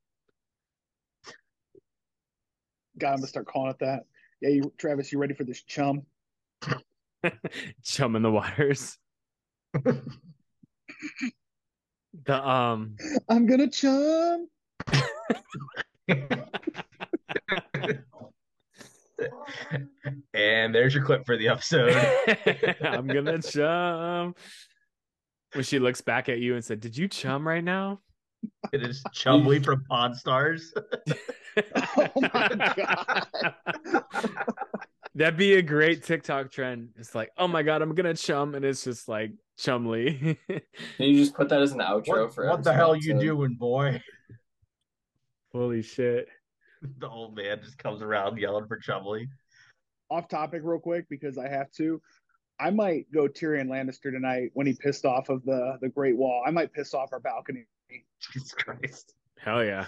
[2.98, 4.04] God, I'm gonna start calling it that.
[4.40, 6.02] Yeah, you, Travis, you ready for this chum?
[7.84, 8.98] chum in the waters.
[12.24, 12.96] the um
[13.28, 14.48] I'm gonna chum.
[20.70, 21.92] And there's your clip for the episode.
[22.80, 24.36] I'm gonna chum.
[25.52, 27.98] When she looks back at you and said, "Did you chum right now?"
[28.72, 30.72] it is Chumlee from Pawn Stars.
[31.96, 33.26] Oh my god.
[35.16, 36.90] That'd be a great TikTok trend.
[36.96, 40.36] It's like, oh my god, I'm gonna chum, and it's just like Chumlee.
[40.48, 40.60] Can
[40.98, 43.26] you just put that as an outro What, for what the hell you episode?
[43.26, 44.00] doing, boy?
[45.52, 46.28] Holy shit!
[46.98, 49.26] The old man just comes around yelling for Chumlee.
[50.10, 52.00] Off topic, real quick, because I have to.
[52.58, 56.42] I might go Tyrion Lannister tonight when he pissed off of the the Great Wall.
[56.46, 57.66] I might piss off our balcony.
[58.20, 59.14] Jesus Christ.
[59.38, 59.86] Hell yeah!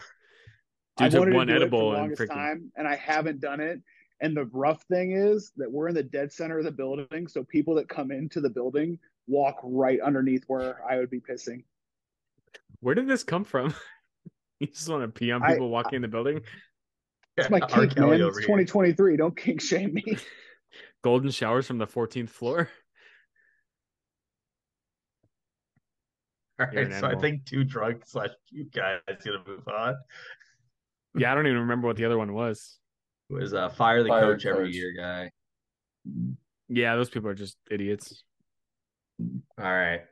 [0.99, 2.35] I took wanted one to do it for edible the and longest freaking.
[2.35, 3.81] time, and I haven't done it.
[4.21, 7.43] And the rough thing is that we're in the dead center of the building, so
[7.43, 11.65] people that come into the building walk right underneath where I would be pissing.
[12.81, 13.75] Where did this come from?
[14.61, 16.43] you just want to pee on I- people walking in the building?
[17.37, 17.67] It's my R.
[17.69, 18.21] kink, man.
[18.21, 18.47] over It's here.
[18.47, 19.17] 2023.
[19.17, 20.05] Don't kink shame me.
[21.03, 22.69] Golden showers from the 14th floor.
[26.61, 29.97] All You're right, an so I think two drunk slash cute guys gonna move on.
[31.17, 32.79] Yeah, I don't even remember what the other one was.
[33.31, 35.31] It was uh, fire the Fire coach every year guy.
[36.69, 38.23] Yeah, those people are just idiots.
[39.59, 40.03] All right.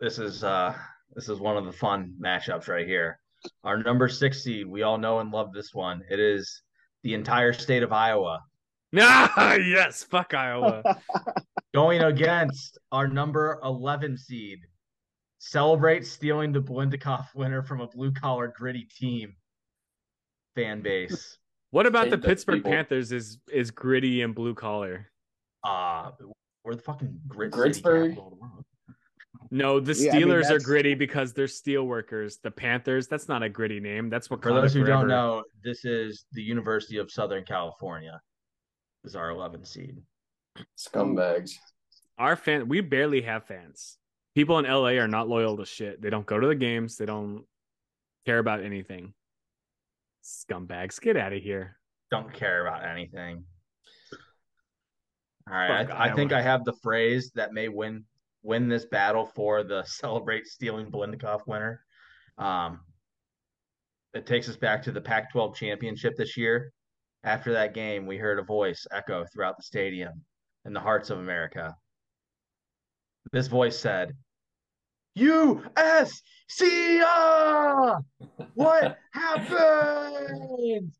[0.00, 0.74] This is uh
[1.14, 3.20] this is one of the fun matchups right here.
[3.64, 6.02] Our number six seed, we all know and love this one.
[6.10, 6.62] It is
[7.02, 8.40] the entire state of Iowa
[8.96, 10.82] Ah, yes, fuck Iowa.
[11.74, 14.58] going against our number 11 seed.
[15.38, 19.34] Celebrate stealing the Biletnikoff winner from a blue collar gritty team
[20.56, 21.38] fan base.
[21.70, 22.72] What about Hate the Pittsburgh people.
[22.72, 23.12] Panthers?
[23.12, 25.10] Is is gritty and blue collar?
[25.62, 26.10] Uh
[26.64, 28.16] we're the fucking grit Gritsburg?
[29.36, 29.86] City capital of the world.
[29.86, 32.38] No, the Yeah, I mean, Steelers are gritty because they're steel workers.
[32.42, 34.08] The Panthers, that's not a gritty name.
[34.10, 35.00] That's what For those who forever.
[35.00, 38.20] don't know, this is the University of Southern California.
[39.04, 39.96] Is our 11 seed.
[40.76, 41.52] Scumbags.
[42.18, 43.96] Our fan, we barely have fans.
[44.34, 46.02] People in LA are not loyal to shit.
[46.02, 46.96] They don't go to the games.
[46.96, 47.44] They don't
[48.26, 49.14] care about anything.
[50.24, 51.78] Scumbags, get out of here.
[52.10, 53.44] Don't care about anything.
[55.48, 56.40] All right, Fuck I, I think Iowa.
[56.40, 58.04] I have the phrase that may win
[58.48, 61.84] win this battle for the celebrate stealing Biletnikoff winner.
[62.38, 62.80] Um,
[64.14, 66.72] it takes us back to the Pac-12 championship this year.
[67.24, 70.22] After that game, we heard a voice echo throughout the stadium
[70.64, 71.76] in the hearts of America.
[73.32, 74.16] This voice said,
[75.18, 76.22] USC!
[78.54, 80.92] What happened?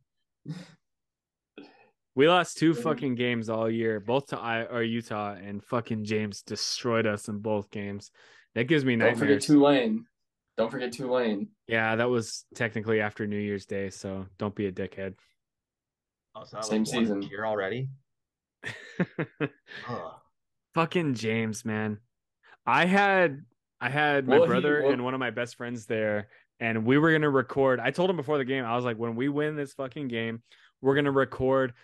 [2.18, 6.42] We lost two fucking games all year, both to I or Utah, and fucking James
[6.42, 8.10] destroyed us in both games.
[8.56, 9.12] That gives me nightmares.
[9.12, 9.46] Don't forget nightmares.
[9.46, 10.04] Tulane.
[10.56, 11.48] Don't forget Tulane.
[11.68, 15.14] Yeah, that was technically after New Year's Day, so don't be a dickhead.
[16.34, 17.22] Oh, so Same was one season.
[17.22, 17.88] Year already.
[18.98, 20.12] Ugh.
[20.74, 21.98] fucking James, man.
[22.66, 23.44] I had
[23.80, 26.84] I had my Well, he- brother well- and one of my best friends there, and
[26.84, 27.78] we were gonna record.
[27.78, 30.42] I told him before the game, I was like, when we win this fucking game,
[30.80, 31.74] we're gonna record.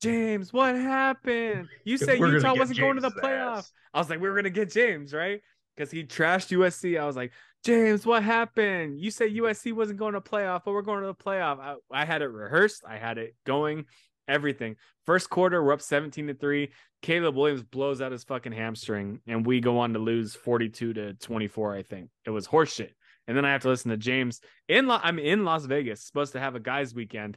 [0.00, 1.68] James, what happened?
[1.84, 3.70] You said We're Utah wasn't going to the James' playoff.
[3.92, 5.40] I was like, we were gonna get James, right?
[5.76, 7.00] Because he trashed USC.
[7.00, 7.32] I was like,
[7.64, 9.00] James, what happened?
[9.00, 11.58] You said USC wasn't going to playoff, but we're going to the playoff.
[11.58, 12.82] I, I had it rehearsed.
[12.88, 13.86] I had it going,
[14.26, 14.76] everything.
[15.06, 16.70] First quarter, we're up 17 to 3.
[17.02, 21.14] Caleb Williams blows out his fucking hamstring, and we go on to lose 42 to
[21.14, 22.10] 24, I think.
[22.24, 22.90] It was horseshit.
[23.26, 26.32] And then I have to listen to James in La- I'm in Las Vegas, supposed
[26.32, 27.36] to have a guys' weekend.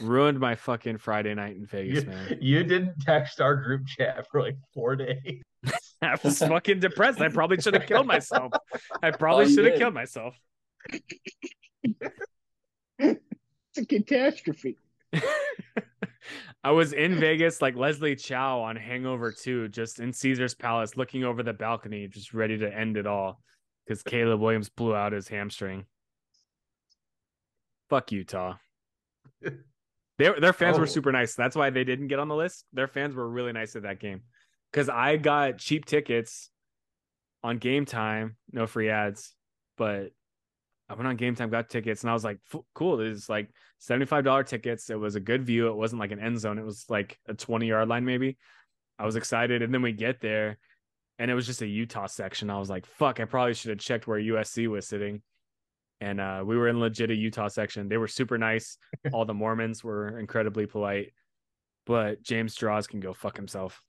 [0.00, 2.38] Ruined my fucking Friday night in Vegas, You, man.
[2.42, 5.42] you didn't text our group chat for like four days.
[6.02, 7.20] I was fucking depressed.
[7.20, 8.52] I probably should have killed myself.
[9.02, 10.34] I oh, probably Oh, should have killed myself.
[12.98, 13.18] It's
[13.78, 14.76] a catastrophe.
[16.62, 21.24] I was in Vegas like Leslie Chow on Hangover 2, just in Caesar's Palace, looking
[21.24, 23.40] over the balcony, just ready to end it all
[23.86, 25.86] because Caleb Williams blew out his hamstring.
[27.88, 28.54] Fuck Utah.
[30.18, 30.86] Their their fans were Oh.
[30.86, 31.34] super nice.
[31.34, 32.64] That's why they didn't get on the list.
[32.72, 34.22] Their fans were really nice at that game.
[34.72, 36.50] Because I got cheap tickets
[37.44, 39.34] on game time, no free ads,
[39.76, 40.10] but
[40.88, 42.38] I went on game time, got tickets, and I was like,
[42.74, 42.96] cool.
[42.96, 43.50] This is like
[43.80, 44.88] $75 tickets.
[44.88, 45.68] It was a good view.
[45.68, 46.58] It wasn't like an end zone.
[46.58, 48.38] It was like a 20 yard line, maybe.
[48.98, 49.62] I was excited.
[49.62, 50.58] And then we get there
[51.18, 52.50] and it was just a Utah section.
[52.50, 55.22] I was like, fuck, I probably should have checked where USC was sitting.
[56.00, 57.88] And uh, we were in legit a Utah section.
[57.88, 58.76] They were super nice.
[59.12, 61.12] All the Mormons were incredibly polite.
[61.86, 63.80] But James Draws can go fuck himself.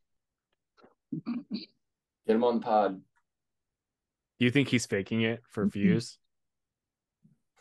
[1.12, 3.02] Get him on the pod.
[4.40, 6.18] Do you think he's faking it for views?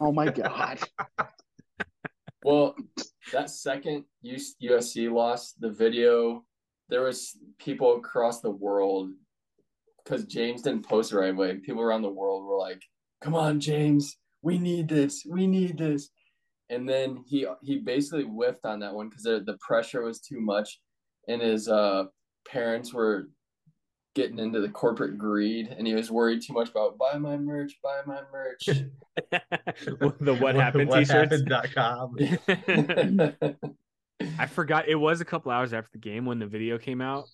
[0.00, 0.80] Oh my god.
[2.44, 2.76] Well,
[3.32, 6.44] that second USC loss, the video,
[6.88, 9.10] there was people across the world
[10.04, 11.56] because James didn't post the right way.
[11.56, 12.80] People around the world were like,
[13.20, 14.16] "Come on, James,
[14.46, 16.10] we need this, we need this."
[16.70, 20.80] And then he he basically whiffed on that one because the pressure was too much,
[21.28, 22.04] and his uh,
[22.48, 23.28] parents were
[24.16, 27.74] getting into the corporate greed, and he was worried too much about buy my merch,
[27.82, 28.64] buy my merch.
[29.26, 31.42] the what happened what t-shirts.
[31.48, 32.16] happened.com.
[34.38, 37.26] I forgot it was a couple hours after the game when the video came out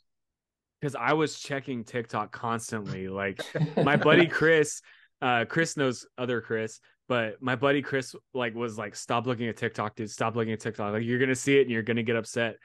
[0.81, 3.07] because I was checking TikTok constantly.
[3.09, 3.41] Like
[3.77, 4.83] my buddy Chris,
[5.23, 9.57] uh, Chris knows other Chris, but my buddy Chris like was like, "Stop looking at
[9.57, 10.11] TikTok, dude.
[10.11, 10.93] Stop looking at TikTok.
[10.93, 12.57] Like you're gonna see it and you're gonna get upset."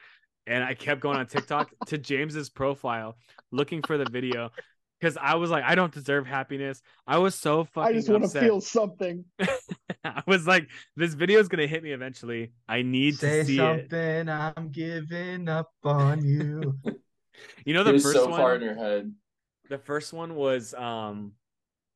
[0.45, 3.18] And I kept going on TikTok to James's profile,
[3.51, 4.49] looking for the video
[4.99, 6.81] because I was like, I don't deserve happiness.
[7.05, 7.89] I was so fucking.
[7.89, 9.26] I just want to feel something.
[10.05, 12.53] I was like, this video is gonna hit me eventually.
[12.68, 13.57] I need Say to see it.
[13.57, 16.76] something, I'm giving up on you.
[17.65, 18.39] You know It the was first so one.
[18.39, 19.14] far in your head.
[19.69, 21.34] The first one was um,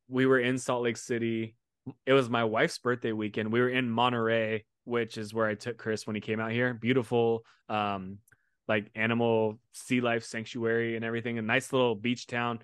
[0.07, 1.55] we were in Salt Lake City.
[2.05, 3.51] It was my wife's birthday weekend.
[3.51, 6.73] We were in Monterey, which is where I took Chris when he came out here.
[6.73, 8.19] Beautiful, um,
[8.67, 11.37] like animal sea life sanctuary and everything.
[11.37, 12.59] A nice little beach town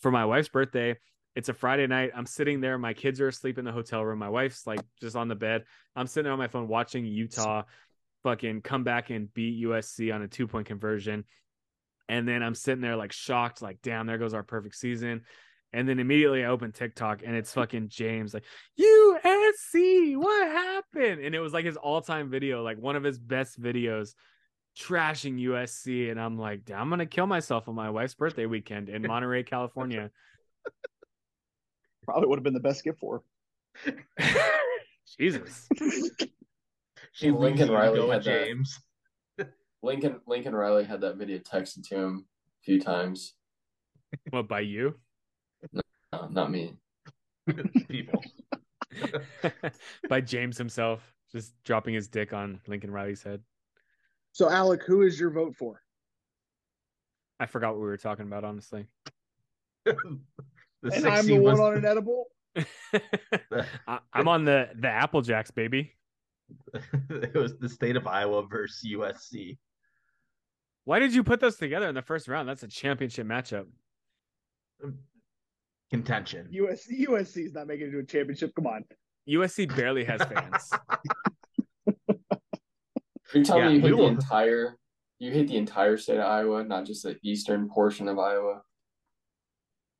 [0.00, 0.96] for my wife's birthday.
[1.34, 2.10] It's a Friday night.
[2.14, 2.76] I'm sitting there.
[2.76, 4.18] My kids are asleep in the hotel room.
[4.18, 5.64] My wife's like just on the bed.
[5.96, 7.62] I'm sitting on my phone watching Utah
[8.22, 11.24] fucking come back and beat USC on a two point conversion.
[12.08, 15.22] And then I'm sitting there like shocked, like, damn, there goes our perfect season.
[15.72, 18.44] And then immediately I open TikTok and it's fucking James like
[18.78, 21.24] USC, what happened?
[21.24, 24.14] And it was like his all-time video, like one of his best videos,
[24.78, 26.10] trashing USC.
[26.10, 30.10] And I'm like, I'm gonna kill myself on my wife's birthday weekend in Monterey, California.
[32.04, 33.22] Probably would have been the best gift for.
[33.84, 33.94] her.
[35.18, 35.68] Jesus.
[37.12, 38.44] She Lincoln leaves you Riley go with had that.
[38.44, 38.80] James.
[39.82, 43.34] Lincoln Lincoln Riley had that video texted to him a few times.
[44.30, 44.94] What by you?
[46.32, 46.74] No, not me.
[47.88, 48.22] People.
[50.08, 53.40] by James himself, just dropping his dick on Lincoln Riley's head.
[54.32, 55.82] So, Alec, who is your vote for?
[57.38, 58.86] I forgot what we were talking about, honestly.
[60.84, 62.26] The and I'm the one on an edible.
[63.86, 65.92] I, I'm on the the Apple Jacks, baby.
[66.74, 69.58] it was the state of Iowa versus USC.
[70.84, 72.48] Why did you put those together in the first round?
[72.48, 73.66] That's a championship matchup.
[74.82, 74.98] Um,
[75.92, 76.48] Contention.
[76.52, 78.52] USC USC is not making it to a championship.
[78.56, 78.84] Come on.
[79.28, 80.70] USC barely has fans.
[83.34, 84.76] You're telling Yeah, me you we hate the will- entire
[85.18, 88.62] you hit the entire state of Iowa, not just the eastern portion of Iowa.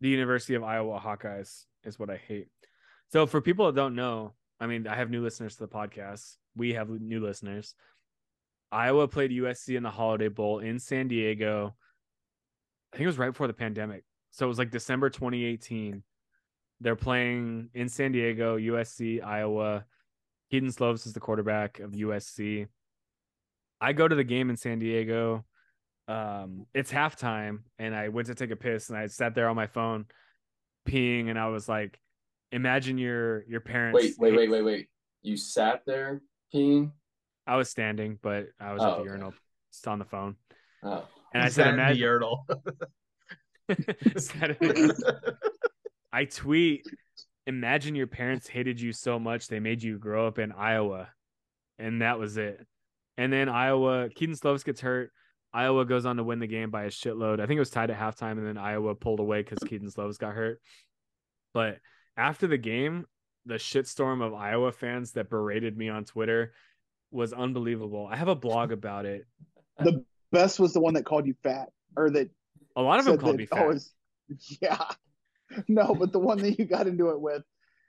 [0.01, 2.49] the University of Iowa Hawkeyes is what I hate.
[3.13, 6.37] So for people that don't know, I mean, I have new listeners to the podcast.
[6.57, 7.75] We have new listeners.
[8.73, 11.77] Iowa played USC in the Holiday Bowl in San Diego.
[12.93, 14.03] I think it was right before the pandemic.
[14.33, 16.03] So it was like December 2018.
[16.81, 19.85] They're playing in San Diego, USC, Iowa.
[20.51, 22.67] Kedon Slovis is the quarterback of USC.
[23.81, 25.45] I go to the game in San Diego.
[26.09, 29.57] Um, it's halftime, and I went to take a piss, and I sat there on
[29.57, 30.07] my phone,
[30.89, 31.99] peeing, and I was like,
[32.51, 34.89] "Imagine your your parents." Wait, wait, wait, wait, wait.
[35.23, 36.21] You sat there
[36.53, 36.93] peeing?
[37.47, 39.05] I was standing, but I was Oh, at the okay.
[39.09, 39.35] urinal,
[39.73, 40.37] just on the phone,
[40.83, 41.07] Oh.
[41.33, 42.47] and I said, in the "Imagine." urinal.
[44.17, 45.37] Sat in the-
[46.13, 46.87] I tweet,
[47.47, 51.09] imagine your parents hated you so much they made you grow up in Iowa.
[51.79, 52.65] And that was it.
[53.17, 55.11] And then Iowa, Kedon Slovis gets hurt.
[55.53, 57.41] Iowa goes on to win the game by a shitload.
[57.41, 60.19] I think it was tied at halftime, and then Iowa pulled away because Kedon Slovis
[60.19, 60.61] got hurt.
[61.53, 61.79] But
[62.17, 63.05] after the game,
[63.45, 66.53] the shitstorm of Iowa fans that berated me on Twitter
[67.11, 68.09] was unbelievable.
[68.11, 69.27] I have a blog about it.
[69.79, 72.31] The best was the one that called you fat, or that
[72.77, 73.81] A lot of them called me fat.
[74.63, 74.83] Yeah.
[75.69, 77.43] No, but the one that you got into it with,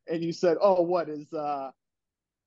[0.09, 1.71] and you said, "Oh, what is uh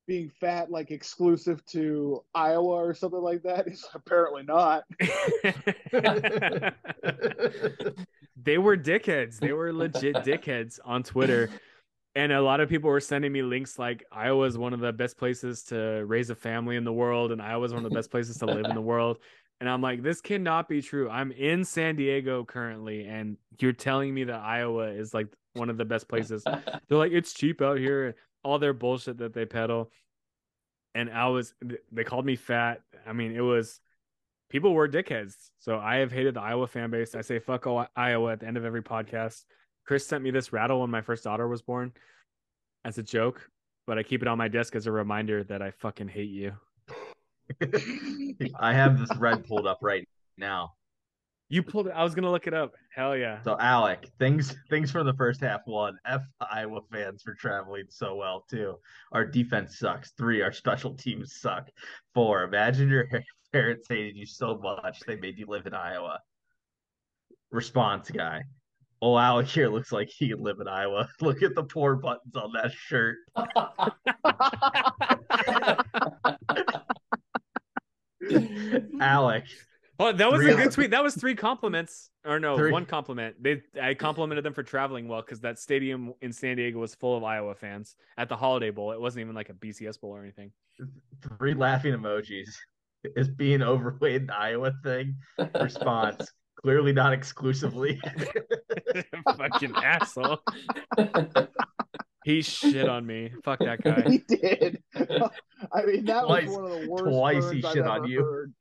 [0.06, 4.84] being fat like exclusive to Iowa or something like that?" It's apparently not.
[8.36, 9.38] they were dickheads.
[9.38, 11.48] They were legit dickheads on Twitter.
[12.14, 14.90] And a lot of people were sending me links like Iowa is one of the
[14.90, 17.94] best places to raise a family in the world, and Iowa is one of the
[17.94, 19.18] best places to live in the world.
[19.60, 21.08] And I'm like, this cannot be true.
[21.08, 25.78] I'm in San Diego currently, and you're telling me that Iowa is like one of
[25.78, 26.44] the best places.
[26.44, 28.16] They're like, it's cheap out here.
[28.44, 29.90] All their bullshit that they peddle.
[30.94, 31.54] And I was,
[31.90, 32.80] they called me fat.
[33.06, 33.80] I mean, it was,
[34.50, 35.34] people were dickheads.
[35.58, 37.14] So I have hated the Iowa fan base.
[37.14, 39.44] I say fuck all Iowa at the end of every podcast.
[39.86, 41.92] Chris sent me this rattle when my first daughter was born
[42.84, 43.48] as a joke,
[43.86, 46.52] but I keep it on my desk as a reminder that I fucking hate you.
[48.58, 50.06] I have this red pulled up right
[50.36, 50.72] now.
[51.48, 51.92] You pulled it.
[51.94, 52.72] I was gonna look it up.
[52.94, 53.40] Hell yeah.
[53.42, 55.60] So Alec, things things from the first half.
[55.66, 58.44] One, F Iowa fans for traveling so well.
[58.50, 58.78] Two,
[59.12, 60.10] our defense sucks.
[60.12, 61.68] Three, our special teams suck.
[62.14, 63.08] Four, imagine your
[63.52, 66.18] parents hated you so much they made you live in Iowa.
[67.52, 68.42] Response guy.
[69.02, 71.08] Oh, Alec here looks like he could live in Iowa.
[71.20, 73.18] Look at the poor buttons on that shirt.
[79.00, 79.44] Alec,
[79.98, 80.90] Oh, that was Three a good tweet.
[80.90, 82.70] That was three compliments, or no, Three.
[82.70, 83.42] one compliment.
[83.42, 87.16] They I complimented them for traveling well because that stadium in San Diego was full
[87.16, 88.92] of Iowa fans at the Holiday Bowl.
[88.92, 90.52] It wasn't even like a BCS bowl or anything.
[91.38, 92.50] three laughing emojis.
[93.14, 95.16] Is being overweight an Iowa thing?
[95.60, 96.30] Response.
[96.62, 98.00] Clearly not exclusively.
[99.36, 100.40] Fucking asshole.
[102.26, 103.30] He shit on me.
[103.44, 104.02] Fuck that guy.
[104.10, 104.82] he did.
[104.96, 107.04] I mean, that Twice- was one of the worst.
[107.04, 108.24] twice he burns I've shit on ever you.
[108.24, 108.52] heard.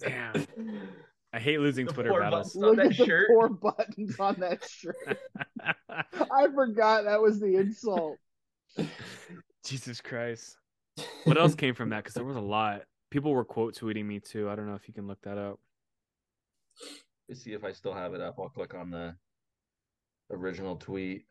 [0.00, 0.46] Damn.
[1.32, 2.54] I hate losing The Twitter poor battles.
[2.54, 3.28] buttons Look at the shirt.
[3.28, 4.96] poor buttons on that shirt.
[5.88, 8.16] I forgot that was the insult.
[9.64, 10.56] Jesus Christ.
[11.22, 11.98] What else came from that?
[12.02, 12.82] Because there was a lot.
[13.12, 14.50] People were quote tweeting me too.
[14.50, 15.60] I don't know if you can look that up.
[17.28, 18.34] Let's see if I still have it up.
[18.40, 19.14] I'll click on the
[20.32, 21.26] original tweet.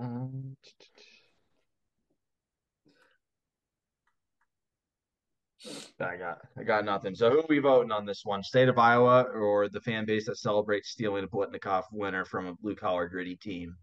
[0.00, 0.56] Um,
[6.00, 7.14] I got I got nothing.
[7.14, 8.42] So who are we voting on this one?
[8.42, 12.54] State of Iowa or the fan base that celebrates stealing a Biletnikoff winner from a
[12.54, 13.76] blue collar gritty team?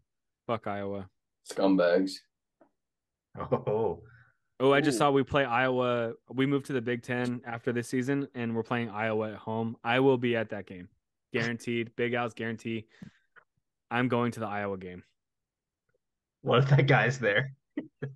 [0.48, 1.07] Fuck Iowa.
[1.49, 2.14] Scumbags.
[3.39, 4.02] Oh,
[4.60, 4.99] Oh, I just Ooh.
[4.99, 6.14] saw we play Iowa.
[6.34, 9.77] We moved to the Big Ten after this season, and we're playing Iowa at home.
[9.84, 10.89] I will be at that game,
[11.31, 11.95] guaranteed.
[11.95, 12.88] Big Al's guarantee.
[13.91, 15.03] I'm going to the Iowa game.
[16.41, 17.51] What if that guy's there?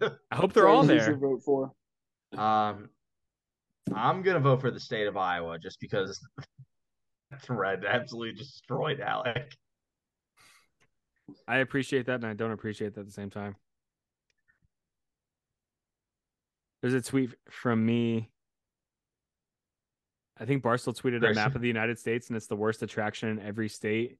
[0.01, 1.17] I hope they're all Who you should there.
[1.17, 1.71] Vote for.
[2.37, 2.89] Um,
[3.93, 6.19] I'm gonna vote for the state of Iowa just because
[7.31, 9.51] that thread absolutely destroyed Alec.
[11.47, 13.55] I appreciate that, and I don't appreciate that at the same time.
[16.81, 18.29] There's a tweet from me.
[20.39, 23.29] I think Barstool tweeted a map of the United States, and it's the worst attraction
[23.29, 24.17] in every state,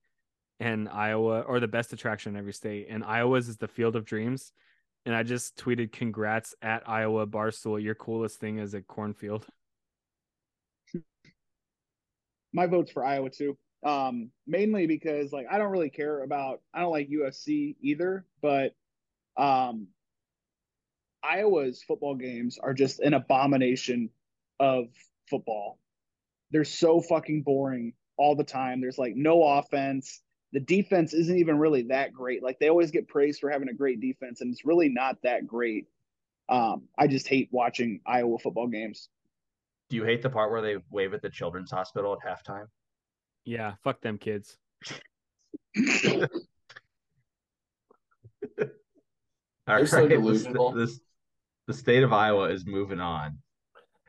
[0.62, 4.06] and Iowa, or the best attraction in every state, and Iowa's is the Field of
[4.06, 4.54] Dreams.
[5.08, 7.82] And I just tweeted, "Congrats at Iowa Barstool!
[7.82, 9.48] Your coolest thing is a cornfield."
[12.54, 13.58] My vote's for Iowa too.
[13.84, 18.76] Um, mainly because like I don't really care about I don't like USC either, but
[19.38, 19.88] um
[21.24, 24.12] Iowa's football games are just an abomination
[24.60, 24.90] of
[25.28, 25.80] football.
[26.52, 28.82] They're so fucking boring all the time.
[28.82, 30.22] There's like no offense.
[30.54, 32.44] The defense isn't even really that great.
[32.44, 35.48] Like they always get praised for having a great defense, and it's really not that
[35.48, 35.88] great.
[36.50, 39.08] Um, I just hate watching Iowa football games.
[39.90, 42.66] Do you hate the part where they wave at the children's hospital at halftime?
[43.46, 44.58] Yeah, fuck them kids.
[49.68, 50.72] All They're so right, the- delusional.
[50.72, 51.00] This,
[51.68, 53.38] the state of Iowa is moving on.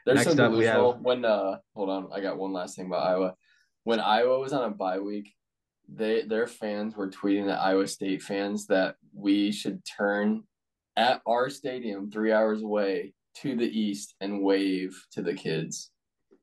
[0.05, 2.86] They're Next so up, we have- When uh, hold on, I got one last thing
[2.86, 3.35] about Iowa.
[3.85, 5.32] When Iowa was on a bye week,
[5.94, 10.44] they their fans were tweeting at Iowa State fans that we should turn
[10.97, 15.90] at our stadium three hours away to the east and wave to the kids.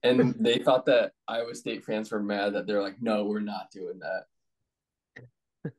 [0.04, 3.70] And they thought that Iowa State fans were mad that they're like, no, we're not
[3.72, 4.24] doing that.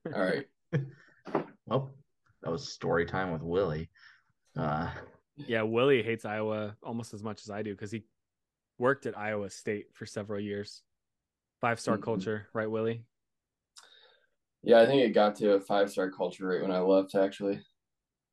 [0.14, 0.46] All right.
[1.66, 1.90] Well,
[2.42, 3.90] that was story time with Willie.
[4.56, 4.90] Uh,
[5.36, 8.04] Yeah, Willie hates Iowa almost as much as I do because he
[8.78, 10.82] worked at Iowa State for several years.
[11.60, 12.02] Five star Mhm.
[12.02, 13.04] culture, right, Willie?
[14.62, 17.60] Yeah, I think it got to a five star culture rate when I left, actually.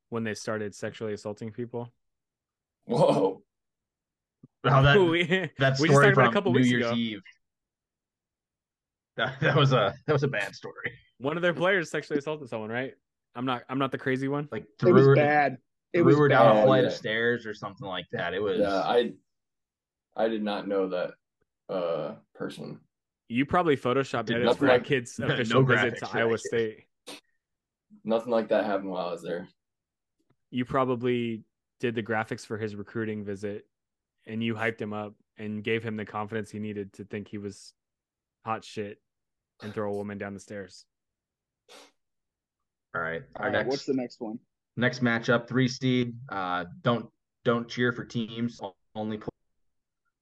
[0.09, 1.91] When they started sexually assaulting people.
[2.85, 3.41] Whoa.
[4.65, 5.25] how that we,
[5.57, 6.95] that we just story talked about from a couple New weeks Year's ago.
[6.95, 7.21] Eve.
[9.17, 10.93] That, that was a that was a bad story.
[11.19, 12.93] One of their players sexually assaulted someone, right?
[13.35, 13.63] I'm not.
[13.69, 14.47] I'm not the crazy one.
[14.51, 15.57] Like It was her, bad.
[15.93, 16.63] It threw was her down bad.
[16.63, 16.89] a flight yeah.
[16.89, 18.33] of stairs or something like that.
[18.33, 19.13] It was Yeah, I
[20.15, 21.11] I did not know that
[21.69, 22.79] uh person.
[23.29, 26.37] You probably photoshopped Did edits for nothing a like- kid's no official visit to Iowa.
[26.37, 26.85] State.
[28.03, 29.47] Nothing like that happened while I was there.
[30.49, 31.43] You probably
[31.79, 33.65] did the graphics for his recruiting visit,
[34.25, 37.37] and you hyped him up and gave him the confidence he needed to think he
[37.37, 37.73] was
[38.45, 38.99] hot shit
[39.61, 40.85] and throw a woman down the stairs.
[42.95, 43.23] all right.
[43.35, 44.39] Our All right, next what's the next one?
[44.77, 46.15] next matchup, three seed.
[46.29, 47.07] Uh, don't
[47.43, 48.61] don't cheer for teams.
[48.95, 49.19] Only.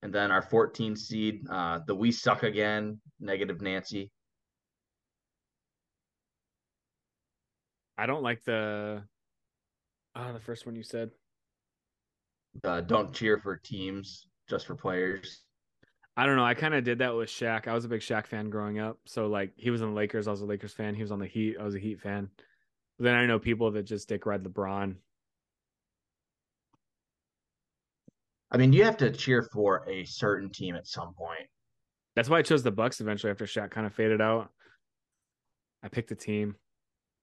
[0.06, 3.02] And then our 14 seed, uh, the we suck again.
[3.20, 4.12] Negative Nancy.
[7.98, 9.02] I don't like the.
[10.14, 11.10] Ah, the first one you said.
[12.64, 15.42] uh, don't cheer for teams, just for players.
[16.16, 16.46] I don't know.
[16.46, 17.68] I kind of did that with Shaq.
[17.68, 19.00] I was a big Shaq fan growing up.
[19.06, 20.94] So like he was on the Lakers, I was a Lakers fan.
[20.94, 22.30] He was on the Heat, I was a Heat fan.
[23.00, 24.98] But then I know people that just dick ride LeBron.
[28.52, 31.48] I mean, you have to cheer for a certain team at some point.
[32.16, 34.50] That's why I chose the Bucks eventually after Shaq kind of faded out.
[35.84, 36.56] I picked a team.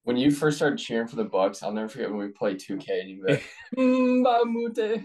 [0.05, 3.01] When you first started cheering for the Bucks, I'll never forget when we played 2K
[3.01, 3.45] and you were like,
[3.77, 5.03] Mbah a Moute.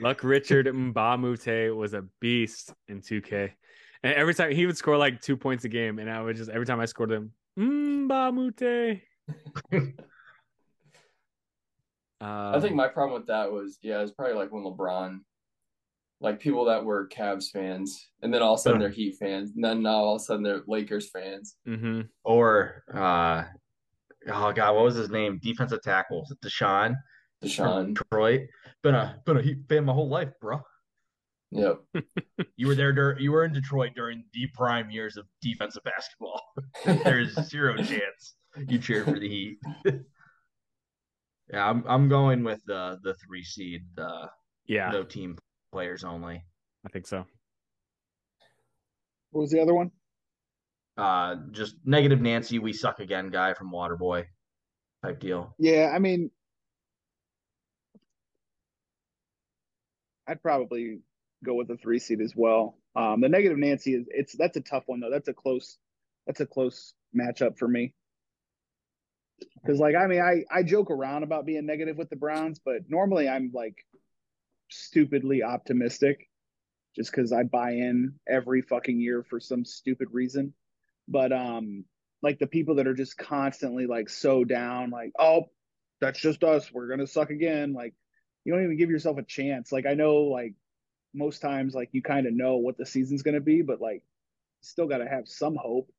[0.00, 3.52] Luck Richard Mbamute was a beast in 2K.
[4.02, 6.50] And every time he would score like two points a game, and I would just
[6.50, 9.94] every time I scored him, Mbah a Moute.
[12.20, 15.20] I think Um, my problem with that was, yeah, it's probably like when LeBron,
[16.20, 19.52] like people that were Cavs fans, and then all of a sudden they're Heat fans,
[19.54, 21.56] and then now all of a sudden they're Lakers fans.
[21.66, 22.08] mhm.
[22.24, 23.44] Or, uh,
[24.28, 25.38] oh god, what was his name?
[25.42, 26.94] Defensive tackle, was it Deshaun
[27.42, 27.94] Deshaun.
[27.94, 28.42] Detroit?
[28.82, 30.60] Been a been a Heat fan my whole life, bro.
[31.52, 31.80] Yep.
[32.56, 32.92] You were there.
[32.92, 36.42] Dur- you were in Detroit during the prime years of defensive basketball.
[37.04, 38.34] There's zero chance
[38.68, 39.58] you cheered for the Heat.
[41.52, 44.26] yeah, I'm I'm going with the the three seed, uh,
[44.66, 45.38] Yeah, no team
[45.72, 46.44] players only.
[46.84, 47.24] I think so.
[49.30, 49.90] What was the other one?
[50.96, 54.26] Uh, just negative Nancy, we suck again, guy from Waterboy,
[55.02, 55.54] type deal.
[55.58, 56.30] Yeah, I mean,
[60.26, 61.00] I'd probably
[61.44, 62.76] go with the three seed as well.
[62.94, 65.10] Um, the negative Nancy is it's that's a tough one though.
[65.10, 65.78] That's a close
[66.26, 67.94] that's a close matchup for me.
[69.62, 72.82] Because like I mean I I joke around about being negative with the Browns, but
[72.88, 73.76] normally I'm like
[74.70, 76.28] stupidly optimistic
[76.96, 80.54] just because I buy in every fucking year for some stupid reason.
[81.08, 81.84] But um
[82.22, 85.44] like the people that are just constantly like so down, like, oh,
[86.00, 86.70] that's just us.
[86.72, 87.72] We're gonna suck again.
[87.72, 87.94] Like
[88.44, 89.72] you don't even give yourself a chance.
[89.72, 90.54] Like I know like
[91.14, 94.02] most times like you kind of know what the season's gonna be, but like
[94.60, 95.90] still gotta have some hope.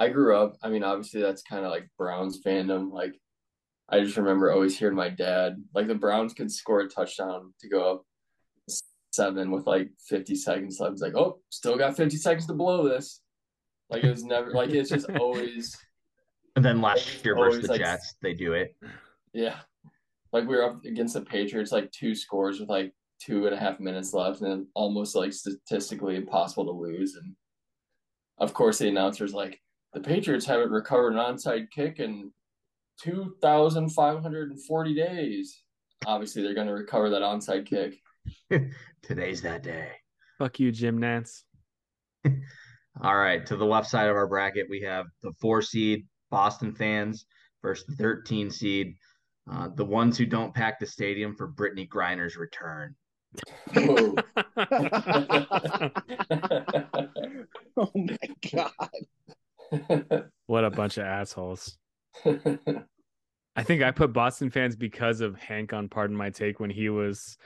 [0.00, 2.90] I grew up, I mean, obviously that's kind of like Browns fandom.
[2.90, 3.12] Like,
[3.90, 7.68] I just remember always hearing my dad, like the Browns could score a touchdown to
[7.68, 8.02] go up
[9.12, 10.94] seven with like 50 seconds left.
[10.94, 13.20] It's like, oh, still got 50 seconds to blow this.
[13.90, 15.76] Like it was never like it's just always
[16.56, 18.74] And then last year versus the like- Jets, they do it.
[19.34, 19.56] Yeah.
[20.32, 23.58] Like we were up against the Patriots, like two scores with like two and a
[23.58, 27.16] half minutes left, and almost like statistically impossible to lose.
[27.16, 27.34] And
[28.38, 29.60] of course, the announcer's like,
[29.92, 32.30] the Patriots haven't recovered an onside kick in
[33.02, 35.62] 2,540 days.
[36.06, 37.98] Obviously, they're going to recover that onside kick.
[39.02, 39.90] Today's that day.
[40.38, 41.42] Fuck you, Jim Nantz.
[43.02, 46.74] All right, to the left side of our bracket, we have the four seed Boston
[46.74, 47.26] fans
[47.62, 48.94] versus the 13 seed,
[49.50, 52.94] uh, the ones who don't pack the stadium for Brittney Griner's return.
[53.74, 54.14] Whoa.
[57.76, 58.18] oh my
[58.52, 58.72] god.
[60.46, 61.78] what a bunch of assholes.
[62.24, 66.88] I think I put Boston fans because of Hank on Pardon My Take when he
[66.88, 67.36] was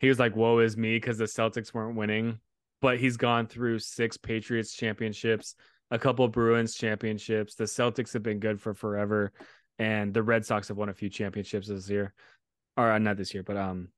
[0.00, 2.38] he was like, "Woe is me" because the Celtics weren't winning,
[2.80, 5.54] but he's gone through six Patriots championships,
[5.90, 7.54] a couple Bruins championships.
[7.54, 9.32] The Celtics have been good for forever,
[9.78, 12.12] and the Red Sox have won a few championships this year,
[12.76, 13.88] or uh, not this year, but um,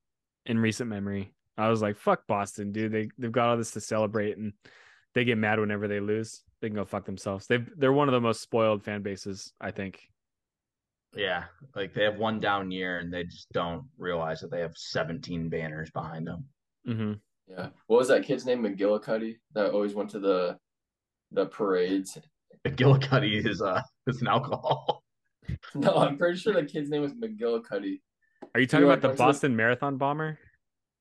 [0.45, 1.33] in recent memory.
[1.57, 2.93] I was like, "Fuck Boston, dude!
[2.93, 4.53] They they've got all this to celebrate, and
[5.13, 6.41] they get mad whenever they lose.
[6.61, 7.47] They can go fuck themselves.
[7.47, 9.99] They've they're one of the most spoiled fan bases, I think."
[11.15, 11.45] Yeah,
[11.75, 15.49] like they have one down year and they just don't realize that they have 17
[15.49, 16.45] banners behind them.
[16.85, 17.13] hmm
[17.47, 17.69] yeah.
[17.87, 18.61] What was that kid's name?
[18.61, 20.57] McGillicuddy that always went to the
[21.31, 22.17] the parades.
[22.67, 25.03] McGillicuddy is uh is an alcohol.
[25.73, 28.01] No, I'm pretty sure the kid's name was McGillicuddy.
[28.53, 30.37] Are you talking You, about like, the went to the- Boston Marathon bomber?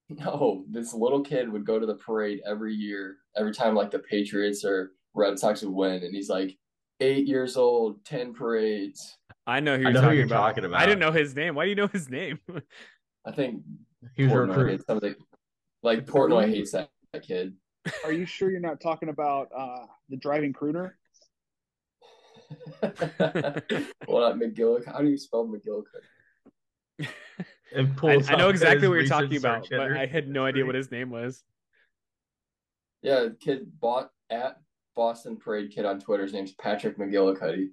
[0.09, 3.99] No, this little kid would go to the parade every year, every time like the
[3.99, 6.57] Patriots or Red Sox would win, and he's like
[7.01, 9.17] eight years old, ten parades.
[9.47, 10.49] I know who you're, know who talking, you're about.
[10.49, 10.81] talking about.
[10.81, 11.55] I didn't know his name.
[11.55, 12.39] Why do you know his name?
[13.27, 13.63] I think
[14.15, 14.71] He was a recruit.
[14.71, 15.15] hates something
[15.83, 17.55] like Portnoy hates that, that kid.
[18.05, 20.93] Are you sure you're not talking about uh the driving crooner?
[22.83, 24.87] well, not McGillic.
[24.87, 25.85] How do you spell McGillicuddy?
[26.99, 27.09] It
[27.79, 29.93] I, pulls I know exactly what you're talking about, but.
[29.93, 31.43] I had no idea what his name was.
[33.03, 34.59] Yeah, kid bought at
[34.99, 36.25] Boston Parade kid on Twitter.
[36.25, 37.69] His name's Patrick McGillicuddy.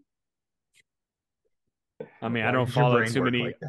[2.22, 3.45] I mean, Why I don't follow too many.
[3.45, 3.60] like?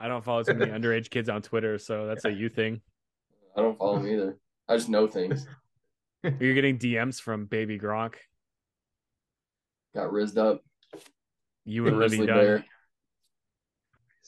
[0.00, 2.80] I don't follow too many underage kids on Twitter, so that's a you thing.
[3.56, 4.36] I don't follow him either.
[4.68, 5.46] I just know things.
[6.24, 8.14] You're getting DMs from Baby Gronk.
[9.94, 10.62] Got rizzed up.
[11.64, 12.44] You and Livvy Grizzly Dunne.
[12.44, 12.64] Bear.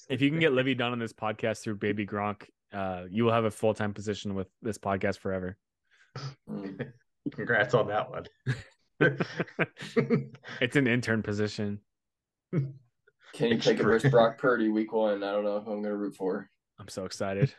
[0.08, 3.32] If you can get Livvy Dunne on this podcast through Baby Gronk, uh, you will
[3.32, 5.56] have a full time position with this podcast forever.
[6.48, 6.92] Mm.
[7.34, 8.26] Congrats on that one.
[10.60, 11.80] it's an intern position.
[13.32, 15.22] Kenny Pickett versus Brock Purdy week one.
[15.22, 16.48] I don't know who I'm gonna root for.
[16.78, 17.52] I'm so excited.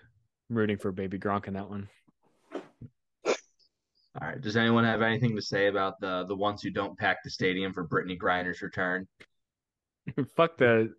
[0.50, 1.90] I'm rooting for baby Gronk in that one.
[4.20, 4.42] All right.
[4.42, 7.74] Does anyone have anything to say about the the ones who don't pack the stadium
[7.74, 9.08] for Brittney Griner's return?
[10.36, 10.94] Fuck the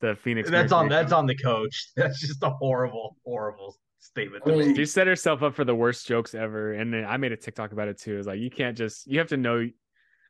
[0.00, 0.50] the Phoenix.
[0.50, 1.90] That's on that's on the coach.
[1.96, 4.76] That's just a horrible, horrible statement I to mean, make.
[4.76, 7.72] She set herself up for the worst jokes ever, and then I made a TikTok
[7.72, 8.18] about it too.
[8.18, 9.68] It's like you can't just you have to know.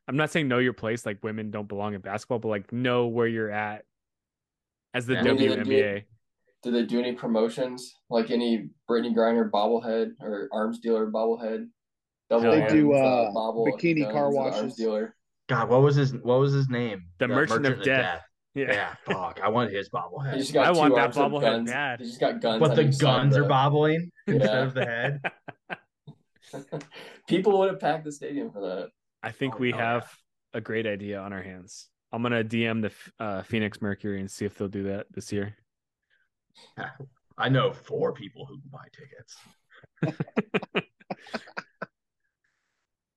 [0.07, 3.07] I'm not saying know your place, like women don't belong in basketball, but like know
[3.07, 3.85] where you're at
[4.93, 5.19] as the Yeah.
[5.19, 6.03] I mean, did WNBA.
[6.63, 11.67] Did they do any promotions like any Brittney Griner bobblehead or arms dealer bobblehead?
[12.29, 14.75] Double They do, uh, bobble bikini guns car washes.
[14.75, 15.15] dealer.
[15.47, 17.03] God, what was his what was his name?
[17.19, 18.21] The Merchant of Death.
[18.55, 18.71] Yeah.
[18.71, 19.41] Yeah, fuck.
[19.43, 20.37] I want his bobblehead.
[20.37, 21.69] just got I want that bobblehead guns.
[21.69, 21.99] bad.
[21.99, 22.61] He just got guns.
[22.61, 25.21] But the guns of are bobbling instead of the head.
[27.27, 28.89] People would have packed the stadium for that.
[29.25, 29.93] I think Oh, we hell yeah.
[29.93, 30.11] have
[30.53, 31.89] a great idea on our hands.
[32.13, 32.91] I'm gonna DM the
[33.23, 35.55] uh, Phoenix Mercury and see if they'll do that this year.
[37.37, 39.35] I know four people who can buy tickets.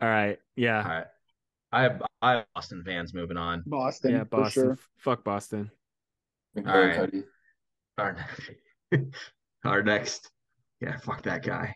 [0.01, 1.07] All right, yeah, All right.
[1.73, 3.63] I have I have Boston fans moving on.
[3.67, 4.63] Boston, yeah, for Boston.
[4.65, 4.79] sure.
[4.97, 5.71] Fuck Boston.
[6.57, 7.25] McVay right.
[7.99, 8.51] Our next,
[9.65, 10.31] our next,
[10.81, 11.75] yeah, fuck that guy.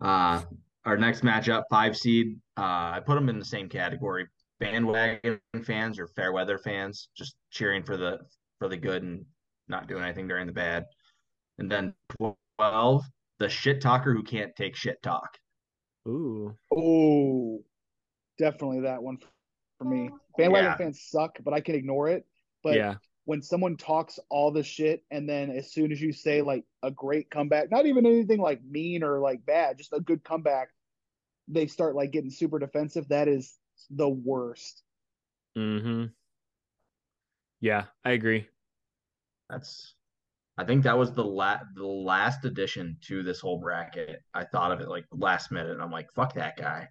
[0.00, 0.42] Uh,
[0.88, 2.38] our next matchup, five seed.
[2.56, 4.26] Uh, I put them in the same category:
[4.58, 8.20] bandwagon fans or fair weather fans, just cheering for the
[8.58, 9.24] for the good and
[9.68, 10.86] not doing anything during the bad.
[11.58, 11.92] And then
[12.58, 13.04] twelve,
[13.38, 15.36] the shit talker who can't take shit talk.
[16.08, 17.62] Ooh, Oh,
[18.38, 19.18] definitely that one
[19.78, 20.08] for me.
[20.38, 20.76] Bandwagon Yeah.
[20.78, 22.26] fans suck, but I can ignore it.
[22.62, 22.94] But yeah,
[23.26, 26.90] when someone talks all the shit and then as soon as you say like a
[26.90, 30.70] great comeback, not even anything like mean or like bad, just a good comeback,
[31.48, 33.08] they start like getting super defensive.
[33.08, 33.56] That is
[33.90, 34.82] the worst.
[35.56, 36.06] mm-hmm.
[37.60, 38.46] Yeah, I agree.
[39.50, 39.94] That's
[40.56, 44.22] I think that was the la- the last addition to this whole bracket.
[44.34, 46.88] I thought of it like last minute and I'm like, fuck that guy.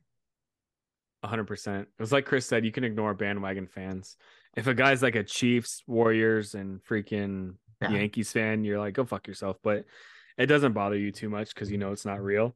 [1.23, 1.87] hundred percent.
[1.97, 4.17] It was like Chris said, you can ignore bandwagon fans.
[4.55, 7.91] If a guy's like a Chiefs, Warriors, and freaking Yeah.
[7.91, 9.57] Yankees fan, you're like, go fuck yourself.
[9.63, 9.85] But
[10.37, 12.55] it doesn't bother you too much because you know it's not real.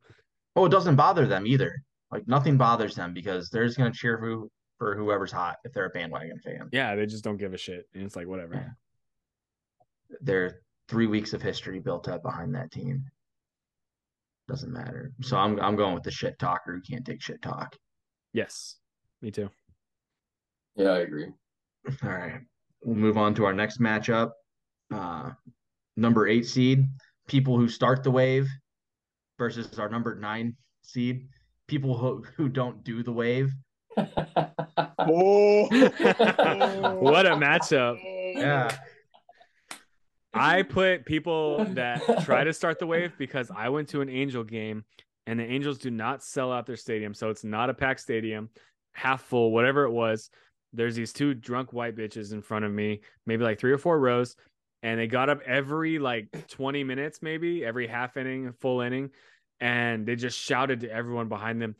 [0.55, 1.83] Oh, it doesn't bother them either.
[2.11, 4.47] Like nothing bothers them because they're just gonna cheer for
[4.77, 6.69] for whoever's hot if they're a bandwagon fan.
[6.71, 7.87] Yeah, they just don't give a shit.
[7.93, 8.55] And it's like whatever.
[8.55, 10.17] Yeah.
[10.21, 13.05] They're three weeks of history built up behind that team.
[14.47, 15.13] Doesn't matter.
[15.21, 17.75] So I'm I'm going with the shit talker who can't take shit talk.
[18.33, 18.77] Yes.
[19.21, 19.49] Me too.
[20.75, 21.27] Yeah, I agree.
[22.03, 22.41] All right.
[22.83, 24.31] We'll move on to our next matchup.
[24.93, 25.31] Uh,
[25.95, 26.85] number eight seed,
[27.27, 28.49] people who start the wave
[29.37, 31.27] versus our number nine seed,
[31.71, 33.53] people who, who don't do the wave.
[33.97, 35.67] Oh,
[36.99, 37.97] what a matchup.
[38.35, 38.75] Yeah.
[40.33, 44.43] I put people that try to start the wave because I went to an Angel
[44.43, 44.83] game
[45.27, 47.13] and the Angels do not sell out their stadium.
[47.13, 48.49] So it's not a packed stadium,
[48.91, 50.29] half full, whatever it was.
[50.73, 53.97] There's these two drunk white bitches in front of me, maybe like three or four
[53.97, 54.35] rows.
[54.83, 59.11] And they got up every like 20 minutes, maybe every half inning, full inning.
[59.61, 61.75] And they just shouted to everyone behind them,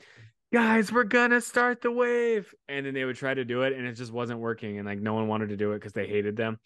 [0.54, 2.54] guys, we're gonna start the wave.
[2.70, 4.78] And then they would try to do it and it just wasn't working.
[4.78, 6.60] And like no one wanted to do it because they hated them.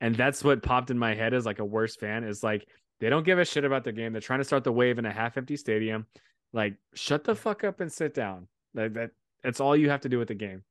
[0.00, 2.66] And that's what popped in my head as like a worst fan is like
[3.00, 4.12] they don't give a shit about their game.
[4.12, 6.06] They're trying to start the wave in a half empty stadium.
[6.52, 8.48] Like, shut the fuck up and sit down.
[8.74, 9.10] Like that
[9.42, 10.62] that's all you have to do with the game.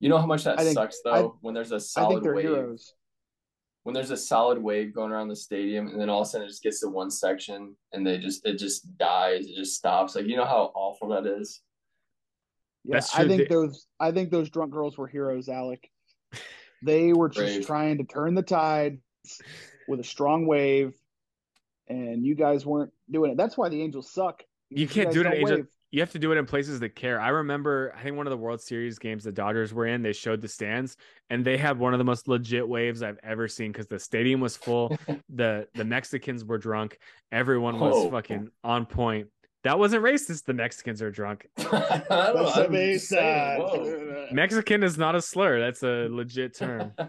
[0.00, 2.22] You know how much that I think- sucks I- though when there's a solid think
[2.24, 2.44] they're wave.
[2.46, 2.94] heroes.
[3.82, 6.46] When there's a solid wave going around the stadium, and then all of a sudden
[6.46, 10.14] it just gets to one section, and they just it just dies, it just stops.
[10.14, 11.60] Like you know how awful that is.
[12.84, 15.88] Yeah, I think They- those I think those drunk girls were heroes, Alec.
[16.82, 17.66] They were just Brave.
[17.66, 19.00] trying to turn the tide
[19.88, 20.94] with a strong wave,
[21.88, 23.36] and you guys weren't doing it.
[23.38, 24.42] That's why the Angels suck.
[24.70, 25.66] You because can't do it in don't Angel- wave.
[25.92, 27.20] You have to do it in places that care.
[27.20, 30.12] I remember, I think one of the World Series games the Dodgers were in, they
[30.12, 30.96] showed the stands
[31.30, 34.40] and they had one of the most legit waves I've ever seen because the stadium
[34.40, 34.96] was full.
[35.28, 36.98] the The Mexicans were drunk.
[37.32, 38.10] Everyone was Whoa.
[38.10, 39.28] fucking on point.
[39.64, 40.44] That wasn't racist.
[40.44, 41.46] The Mexicans are drunk.
[41.58, 43.78] I don't know, That's the I'm just saying, whoa.
[43.78, 44.32] baseline.
[44.32, 45.58] Mexican is not a slur.
[45.58, 46.92] That's a legit term.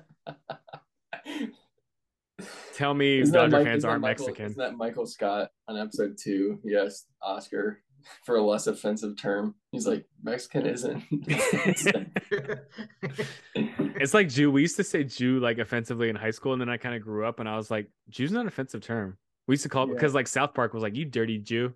[2.74, 4.45] Tell me Isn't Dodger Mike- fans aren't Michael- Mexican.
[4.52, 6.60] Isn't that Michael Scott on episode two?
[6.64, 7.84] Yes, Oscar
[8.26, 9.56] for a less offensive term.
[9.72, 11.03] He's like Mexican isn't.
[13.56, 14.49] It's like Jew.
[14.52, 17.02] We used to say Jew like offensively in high school, and then I kind of
[17.03, 19.18] grew up and I was like, Jew's not an offensive term.
[19.48, 19.94] We used to call Yeah.
[19.94, 21.73] because like South Park was like you dirty Jew,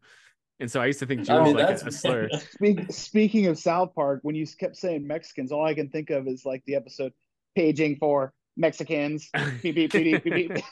[0.60, 2.30] and so I used to think Jew I was like a, a slur.
[2.52, 6.28] Speak, speaking of South Park, when you kept saying Mexicans, all I can think of
[6.28, 7.14] is like the episode
[7.56, 9.30] paging for Mexicans.
[9.62, 10.64] Beep, beep, beep, beep, beep.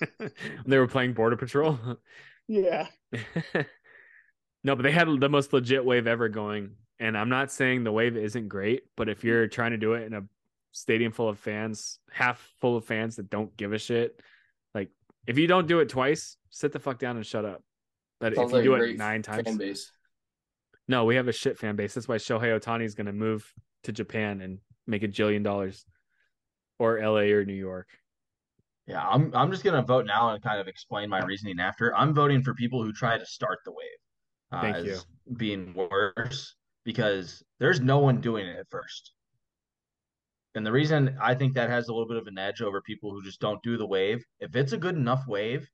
[0.65, 1.77] they were playing Border Patrol.
[2.47, 2.87] Yeah.
[4.63, 6.71] No, but they had the most legit wave ever going.
[6.99, 10.03] And I'm not saying the wave isn't great, but if you're trying to do it
[10.03, 10.23] in a
[10.71, 14.21] stadium full of fans, half full of fans that don't give a shit,
[14.73, 14.89] like
[15.27, 17.61] if you don't do it twice, sit the fuck down and shut up.
[18.19, 19.91] But Sounds if you like do it nine times, fan base.
[20.87, 21.93] no, we have a shit fan base.
[21.93, 23.51] That's why Shohei Ohtani is going to move
[23.83, 25.85] to Japan and make a jillion dollars,
[26.79, 27.89] or LA or New York.
[28.87, 31.95] Yeah, I'm I'm just gonna vote now and kind of explain my reasoning after.
[31.95, 33.99] I'm voting for people who try to start the wave.
[34.61, 34.99] Thank you.
[35.37, 39.13] Being worse because there's no one doing it at first.
[40.55, 43.11] And the reason I think that has a little bit of an edge over people
[43.11, 45.67] who just don't do the wave, if it's a good enough wave,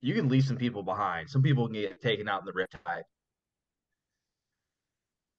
[0.00, 1.30] you can leave some people behind.
[1.30, 3.02] Some people can get taken out in the riptide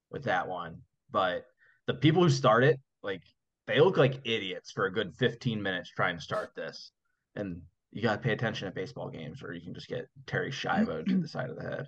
[0.09, 0.77] with that one.
[1.11, 1.45] But
[1.88, 3.23] the people who start it, like
[3.68, 6.91] they look like idiots for a good 15 minutes trying to start this.
[7.35, 7.61] And
[7.91, 11.05] you got to pay attention at baseball games or you can just get Terri Schiavo
[11.05, 11.26] to the mm-hmm.
[11.26, 11.88] side of the head.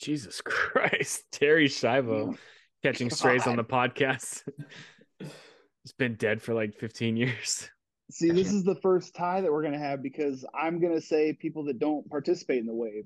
[0.00, 2.36] Jesus Christ, Terri Schiavo oh
[2.86, 4.42] catching strays on the podcast.
[5.18, 7.68] He's been dead for like 15 years.
[8.10, 11.00] See, this is the first tie that we're going to have because I'm going to
[11.00, 13.04] say people that don't participate in the wave.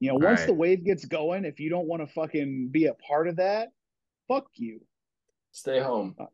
[0.00, 0.46] You know, once right.
[0.46, 3.68] the wave gets going, if you don't want to fucking be a part of that,
[4.28, 4.80] fuck you.
[5.52, 6.14] Stay home.
[6.18, 6.26] Uh,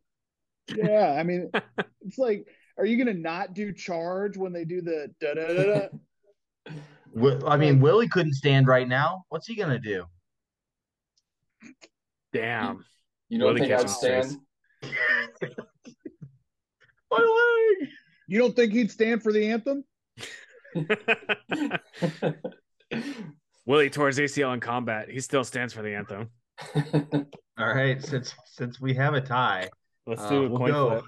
[0.77, 1.51] yeah, I mean,
[2.03, 2.47] it's like,
[2.79, 5.89] are you going to not do charge when they do the da da da da?
[7.15, 9.25] Wi- I mean, Willie couldn't stand right now.
[9.31, 10.05] What's he gonna do?
[12.33, 12.85] Damn.
[13.29, 14.37] You don't Willie think I'd stand?
[17.11, 17.89] My leg.
[18.29, 19.85] You don't think he'd stand for the anthem?
[23.65, 25.09] Willie tore his ACL in combat.
[25.09, 26.29] He still stands for the anthem.
[27.59, 29.69] All right, since since we have a tie,
[30.07, 30.91] Let's uh, do a we'll coin go.
[30.91, 31.05] flip.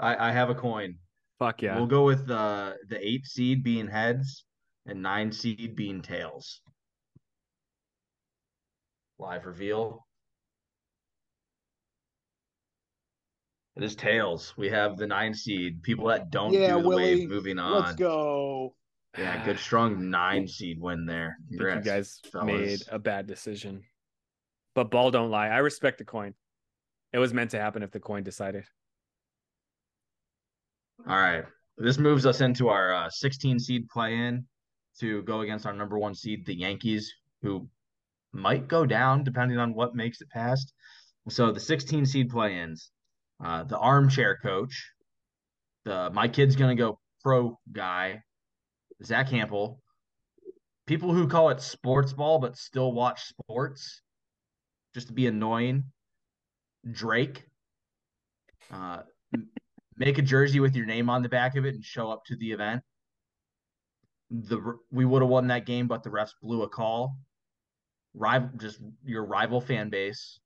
[0.00, 0.96] I, I have a coin.
[1.38, 1.76] Fuck yeah.
[1.76, 4.44] We'll go with uh, the the eight seed being heads
[4.86, 6.60] and nine seed being tails.
[9.18, 10.06] Live reveal.
[13.76, 14.54] It is tails.
[14.56, 15.82] We have the nine seed.
[15.82, 17.82] People that don't Yeah, do the Willie, wave moving on.
[17.82, 18.76] Let's go.
[19.18, 21.36] Yeah, good strong nine seed win there.
[21.60, 22.46] I you guys fellas.
[22.46, 23.82] made a bad decision.
[24.74, 25.48] But ball don't lie.
[25.48, 26.34] I respect the coin.
[27.12, 28.64] It was meant to happen if the coin decided.
[31.00, 31.44] All right.
[31.76, 34.46] This moves us into our uh, 16 seed play in
[35.00, 37.12] to go against our number one seed, the Yankees,
[37.42, 37.68] who
[38.32, 40.72] might go down depending on what makes it past.
[41.28, 42.90] So the 16 seed play ins,
[43.42, 44.90] uh, the armchair coach,
[45.84, 48.22] the my kid's gonna go pro guy,
[49.02, 49.82] Zach Campbell,
[50.86, 54.02] people who call it sports ball but still watch sports
[54.94, 55.84] just to be annoying,
[56.90, 57.44] Drake,
[58.70, 59.02] uh,
[59.96, 62.36] make a jersey with your name on the back of it and show up to
[62.36, 62.82] the event.
[64.30, 67.16] The we would have won that game, but the refs blew a call.
[68.14, 70.38] Rival, just your rival fan base,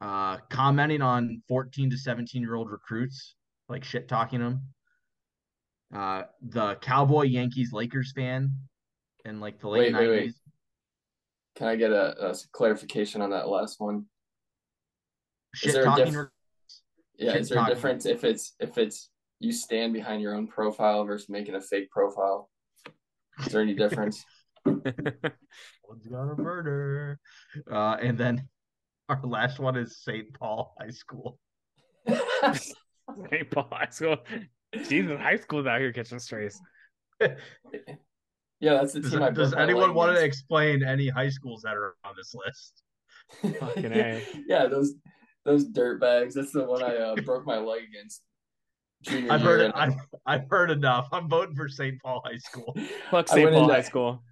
[0.00, 3.34] uh, commenting on 14 to 17 year old recruits,
[3.68, 4.62] like shit talking them.
[5.94, 8.52] Uh, the Cowboy Yankees Lakers fan
[9.24, 10.20] in like the late Wait, wait, 90s.
[10.26, 10.34] wait.
[11.56, 14.06] Can I get a, a clarification on that last one?
[15.54, 16.12] Shit talking.
[16.12, 16.26] diff-
[17.20, 19.10] Yeah, is there a difference if it's if it's
[19.40, 22.50] you stand behind your own profile versus making a fake profile?
[23.40, 24.24] Is there any difference?
[24.64, 27.18] One's got a murder.
[27.70, 28.48] Uh, and then
[29.08, 30.32] our last one is St.
[30.38, 31.38] Paul High School.
[32.08, 33.50] St.
[33.50, 34.16] Paul High School.
[34.88, 36.58] Jesus, high school's out here catching strays.
[37.20, 37.34] yeah,
[38.60, 39.22] that's the Does, team.
[39.22, 42.82] I does anyone want to explain any high schools that are on this list?
[43.58, 44.22] Fucking A.
[44.46, 44.94] yeah, those
[45.44, 46.34] those dirt bags.
[46.34, 48.22] That's the one I uh, broke my leg against.
[49.02, 49.94] Junior I've heard and I've,
[50.26, 51.08] I've heard enough.
[51.12, 52.00] I'm voting for St.
[52.02, 52.76] Paul High School.
[53.10, 53.50] Fuck I St.
[53.50, 54.22] Paul into- High School.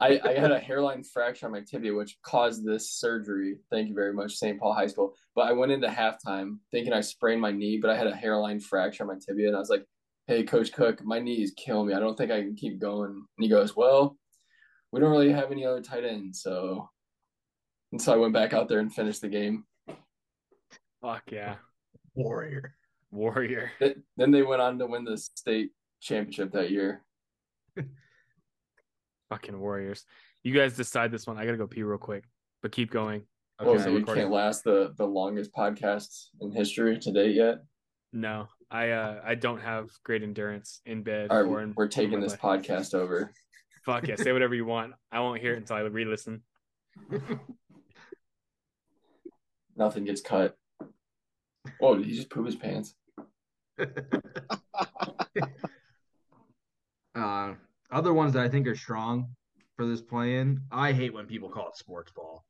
[0.00, 3.58] I, I had a hairline fracture on my tibia, which caused this surgery.
[3.70, 4.58] Thank you very much, St.
[4.58, 5.14] Paul High School.
[5.36, 8.58] But I went into halftime thinking I sprained my knee, but I had a hairline
[8.58, 9.84] fracture on my tibia, and I was like,
[10.26, 11.94] "Hey, Coach Cook, my knee is killing me.
[11.94, 14.16] I don't think I can keep going." And he goes, "Well,
[14.90, 16.90] we don't really have any other tight ends, so."
[17.92, 19.64] And so I went back out there and finished the game.
[21.04, 21.56] Fuck yeah.
[22.14, 22.74] Warrior.
[23.10, 23.70] Warrior.
[24.16, 27.02] Then they went on to win the state championship that year.
[29.28, 30.06] Fucking Warriors.
[30.42, 31.36] You guys decide this one.
[31.36, 32.24] I gotta go pee real quick,
[32.62, 33.22] but keep going.
[33.60, 33.84] Well, Okay.
[33.84, 37.58] so we can't last the the longest podcast in history to date yet.
[38.14, 41.74] No, I uh I don't have great endurance in bed All right, or right, in
[41.76, 42.62] we're taking this bike.
[42.62, 43.30] podcast over.
[43.84, 44.94] Fuck yeah, say whatever you want.
[45.12, 46.42] I won't hear it until I re-listen.
[49.76, 50.56] Nothing gets cut.
[51.80, 52.94] Oh, did he just poop his pants?
[57.14, 57.54] uh,
[57.90, 59.28] other ones that I think are strong
[59.76, 60.60] for this play-in.
[60.70, 62.44] I hate when people call it sports ball.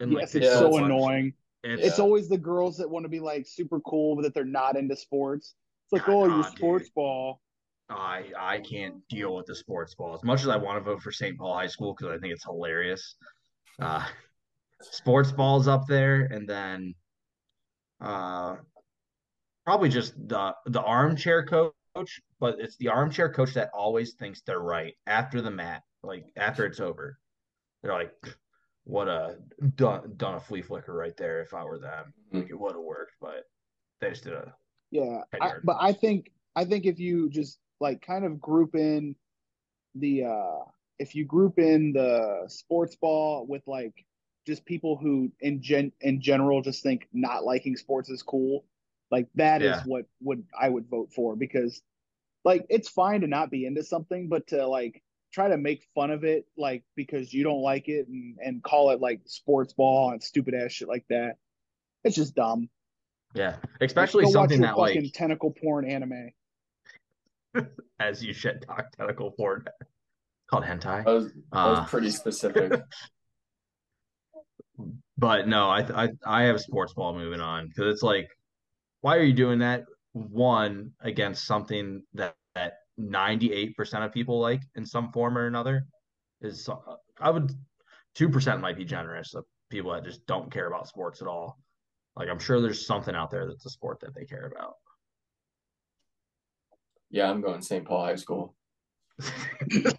[0.00, 1.32] And yes, it's yeah, so it's- annoying.
[1.62, 2.04] It's, It's Yeah.
[2.04, 4.94] always the girls that want to be like super cool, but that they're not into
[4.96, 5.54] sports.
[5.86, 6.56] It's like, God, oh, nah, you're dude.
[6.58, 7.40] sports ball.
[7.88, 11.02] I I can't deal with the sports ball as much as I want to vote
[11.02, 11.38] for St.
[11.38, 13.16] Paul High School because I think it's hilarious.
[13.78, 14.06] Uh,
[14.82, 16.94] sports balls up there, and then
[18.04, 18.56] uh,
[19.64, 24.60] probably just the the armchair coach, but it's the armchair coach that always thinks they're
[24.60, 27.18] right after the mat, like after it's over.
[27.82, 28.12] They're like,
[28.84, 29.38] "What a
[29.76, 31.40] done done a flea flicker right there.
[31.40, 33.44] If I were them, like it would have worked, but
[34.00, 34.54] they just did a
[34.90, 39.16] Yeah, I, but I think I think if you just like kind of group in
[39.94, 40.64] the uh
[40.98, 44.04] if you group in the sports ball with like
[44.46, 48.64] just people who in gen in general just think not liking sports is cool,
[49.10, 49.82] like that is Yeah.
[49.84, 51.82] what would I would vote for because
[52.44, 55.02] like it's fine to not be into something, but to like
[55.32, 58.90] try to make fun of it like because you don't like it and and call
[58.90, 61.36] it like sports ball and stupid ass shit like that.
[62.04, 62.68] It's just dumb.
[63.34, 66.30] yeah, especially Go something that like tentacle porn anime.
[68.00, 69.70] as you shit talk tentacle board
[70.50, 71.04] called hentai.
[71.04, 72.72] That was, that was Uh, pretty specific.
[75.16, 78.28] But no, I I I have sports ball moving on because it's like,
[79.00, 79.84] why are you doing that?
[80.12, 85.46] One against something that that ninety eight percent of people like in some form or
[85.46, 85.86] another
[86.40, 86.76] is uh,
[87.20, 87.52] I would
[88.14, 91.58] two percent might be generous of people that just don't care about sports at all.
[92.16, 94.74] Like I'm sure there's something out there that's a sport that they care about.
[97.10, 97.84] Yeah, I'm going to St.
[97.84, 98.54] Paul High School.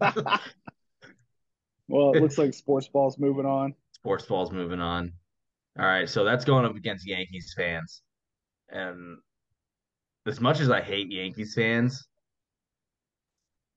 [1.88, 3.74] Well, it looks like sports ball's moving on.
[3.92, 5.12] Sports ball's moving on.
[5.78, 8.02] All right, so that's going up against Yankees fans.
[8.68, 9.18] And
[10.26, 12.08] as much as I hate Yankees fans,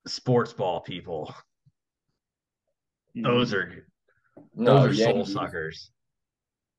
[0.08, 1.34] sports ball people,
[3.16, 3.86] those are
[4.56, 5.92] No, those are soul suckers.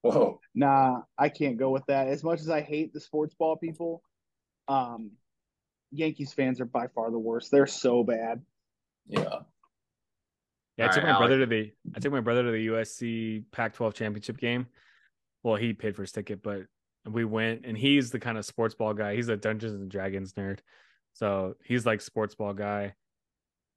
[0.02, 0.40] Whoa.
[0.54, 2.08] Nah, I can't go with that.
[2.08, 4.02] As much as I hate the sports ball people,
[4.66, 5.12] um,
[5.92, 7.50] Yankees fans are by far the worst.
[7.50, 8.42] They're so bad.
[9.06, 9.40] Yeah.
[10.76, 12.66] Yeah, I All took right, my brother to the I took my brother to the
[12.68, 14.66] USC Pac-12 championship game.
[15.42, 16.62] Well, he paid for his ticket, but
[17.04, 19.14] we went, and he's the kind of sports ball guy.
[19.16, 20.60] He's a Dungeons and Dragons nerd,
[21.12, 22.94] so he's like sports ball guy,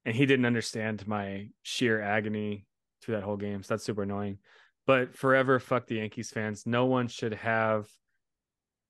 [0.06, 2.66] and he didn't understand my sheer agony
[3.02, 3.64] through that whole game.
[3.64, 4.38] So that's super annoying.
[4.88, 6.66] But forever, fuck the Yankees fans.
[6.66, 7.90] No one should have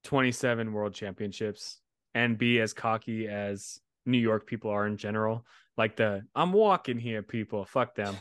[0.03, 1.80] 27 world championships
[2.14, 5.45] and be as cocky as New York people are in general.
[5.77, 7.65] Like the I'm walking here people.
[7.65, 8.15] Fuck them.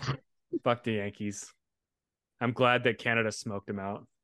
[0.63, 1.53] Fuck the Yankees.
[2.41, 4.07] I'm glad that Canada smoked them out.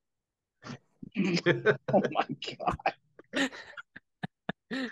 [1.16, 2.26] Oh my
[2.58, 3.50] god.
[4.70, 4.86] Yeah,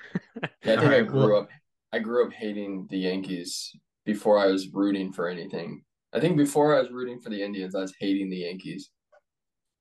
[0.65, 1.49] I think I grew well- up
[1.93, 3.75] I grew up hating the Yankees
[4.05, 5.83] before I was rooting for anything.
[6.13, 8.91] I think before I was rooting for the Indians, I was hating the Yankees.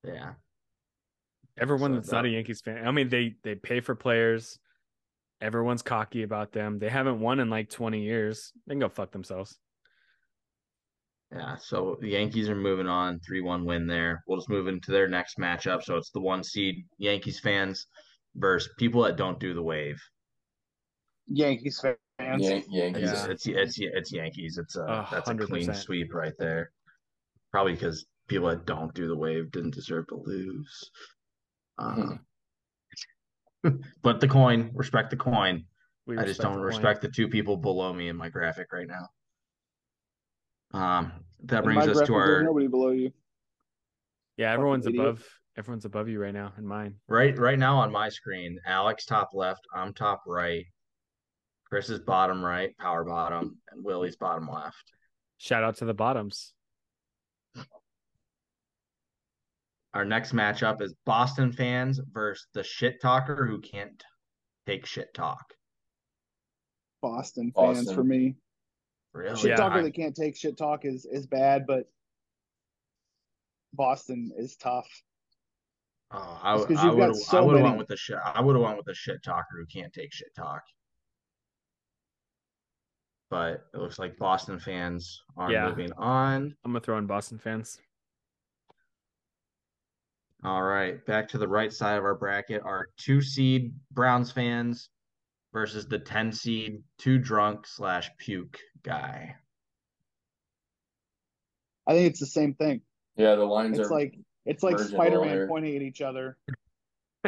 [0.04, 0.34] Yeah.
[1.60, 2.88] Everyone So that's not a Yankees fan.
[2.88, 4.60] I mean, they they pay for players.
[5.42, 6.80] Everyone's cocky about them.
[6.80, 8.52] They haven't won in like 20 years.
[8.66, 9.58] They can go fuck themselves.
[11.32, 11.58] Yeah.
[11.58, 14.24] So the Yankees are moving on, 3 1 win there.
[14.28, 15.84] We'll just move into their next matchup.
[15.84, 17.88] So it's the one seed Yankees fans
[18.36, 20.02] versus people that don't do the wave.
[21.28, 21.98] Yankees fans.
[22.42, 23.04] Yan- Yankees.
[23.04, 23.28] Yeah.
[23.28, 24.58] It's, it's it's it's Yankees.
[24.58, 26.72] It's a A that's a clean sweep right there.
[27.52, 30.92] Probably because people that don't do the wave didn't deserve to lose.
[31.78, 32.16] Uh,
[34.02, 35.66] but the coin, respect the coin.
[36.06, 36.68] We I just don't the coin.
[36.68, 39.10] respect the two people below me in my graphic right now.
[40.80, 41.12] Um,
[41.44, 43.12] that In brings us to our nobody below you.
[44.38, 45.04] Yeah, everyone's idiot.
[45.04, 45.28] above.
[45.58, 46.96] Everyone's above you right now in mine.
[47.08, 48.60] right right now on my screen.
[48.66, 50.66] Alex top left, I'm top right.
[51.66, 54.94] Chris is bottom right, power bottom, and Willie's bottom left.
[55.38, 56.54] Shout out to the bottoms.
[59.98, 64.04] Our next matchup is Boston fans versus the shit talker who can't
[64.68, 65.56] take shit talk.
[67.02, 67.96] Boston fans Boston.
[67.96, 68.36] for me.
[69.16, 69.36] Really?
[69.36, 71.90] Shit Yeah, talker I- that can't take shit talk is is bad, but
[73.74, 74.88] Boston is tough.
[76.12, 77.88] Oh, I, Just 'cause I you've got would so I would have many- went with
[77.88, 78.18] the shit.
[78.24, 80.62] I would have went with the shit talker who can't take shit talk.
[83.32, 85.68] But it looks like Boston fans are Yeah.
[85.70, 86.56] moving on.
[86.64, 87.82] I'm gonna throw in Boston fans.
[90.48, 92.62] All right, back to the right side of our bracket.
[92.64, 94.90] Our two seed Browns fans
[95.52, 99.36] versus the 10 seed two drunk slash puke guy.
[101.86, 102.80] I think it's the same thing.
[103.18, 106.38] Yeah, the lines It's are like it's like merging Spider Man pointing at each other.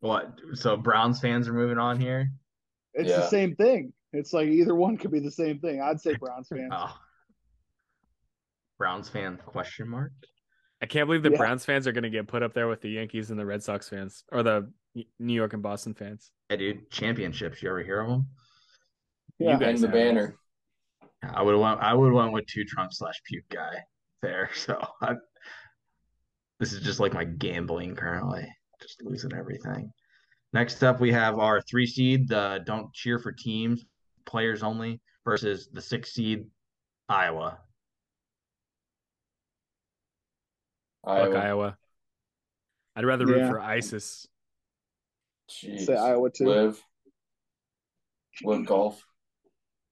[0.00, 0.40] What?
[0.54, 2.30] So Browns fans are moving on here?
[2.92, 3.18] It's Yeah.
[3.18, 3.92] the same thing.
[4.12, 5.80] It's like either one could be the same thing.
[5.80, 6.72] I'd say Browns fans.
[6.72, 6.96] Oh.
[8.78, 10.12] Browns fan question mark?
[10.82, 11.38] I can't believe the Yeah.
[11.38, 13.62] Browns fans are going to get put up there with the Yankees and the Red
[13.62, 14.70] Sox fans or the
[15.18, 16.30] New York and Boston fans.
[16.50, 17.62] Yeah, dude, championships.
[17.62, 18.26] You ever hear of them?
[19.38, 19.52] Yeah.
[19.54, 20.36] You guys hang the have- banner.
[21.22, 21.82] I would want.
[21.82, 23.74] I would want with two Trump slash puke guy
[24.22, 24.50] there.
[24.54, 25.14] So I,
[26.60, 28.46] this is just like my gambling currently,
[28.80, 29.90] just losing everything.
[30.52, 33.84] Next up, we have our three seed, the don't cheer for teams,
[34.24, 36.46] players only, versus the six seed,
[37.08, 37.58] Iowa.
[41.06, 41.38] Fuck Iowa.
[41.38, 41.78] Iowa.
[42.96, 43.50] I'd rather root Yeah.
[43.50, 44.26] for ISIS.
[45.50, 45.86] Jeez.
[45.86, 46.46] Say Iowa too.
[46.46, 46.82] LIV.
[48.42, 49.06] LIV golf.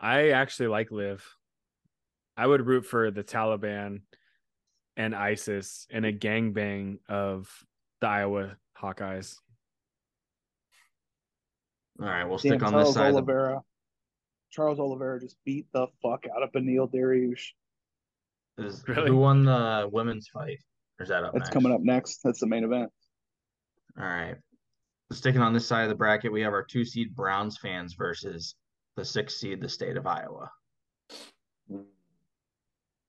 [0.00, 1.24] I actually like LIV.
[2.36, 4.02] I would root for the Taliban
[4.96, 7.48] and ISIS and a gangbang of
[8.00, 9.36] the Iowa Hawkeyes.
[12.00, 13.06] All right, we'll Damn, stick on Charles this side.
[13.08, 13.62] Of the, Oliveira.
[14.50, 17.50] Charles Oliveira just beat the fuck out of Beneil Dariush.
[18.58, 19.08] is, Really?
[19.10, 20.58] Who won the women's fight?
[20.98, 21.52] Or is that up That's next?
[21.52, 22.20] coming up next.
[22.22, 22.90] That's the main event.
[23.98, 24.36] All right.
[25.12, 28.54] Sticking on this side of the bracket, we have our two seed Browns fans versus
[28.96, 30.50] the six seed, the state of Iowa.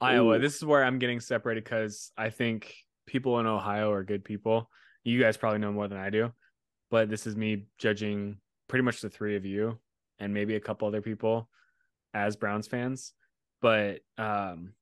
[0.01, 0.35] Iowa.
[0.35, 0.39] Ooh.
[0.39, 2.73] This is where I'm getting separated because I think
[3.05, 4.69] people in Ohio are good people.
[5.03, 6.31] You guys probably know more than I do,
[6.89, 8.37] but this is me judging
[8.67, 9.79] pretty much the three of you
[10.19, 11.49] and maybe a couple other people
[12.13, 13.13] as Browns fans.
[13.61, 14.73] But um,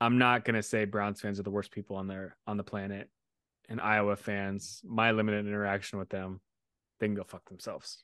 [0.00, 3.08] I'm not gonna say Browns fans are the worst people on their on the planet.
[3.68, 6.40] And Iowa fans, my limited interaction with them,
[6.98, 8.02] they can go fuck themselves.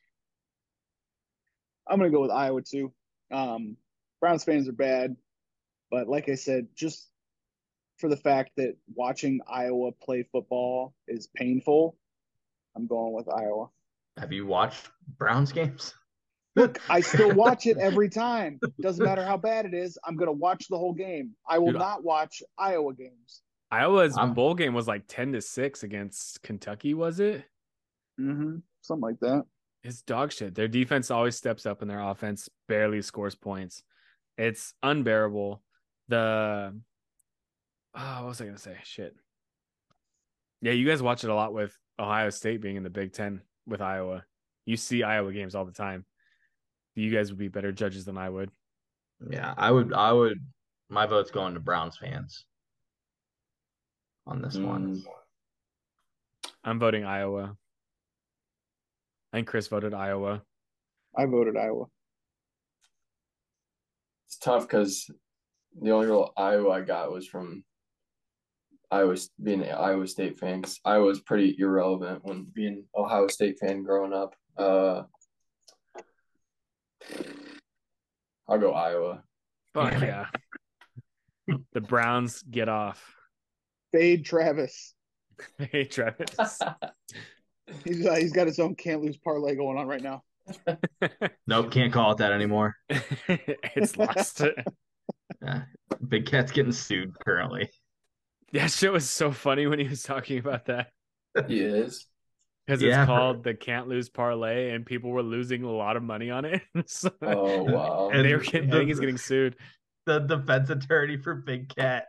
[1.88, 2.92] I'm gonna go with Iowa too.
[3.30, 3.76] Um,
[4.20, 5.16] Browns fans are bad,
[5.90, 7.08] but like I said, just
[7.98, 11.96] for the fact that watching Iowa play football is painful,
[12.76, 13.68] I'm going with Iowa.
[14.18, 15.94] Have you watched Browns games?
[16.56, 18.60] Look, I still watch it every time.
[18.80, 19.98] Doesn't matter how bad it is.
[20.04, 21.32] I'm gonna watch the whole game.
[21.48, 23.42] I will Dude, not watch Iowa games.
[23.70, 27.44] Iowa's I'm- bowl game was like ten to six against Kentucky, was it?
[28.20, 28.58] Mm-hmm.
[28.82, 29.44] Something like that.
[29.82, 30.54] It's dog shit.
[30.54, 33.82] Their defense always steps up and their offense barely scores points.
[34.38, 35.62] It's unbearable.
[36.08, 36.78] The
[37.94, 38.76] oh, what was I gonna say?
[38.84, 39.14] Shit.
[40.62, 43.42] Yeah, you guys watch it a lot with Ohio State being in the Big Ten
[43.66, 44.24] with Iowa.
[44.64, 46.06] You see Iowa games all the time.
[46.94, 48.50] You guys would be better judges than I would.
[49.30, 49.92] Yeah, I would.
[49.92, 50.38] I would.
[50.88, 52.44] My vote's going to Browns fans
[54.26, 54.96] on this one.
[54.96, 55.02] Mm.
[56.62, 57.56] I'm voting Iowa.
[59.32, 60.42] I think Chris voted Iowa.
[61.16, 61.86] I voted Iowa.
[64.26, 65.10] It's tough because
[65.80, 67.64] the only real Iowa I got was from
[68.90, 70.62] Iowa being an Iowa State fan.
[70.62, 74.34] 'cause Iowa was pretty irrelevant when being Ohio State fan growing up.
[74.56, 75.02] Uh,
[78.48, 79.22] I'll go Iowa.
[79.72, 80.26] Fuck yeah.
[81.72, 83.02] the Browns get off.
[83.92, 84.94] Fade Travis.
[85.58, 86.30] hey Travis.
[87.84, 90.22] He's uh, he's got his own can't lose parlay going on right now.
[91.46, 92.76] Nope, can't call it that anymore.
[92.90, 94.42] it's lost.
[95.42, 95.62] Yeah.
[96.06, 97.70] Big Cat's getting sued currently.
[98.52, 100.88] That shit was so funny when he was talking about that
[101.48, 102.06] He is.
[102.66, 103.02] Because Yeah.
[103.02, 106.44] it's called the can't lose parlay, and people were losing a lot of money on
[106.44, 106.62] it.
[106.86, 108.10] so Oh wow.
[108.12, 109.56] And they were getting, I think he's getting sued.
[110.06, 112.06] The defense attorney for Big Cat,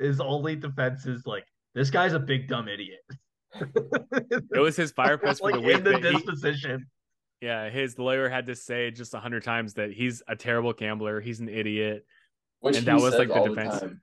[0.00, 1.44] his only defense is like,
[1.74, 3.00] this guy's a big dumb idiot.
[3.54, 5.76] It was his fire press for like the week.
[5.78, 6.86] in the that he- disposition.
[7.40, 11.20] yeah, his lawyer had to say just a hundred times that he's a terrible gambler.
[11.20, 12.06] He's an idiot.
[12.60, 13.80] Which and that was, like, the all defense.
[13.80, 14.00] time.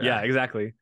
[0.00, 0.20] Yeah.
[0.22, 0.72] exactly.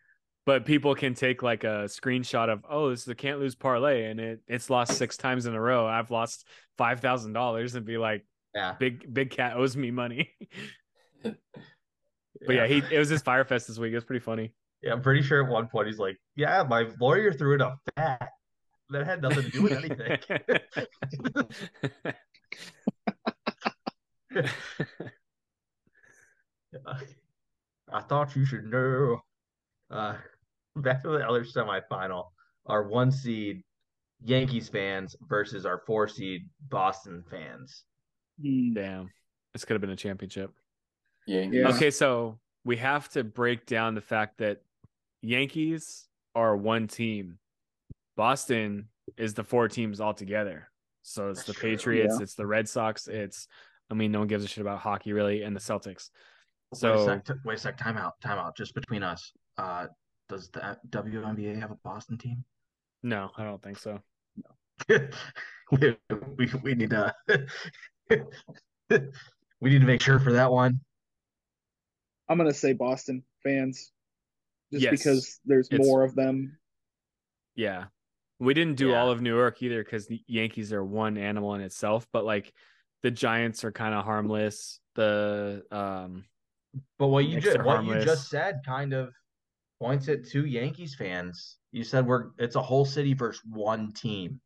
[0.44, 4.10] But people can take like a screenshot of, oh, this is a can't lose parlay,
[4.10, 5.86] and it it's lost six times in a row.
[5.86, 6.46] I've lost
[6.78, 8.24] five thousand dollars, and be like,
[8.54, 8.74] Yeah.
[8.78, 10.30] big big cat owes me money.
[12.44, 13.92] But yeah, he it was his Firefest this week.
[13.92, 14.52] It was pretty funny.
[14.82, 17.76] Yeah, I'm pretty sure at one point he's like, "Yeah, my lawyer threw in a
[17.94, 18.30] fat
[18.90, 20.18] that had nothing to do with anything."
[27.92, 29.20] I thought you should know.
[29.90, 30.16] Uh,
[30.84, 32.26] back to the other semifinal.
[32.66, 33.62] Our one seed
[34.24, 37.84] Yankees fans versus our four seed Boston fans.
[38.40, 38.72] Hmm.
[38.74, 39.10] Damn,
[39.52, 40.52] this could have been a championship.
[41.26, 41.60] Yankees.
[41.62, 41.68] Yeah.
[41.74, 44.62] Okay, so we have to break down the fact that
[45.22, 47.38] Yankees are one team.
[48.16, 50.68] Boston is the four teams all together.
[51.02, 51.70] So it's That's the true.
[51.70, 52.22] Patriots, Yeah.
[52.22, 53.48] it's the Red Sox, it's
[53.90, 56.08] I mean, no one gives a shit about hockey really, and the Celtics.
[56.70, 57.24] wait a So sec.
[57.26, 57.76] t- Wait a sec.
[57.76, 58.14] Time out.
[58.22, 58.56] Time out.
[58.56, 59.32] Just between us.
[59.58, 59.86] Uh,
[60.32, 62.44] does the WNBA have a Boston team?
[63.04, 64.00] no, I don't think so.
[64.88, 64.98] we,
[66.36, 67.14] we we need to
[68.90, 70.80] we need to make sure for that one.
[72.28, 73.92] I'm gonna say Boston fans,
[74.72, 74.90] just Yes.
[74.90, 76.56] because there's It's- more of them.
[77.54, 77.86] Yeah.
[78.38, 81.60] We didn't do all of New York either because the Yankees are one animal in
[81.60, 82.52] itself, but like
[83.02, 84.80] the Giants are kind of harmless.
[84.96, 86.24] The um
[86.98, 89.12] But what you Knicks just are what you just said kind of
[89.82, 91.56] points at two Yankees fans.
[91.72, 94.40] You said we're it's a whole city versus one team.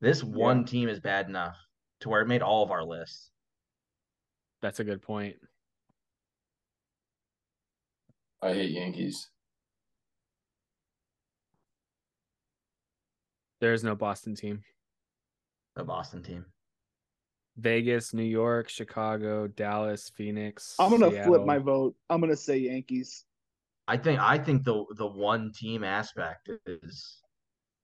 [0.00, 0.64] This one Yeah.
[0.66, 1.56] team is bad enough
[2.00, 3.30] to where it made all of our lists.
[4.62, 5.36] that's a good point.
[8.42, 9.30] I hate Yankees.
[13.60, 14.62] There's no Boston team.
[15.76, 16.44] The Boston team.
[17.56, 20.74] Vegas, New York, Chicago, Dallas, Phoenix.
[20.78, 21.94] I'm gonna flip my vote.
[22.10, 23.24] I'm gonna say Yankees.
[23.90, 27.20] I think I think the the one team aspect is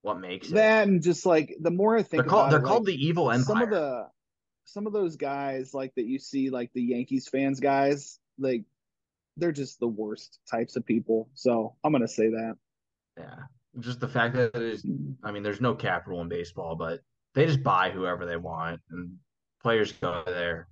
[0.03, 0.55] what makes it.
[0.55, 3.07] That and just like the more I think they're called they're it, called like, the
[3.07, 3.45] evil empire.
[3.45, 4.07] some of the
[4.67, 8.63] some of those guys like that you see like the Yankees fans guys like
[9.37, 11.29] they're just the worst types of people.
[11.35, 12.55] So I'm gonna say that.
[13.19, 13.39] yeah.
[13.81, 14.87] Just the fact that it is
[15.25, 17.01] I mean, there's no capital in baseball, but
[17.35, 19.17] they just buy whoever they want and
[19.61, 20.69] players go there.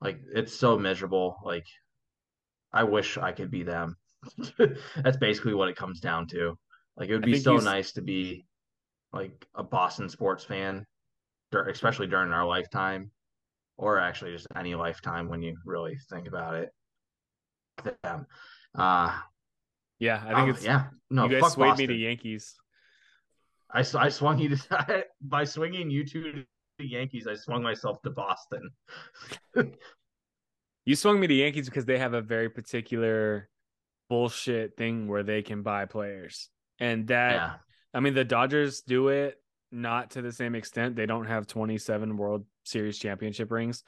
[0.00, 1.36] Like it's so miserable.
[1.44, 1.66] Like
[2.72, 3.96] I wish I could be them.
[4.96, 6.58] That's basically what it comes down to.
[6.96, 8.46] Like it would be so he's- nice to be
[9.12, 10.84] like a Boston sports fan,
[11.68, 13.10] especially during our lifetime,
[13.76, 16.70] or actually just any lifetime when you really think about it.
[18.02, 18.26] Them.
[18.76, 19.16] Uh,
[20.00, 20.86] Yeah, I think oh, it's yeah.
[21.10, 21.86] No, you guys fuck swayed Boston.
[21.88, 22.54] me to Yankees.
[23.72, 26.44] I, I swung you to by swinging you to
[26.78, 27.26] the Yankees.
[27.26, 28.70] I swung myself to Boston.
[30.84, 33.50] You swung me to Yankees because they have a very particular
[34.08, 36.48] bullshit thing where they can buy players.
[36.78, 37.54] And that yeah,
[37.92, 39.40] I mean the Dodgers do it
[39.70, 40.96] not to the same extent.
[40.96, 43.82] They don't have 27 World Series championship rings,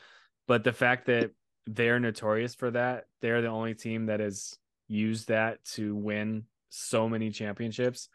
[0.46, 1.30] but the fact that
[1.66, 7.08] they're notorious for that, they're the only team that has used that to win so
[7.08, 8.08] many championships.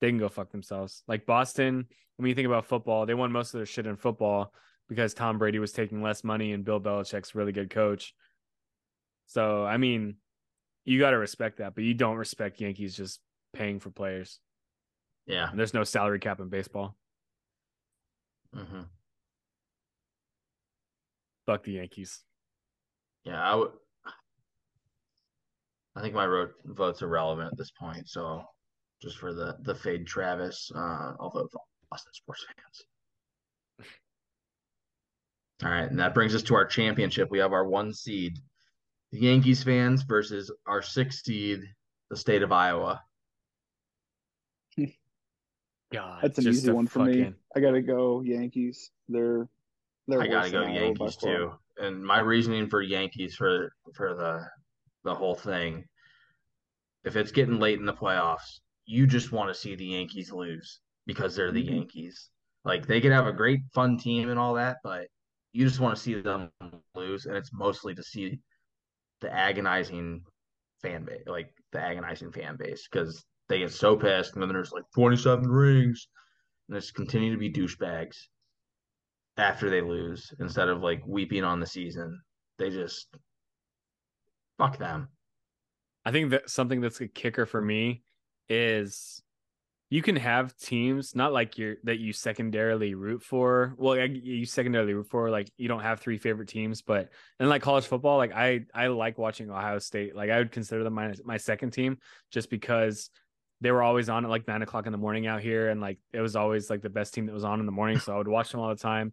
[0.00, 1.02] They can go fuck themselves.
[1.06, 1.86] Like Boston,
[2.16, 4.52] when you think about football, they won most of their shit in football
[4.88, 8.14] because Tom Brady was taking less money and Bill Belichick's really good coach.
[9.26, 10.16] So, I mean,
[10.90, 13.20] you got to respect that, but you don't respect Yankees just
[13.52, 14.40] paying for players.
[15.26, 15.48] yeah.
[15.54, 16.96] There's no salary cap in baseball.
[18.52, 18.82] hmm
[21.46, 22.22] Fuck the Yankees.
[23.24, 23.70] Yeah, I would.
[25.94, 28.08] I think my ro- vote's irrelevant at this point.
[28.08, 28.44] So,
[29.00, 31.60] just for the the fade Travis, uh, I'll vote for
[31.90, 33.88] Boston sports fans.
[35.64, 37.30] All right, and that brings us to our championship.
[37.30, 38.38] We have our one seed,
[39.12, 41.62] the Yankees fans versus our six seed,
[42.10, 43.02] the state of Iowa.
[45.92, 47.32] God, That's an just easy one for me.
[47.56, 48.90] I gotta go Yankees.
[49.08, 49.48] They're
[50.06, 51.52] they're I gotta go than Iowa by Yankees too.
[51.78, 54.46] And my reasoning for Yankees for for the
[55.02, 55.84] the whole thing,
[57.04, 60.80] if it's getting late in the playoffs, you just want to see the Yankees lose
[61.06, 61.74] because they're the Mhm.
[61.74, 62.30] Yankees.
[62.64, 65.08] Like they could have a great fun team and all that, but
[65.52, 66.50] you just want to see them
[66.94, 68.38] lose, and it's mostly to see
[69.20, 70.22] the agonizing
[70.82, 74.72] fan base, like the agonizing fan base, because they get so pissed, and then there's
[74.72, 76.08] like 27 rings,
[76.68, 78.16] and just continue to be douchebags
[79.36, 82.20] after they lose instead of like weeping on the season.
[82.58, 83.08] They just
[84.58, 85.08] fuck them.
[86.04, 88.02] I think that something that's a kicker for me
[88.48, 89.22] is
[89.90, 93.74] you can have teams not like you're that you secondarily root for.
[93.76, 97.62] Well, you secondarily root for like you don't have three favorite teams, but and like
[97.62, 100.14] college football, like I I like watching Ohio State.
[100.14, 101.98] Like I would consider them my my second team
[102.30, 103.10] just because
[103.60, 105.98] they were always on at like nine o'clock in the morning out here, and like
[106.12, 108.18] it was always like the best team that was on in the morning, so I
[108.18, 109.12] would watch them all the time.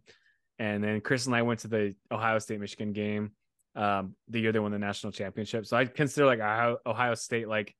[0.60, 3.32] And then Chris and I went to the Ohio State Michigan game
[3.78, 5.64] um, the year they won the national championship.
[5.66, 7.74] So I consider like Ohio, Ohio State like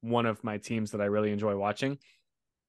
[0.00, 1.98] one of my teams that I really enjoy watching.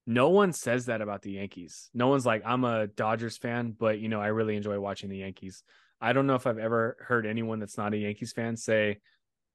[0.08, 1.90] No one says that about the Yankees.
[1.92, 5.18] No one's like, I'm a Dodgers fan, but you know, I really enjoy watching the
[5.18, 5.62] Yankees.
[6.00, 9.00] I don't know if I've ever heard anyone that's not a Yankees fan say,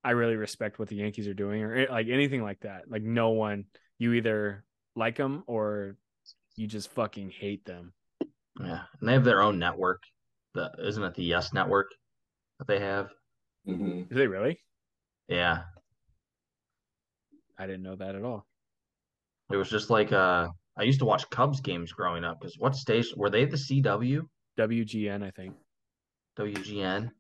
[0.04, 2.84] I really respect what the Yankees are doing or like anything like that.
[2.88, 3.66] Like no one,
[3.98, 4.64] you either
[4.96, 5.96] like them or
[6.56, 7.94] you just fucking hate them.
[8.60, 10.04] Yeah, and they have their own network.
[10.54, 11.90] The isn't it the Yes Network
[12.60, 13.10] that they have?
[13.66, 14.60] hmm Is they really?
[15.28, 15.64] Yeah,
[17.58, 18.46] I didn't know that at all.
[19.54, 20.48] It was just like uh,
[20.80, 23.46] I used to watch Cubs games growing up because what station were they?
[23.46, 24.22] The CW,
[24.58, 25.54] WGN, I think.
[26.40, 27.12] WGN.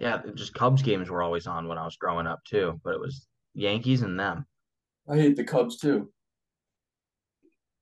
[0.00, 2.80] Yeah, just Cubs games were always on when I was growing up too.
[2.82, 4.46] But it was Yankees and them.
[5.06, 6.10] I hate the Cubs too.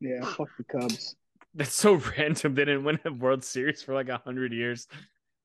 [0.01, 1.15] Yeah, fuck the Cubs.
[1.55, 2.57] That's so random.
[2.57, 4.89] They didn't win a World Series for like a hundred years,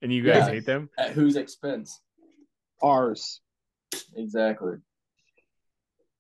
[0.02, 0.54] and you guys Yeah.
[0.54, 0.90] hate them.
[0.98, 2.02] At whose expense?
[2.82, 3.42] Ours.
[4.16, 4.78] Exactly.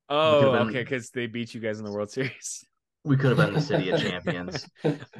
[0.09, 2.65] Oh, been- okay, because they beat you guys in the World Series.
[3.03, 4.65] We could have been the city of champions.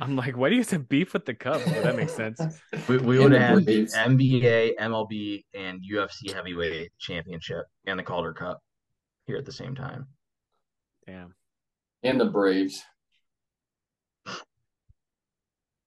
[0.02, 1.64] I'm like, why do you have to beef with the Cubs?
[1.68, 2.41] Well, that makes sense.
[2.88, 8.34] We, we would have had the NBA, MLB, and UFC heavyweight championship and the Calder
[8.34, 8.60] Cup
[9.28, 10.07] here at the same time.
[11.06, 11.36] Damn.
[12.02, 12.82] and the Braves.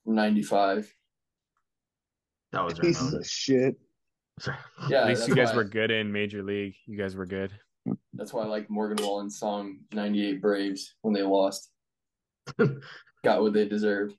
[0.07, 0.93] 95.
[2.53, 3.75] That was our Pieces of shit.
[4.39, 4.57] Sorry.
[4.89, 6.75] Yeah, At least you guys why, were good in Major League.
[6.87, 7.51] You guys were good.
[8.15, 11.71] That's why I like Morgan Wallen's song 98 Braves when they lost.
[12.59, 14.15] Got what they deserved.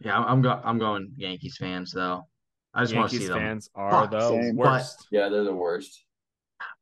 [0.00, 2.26] Yeah, I'm I'm, go, I'm going Yankees fans though.
[2.74, 4.56] I just want to see them, fans are Fuck, the same.
[4.56, 5.06] worst.
[5.10, 6.04] Yeah, they're the worst.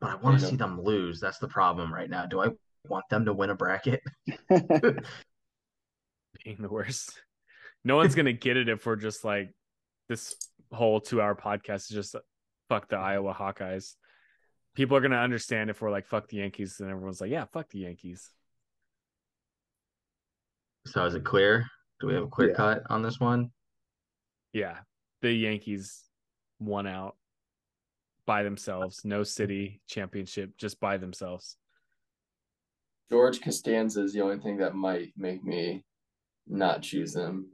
[0.01, 1.21] but I want to see them lose.
[1.21, 2.27] That's the problem right now.
[2.27, 2.49] Do I
[2.89, 4.01] want them to win a bracket?
[4.49, 5.05] Being
[6.59, 7.21] the worst.
[7.85, 9.51] No one's gonna get it if we're just like
[10.09, 10.35] this
[10.73, 12.17] whole two-hour podcast is just
[12.73, 13.97] fuck the Iowa Hawkeyes.
[14.75, 17.69] People are gonna understand if we're like fuck the Yankees, and everyone's like, yeah, fuck
[17.69, 18.31] the Yankees.
[20.87, 21.67] So is it clear?
[22.01, 22.55] Do we have a clear Yeah.
[22.57, 23.51] cut on this one?
[24.55, 24.79] Yeah,
[25.21, 26.03] the Yankees
[26.61, 27.17] won out
[28.25, 29.05] by themselves.
[29.05, 31.57] No city championship, just by themselves.
[33.11, 35.85] George Costanza is the only thing that might make me
[36.47, 37.51] not choose them.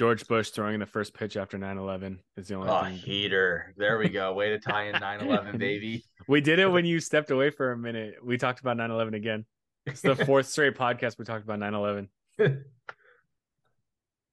[0.00, 2.94] George Bush throwing the first pitch after 9-11 is the only Oh, thing.
[2.94, 3.74] heater.
[3.76, 4.32] There we go.
[4.32, 6.02] Way to tie in 9-11, baby.
[6.26, 8.14] We did it when you stepped away for a minute.
[8.24, 9.44] We talked about 9-11 again.
[9.84, 12.08] It's the fourth straight podcast we talked about 9-11.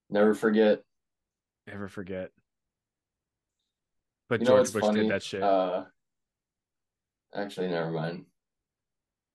[0.10, 0.84] Never forget.
[1.68, 2.32] Never forget.
[4.30, 5.02] But You George Bush funny?
[5.02, 5.44] did that shit.
[5.44, 5.84] Uh,
[7.36, 8.24] actually, never mind.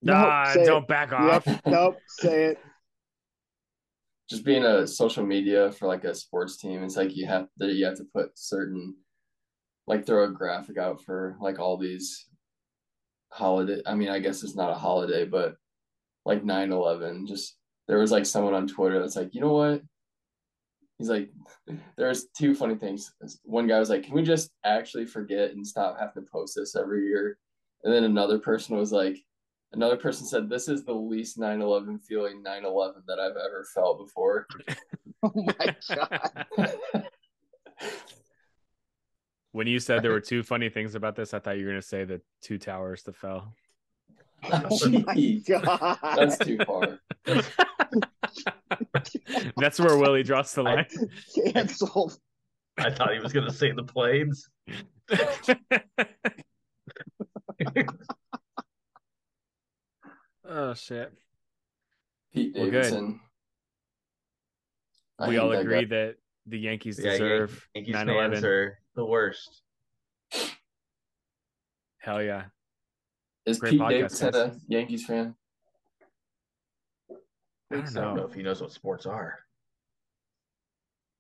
[0.01, 0.89] Nope, nah, say don't it.
[0.89, 1.47] back off.
[1.47, 1.61] Yep.
[1.67, 1.99] Nope.
[2.09, 2.59] Say it.
[4.33, 7.75] Just being a social media for like a sports team, it's like you have that
[7.75, 8.97] you have to put certain,
[9.87, 12.29] like throw a graphic out for like all these
[13.31, 13.83] holiday.
[13.85, 15.57] I mean, I guess it's not a holiday, but
[16.25, 19.83] like 9-11, just there was like someone on Twitter that's like, you know what?
[20.97, 21.31] He's like,
[21.99, 23.13] there's two funny things.
[23.43, 26.75] One guy was like, can we just actually forget and stop having to post this
[26.75, 27.37] every year?
[27.85, 29.19] And then another person was like,
[29.73, 34.47] another person said, this is the least 9-11 feeling 9-11 that I've ever felt before.
[35.25, 36.47] Oh my god.
[39.53, 41.83] When you said there were two funny things about this, I thought you were gonna
[41.83, 43.55] say the two towers that fell.
[44.51, 45.99] Oh my god.
[46.17, 46.99] that's too far.
[49.57, 50.87] That's where Willie draws the line.
[51.53, 52.19] Canceled.
[52.79, 54.49] I thought he was going to say the planes.
[60.53, 61.13] Oh shit.
[62.35, 62.67] Pete Well.
[62.71, 63.21] Davidson.
[65.19, 65.97] I we all that agree guy.
[65.97, 66.17] that
[66.47, 68.45] the Yankees Yeah, deserve Yankees 9 fans 11.
[68.45, 69.63] are the worst.
[71.99, 72.45] Hell yeah.
[73.47, 75.35] Is Great Pete podcast, Davidson a Yankees fan?
[77.11, 77.15] I
[77.77, 78.27] don't I don't know know.
[78.27, 79.39] if he knows what sports are.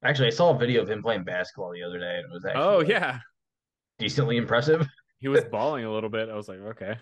[0.05, 2.45] Actually, I saw a video of him playing basketball the other day, and it was
[2.45, 3.19] actually Oh like, yeah.
[3.99, 4.87] decently impressive.
[5.21, 6.29] He was balling a little bit.
[6.29, 6.97] I was like, okay.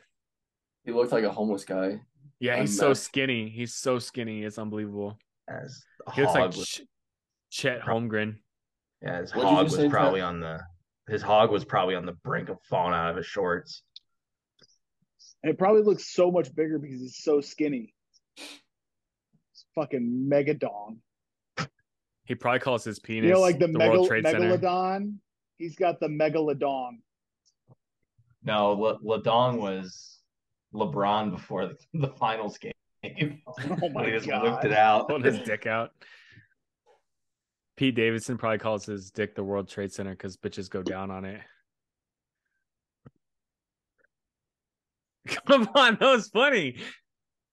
[0.84, 2.00] He looked like a homeless guy.
[2.40, 3.48] Yeah, he's so skinny.
[3.50, 4.42] He's so skinny.
[4.44, 5.18] It's unbelievable.
[5.48, 5.84] As
[6.14, 6.82] He looks hog like was, Ch-
[7.50, 8.36] Chet Holmgren.
[9.02, 10.28] yeah, his What'd hog was probably Pat?
[10.28, 10.60] on the
[11.08, 13.82] his hog was probably on the brink of falling out of his shorts.
[15.42, 17.94] And it probably looks so much bigger because he's so skinny.
[18.36, 20.98] It's fucking megadong.
[22.24, 24.56] He probably calls his penis You know, like the, World megal- Trade Center.
[24.56, 25.14] megalodon.
[25.58, 26.98] He's got the megalodon.
[28.44, 30.09] No, Le- Ladong was
[30.74, 32.72] LeBron before the, the finals game.
[33.82, 34.42] Oh my he just God.
[34.42, 35.08] whipped it out.
[35.08, 35.92] Pulling his dick out.
[37.76, 41.24] Pete Davidson probably calls his dick the World Trade Center because bitches go down on
[41.24, 41.40] it.
[45.46, 46.76] Come on, that was funny.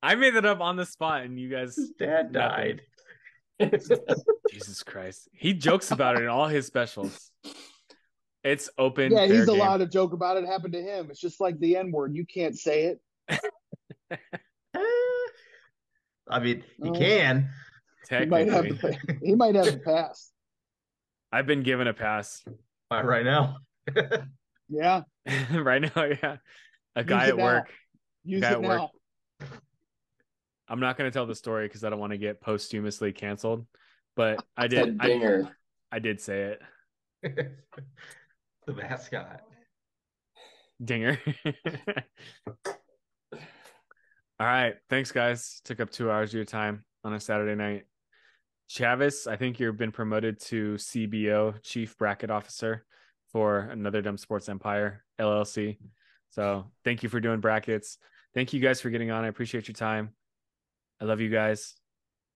[0.04, 2.82] I made that up on the spot, and you guys, His dad died.
[4.52, 7.32] Jesus Christ, he jokes about it in all his specials.
[8.44, 9.12] It's open.
[9.12, 9.56] Yeah, he's game.
[9.56, 10.46] allowed to joke about it.
[10.46, 11.08] Happened to him.
[11.10, 12.16] It's just like the N word.
[12.16, 13.02] You can't say it.
[16.30, 16.94] I mean, he Oh.
[16.94, 17.50] Uh, can.
[18.10, 18.64] He might have.
[18.66, 20.32] Technically, He might have a pass.
[21.32, 22.44] I've been given a pass
[22.92, 23.58] Not right now.
[24.70, 25.04] Yeah.
[25.54, 26.04] right now.
[26.04, 26.38] Yeah,
[26.96, 27.44] a Use guy it at now.
[27.44, 27.74] work.
[28.26, 28.92] Use Guy it at work.
[29.40, 29.48] now.
[30.68, 33.66] I'm not going to tell the story because I don't want to get posthumously canceled.
[34.18, 34.98] But I did.
[35.00, 35.56] I, dinger.
[35.92, 36.62] I did say it.
[38.68, 39.42] the mascot.
[40.84, 41.18] Dinger.
[44.40, 44.76] All right.
[44.90, 45.62] Thanks, guys.
[45.66, 47.86] Took up two hours of your time on a Saturday night.
[48.70, 52.86] Chavis, I think you've been promoted to CBO, Chief Bracket Officer
[53.32, 55.78] for another Dumb Sports Empire LLC.
[56.32, 57.98] So thank you for doing brackets.
[58.34, 59.24] Thank you guys for getting on.
[59.24, 60.12] I appreciate your time.
[61.02, 61.76] I love you guys.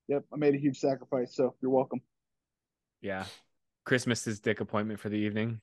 [0.08, 2.02] Yep, I made a huge sacrifice, so you're welcome.
[3.02, 3.26] Yeah.
[3.86, 5.62] Chris missed his dick appointment for the evening.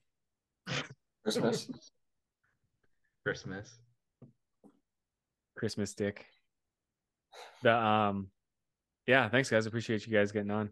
[1.24, 1.68] Christmas.
[3.24, 3.78] Christmas.
[5.58, 6.24] Christmas dick.
[7.62, 8.28] The um
[9.06, 9.66] yeah, thanks guys.
[9.66, 10.70] Appreciate you guys getting on.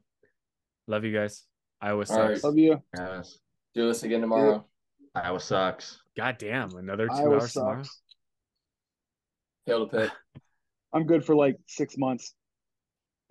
[0.87, 1.45] Love you guys.
[1.81, 2.29] Iowa All right.
[2.35, 2.45] sucks.
[2.45, 2.81] Love you.
[2.97, 3.39] Yes.
[3.75, 4.65] Do this again tomorrow.
[5.15, 6.01] Iowa sucks.
[6.17, 7.83] God damn, another two Iowa hours tomorrow.
[7.83, 8.01] sucks.
[9.67, 10.11] Hail to pick.
[10.93, 12.33] I'm good for like six months.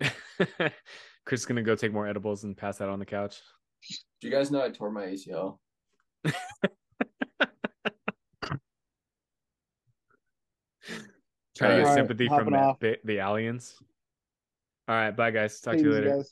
[0.00, 3.40] Chris is gonna go take more edibles and pass out on the couch.
[4.20, 5.58] Do you guys know I tore my ACL?
[11.56, 13.76] Trying to get All right, sympathy from the, the, aliens.
[14.88, 15.60] All right, bye guys.
[15.60, 16.22] Talk to you later.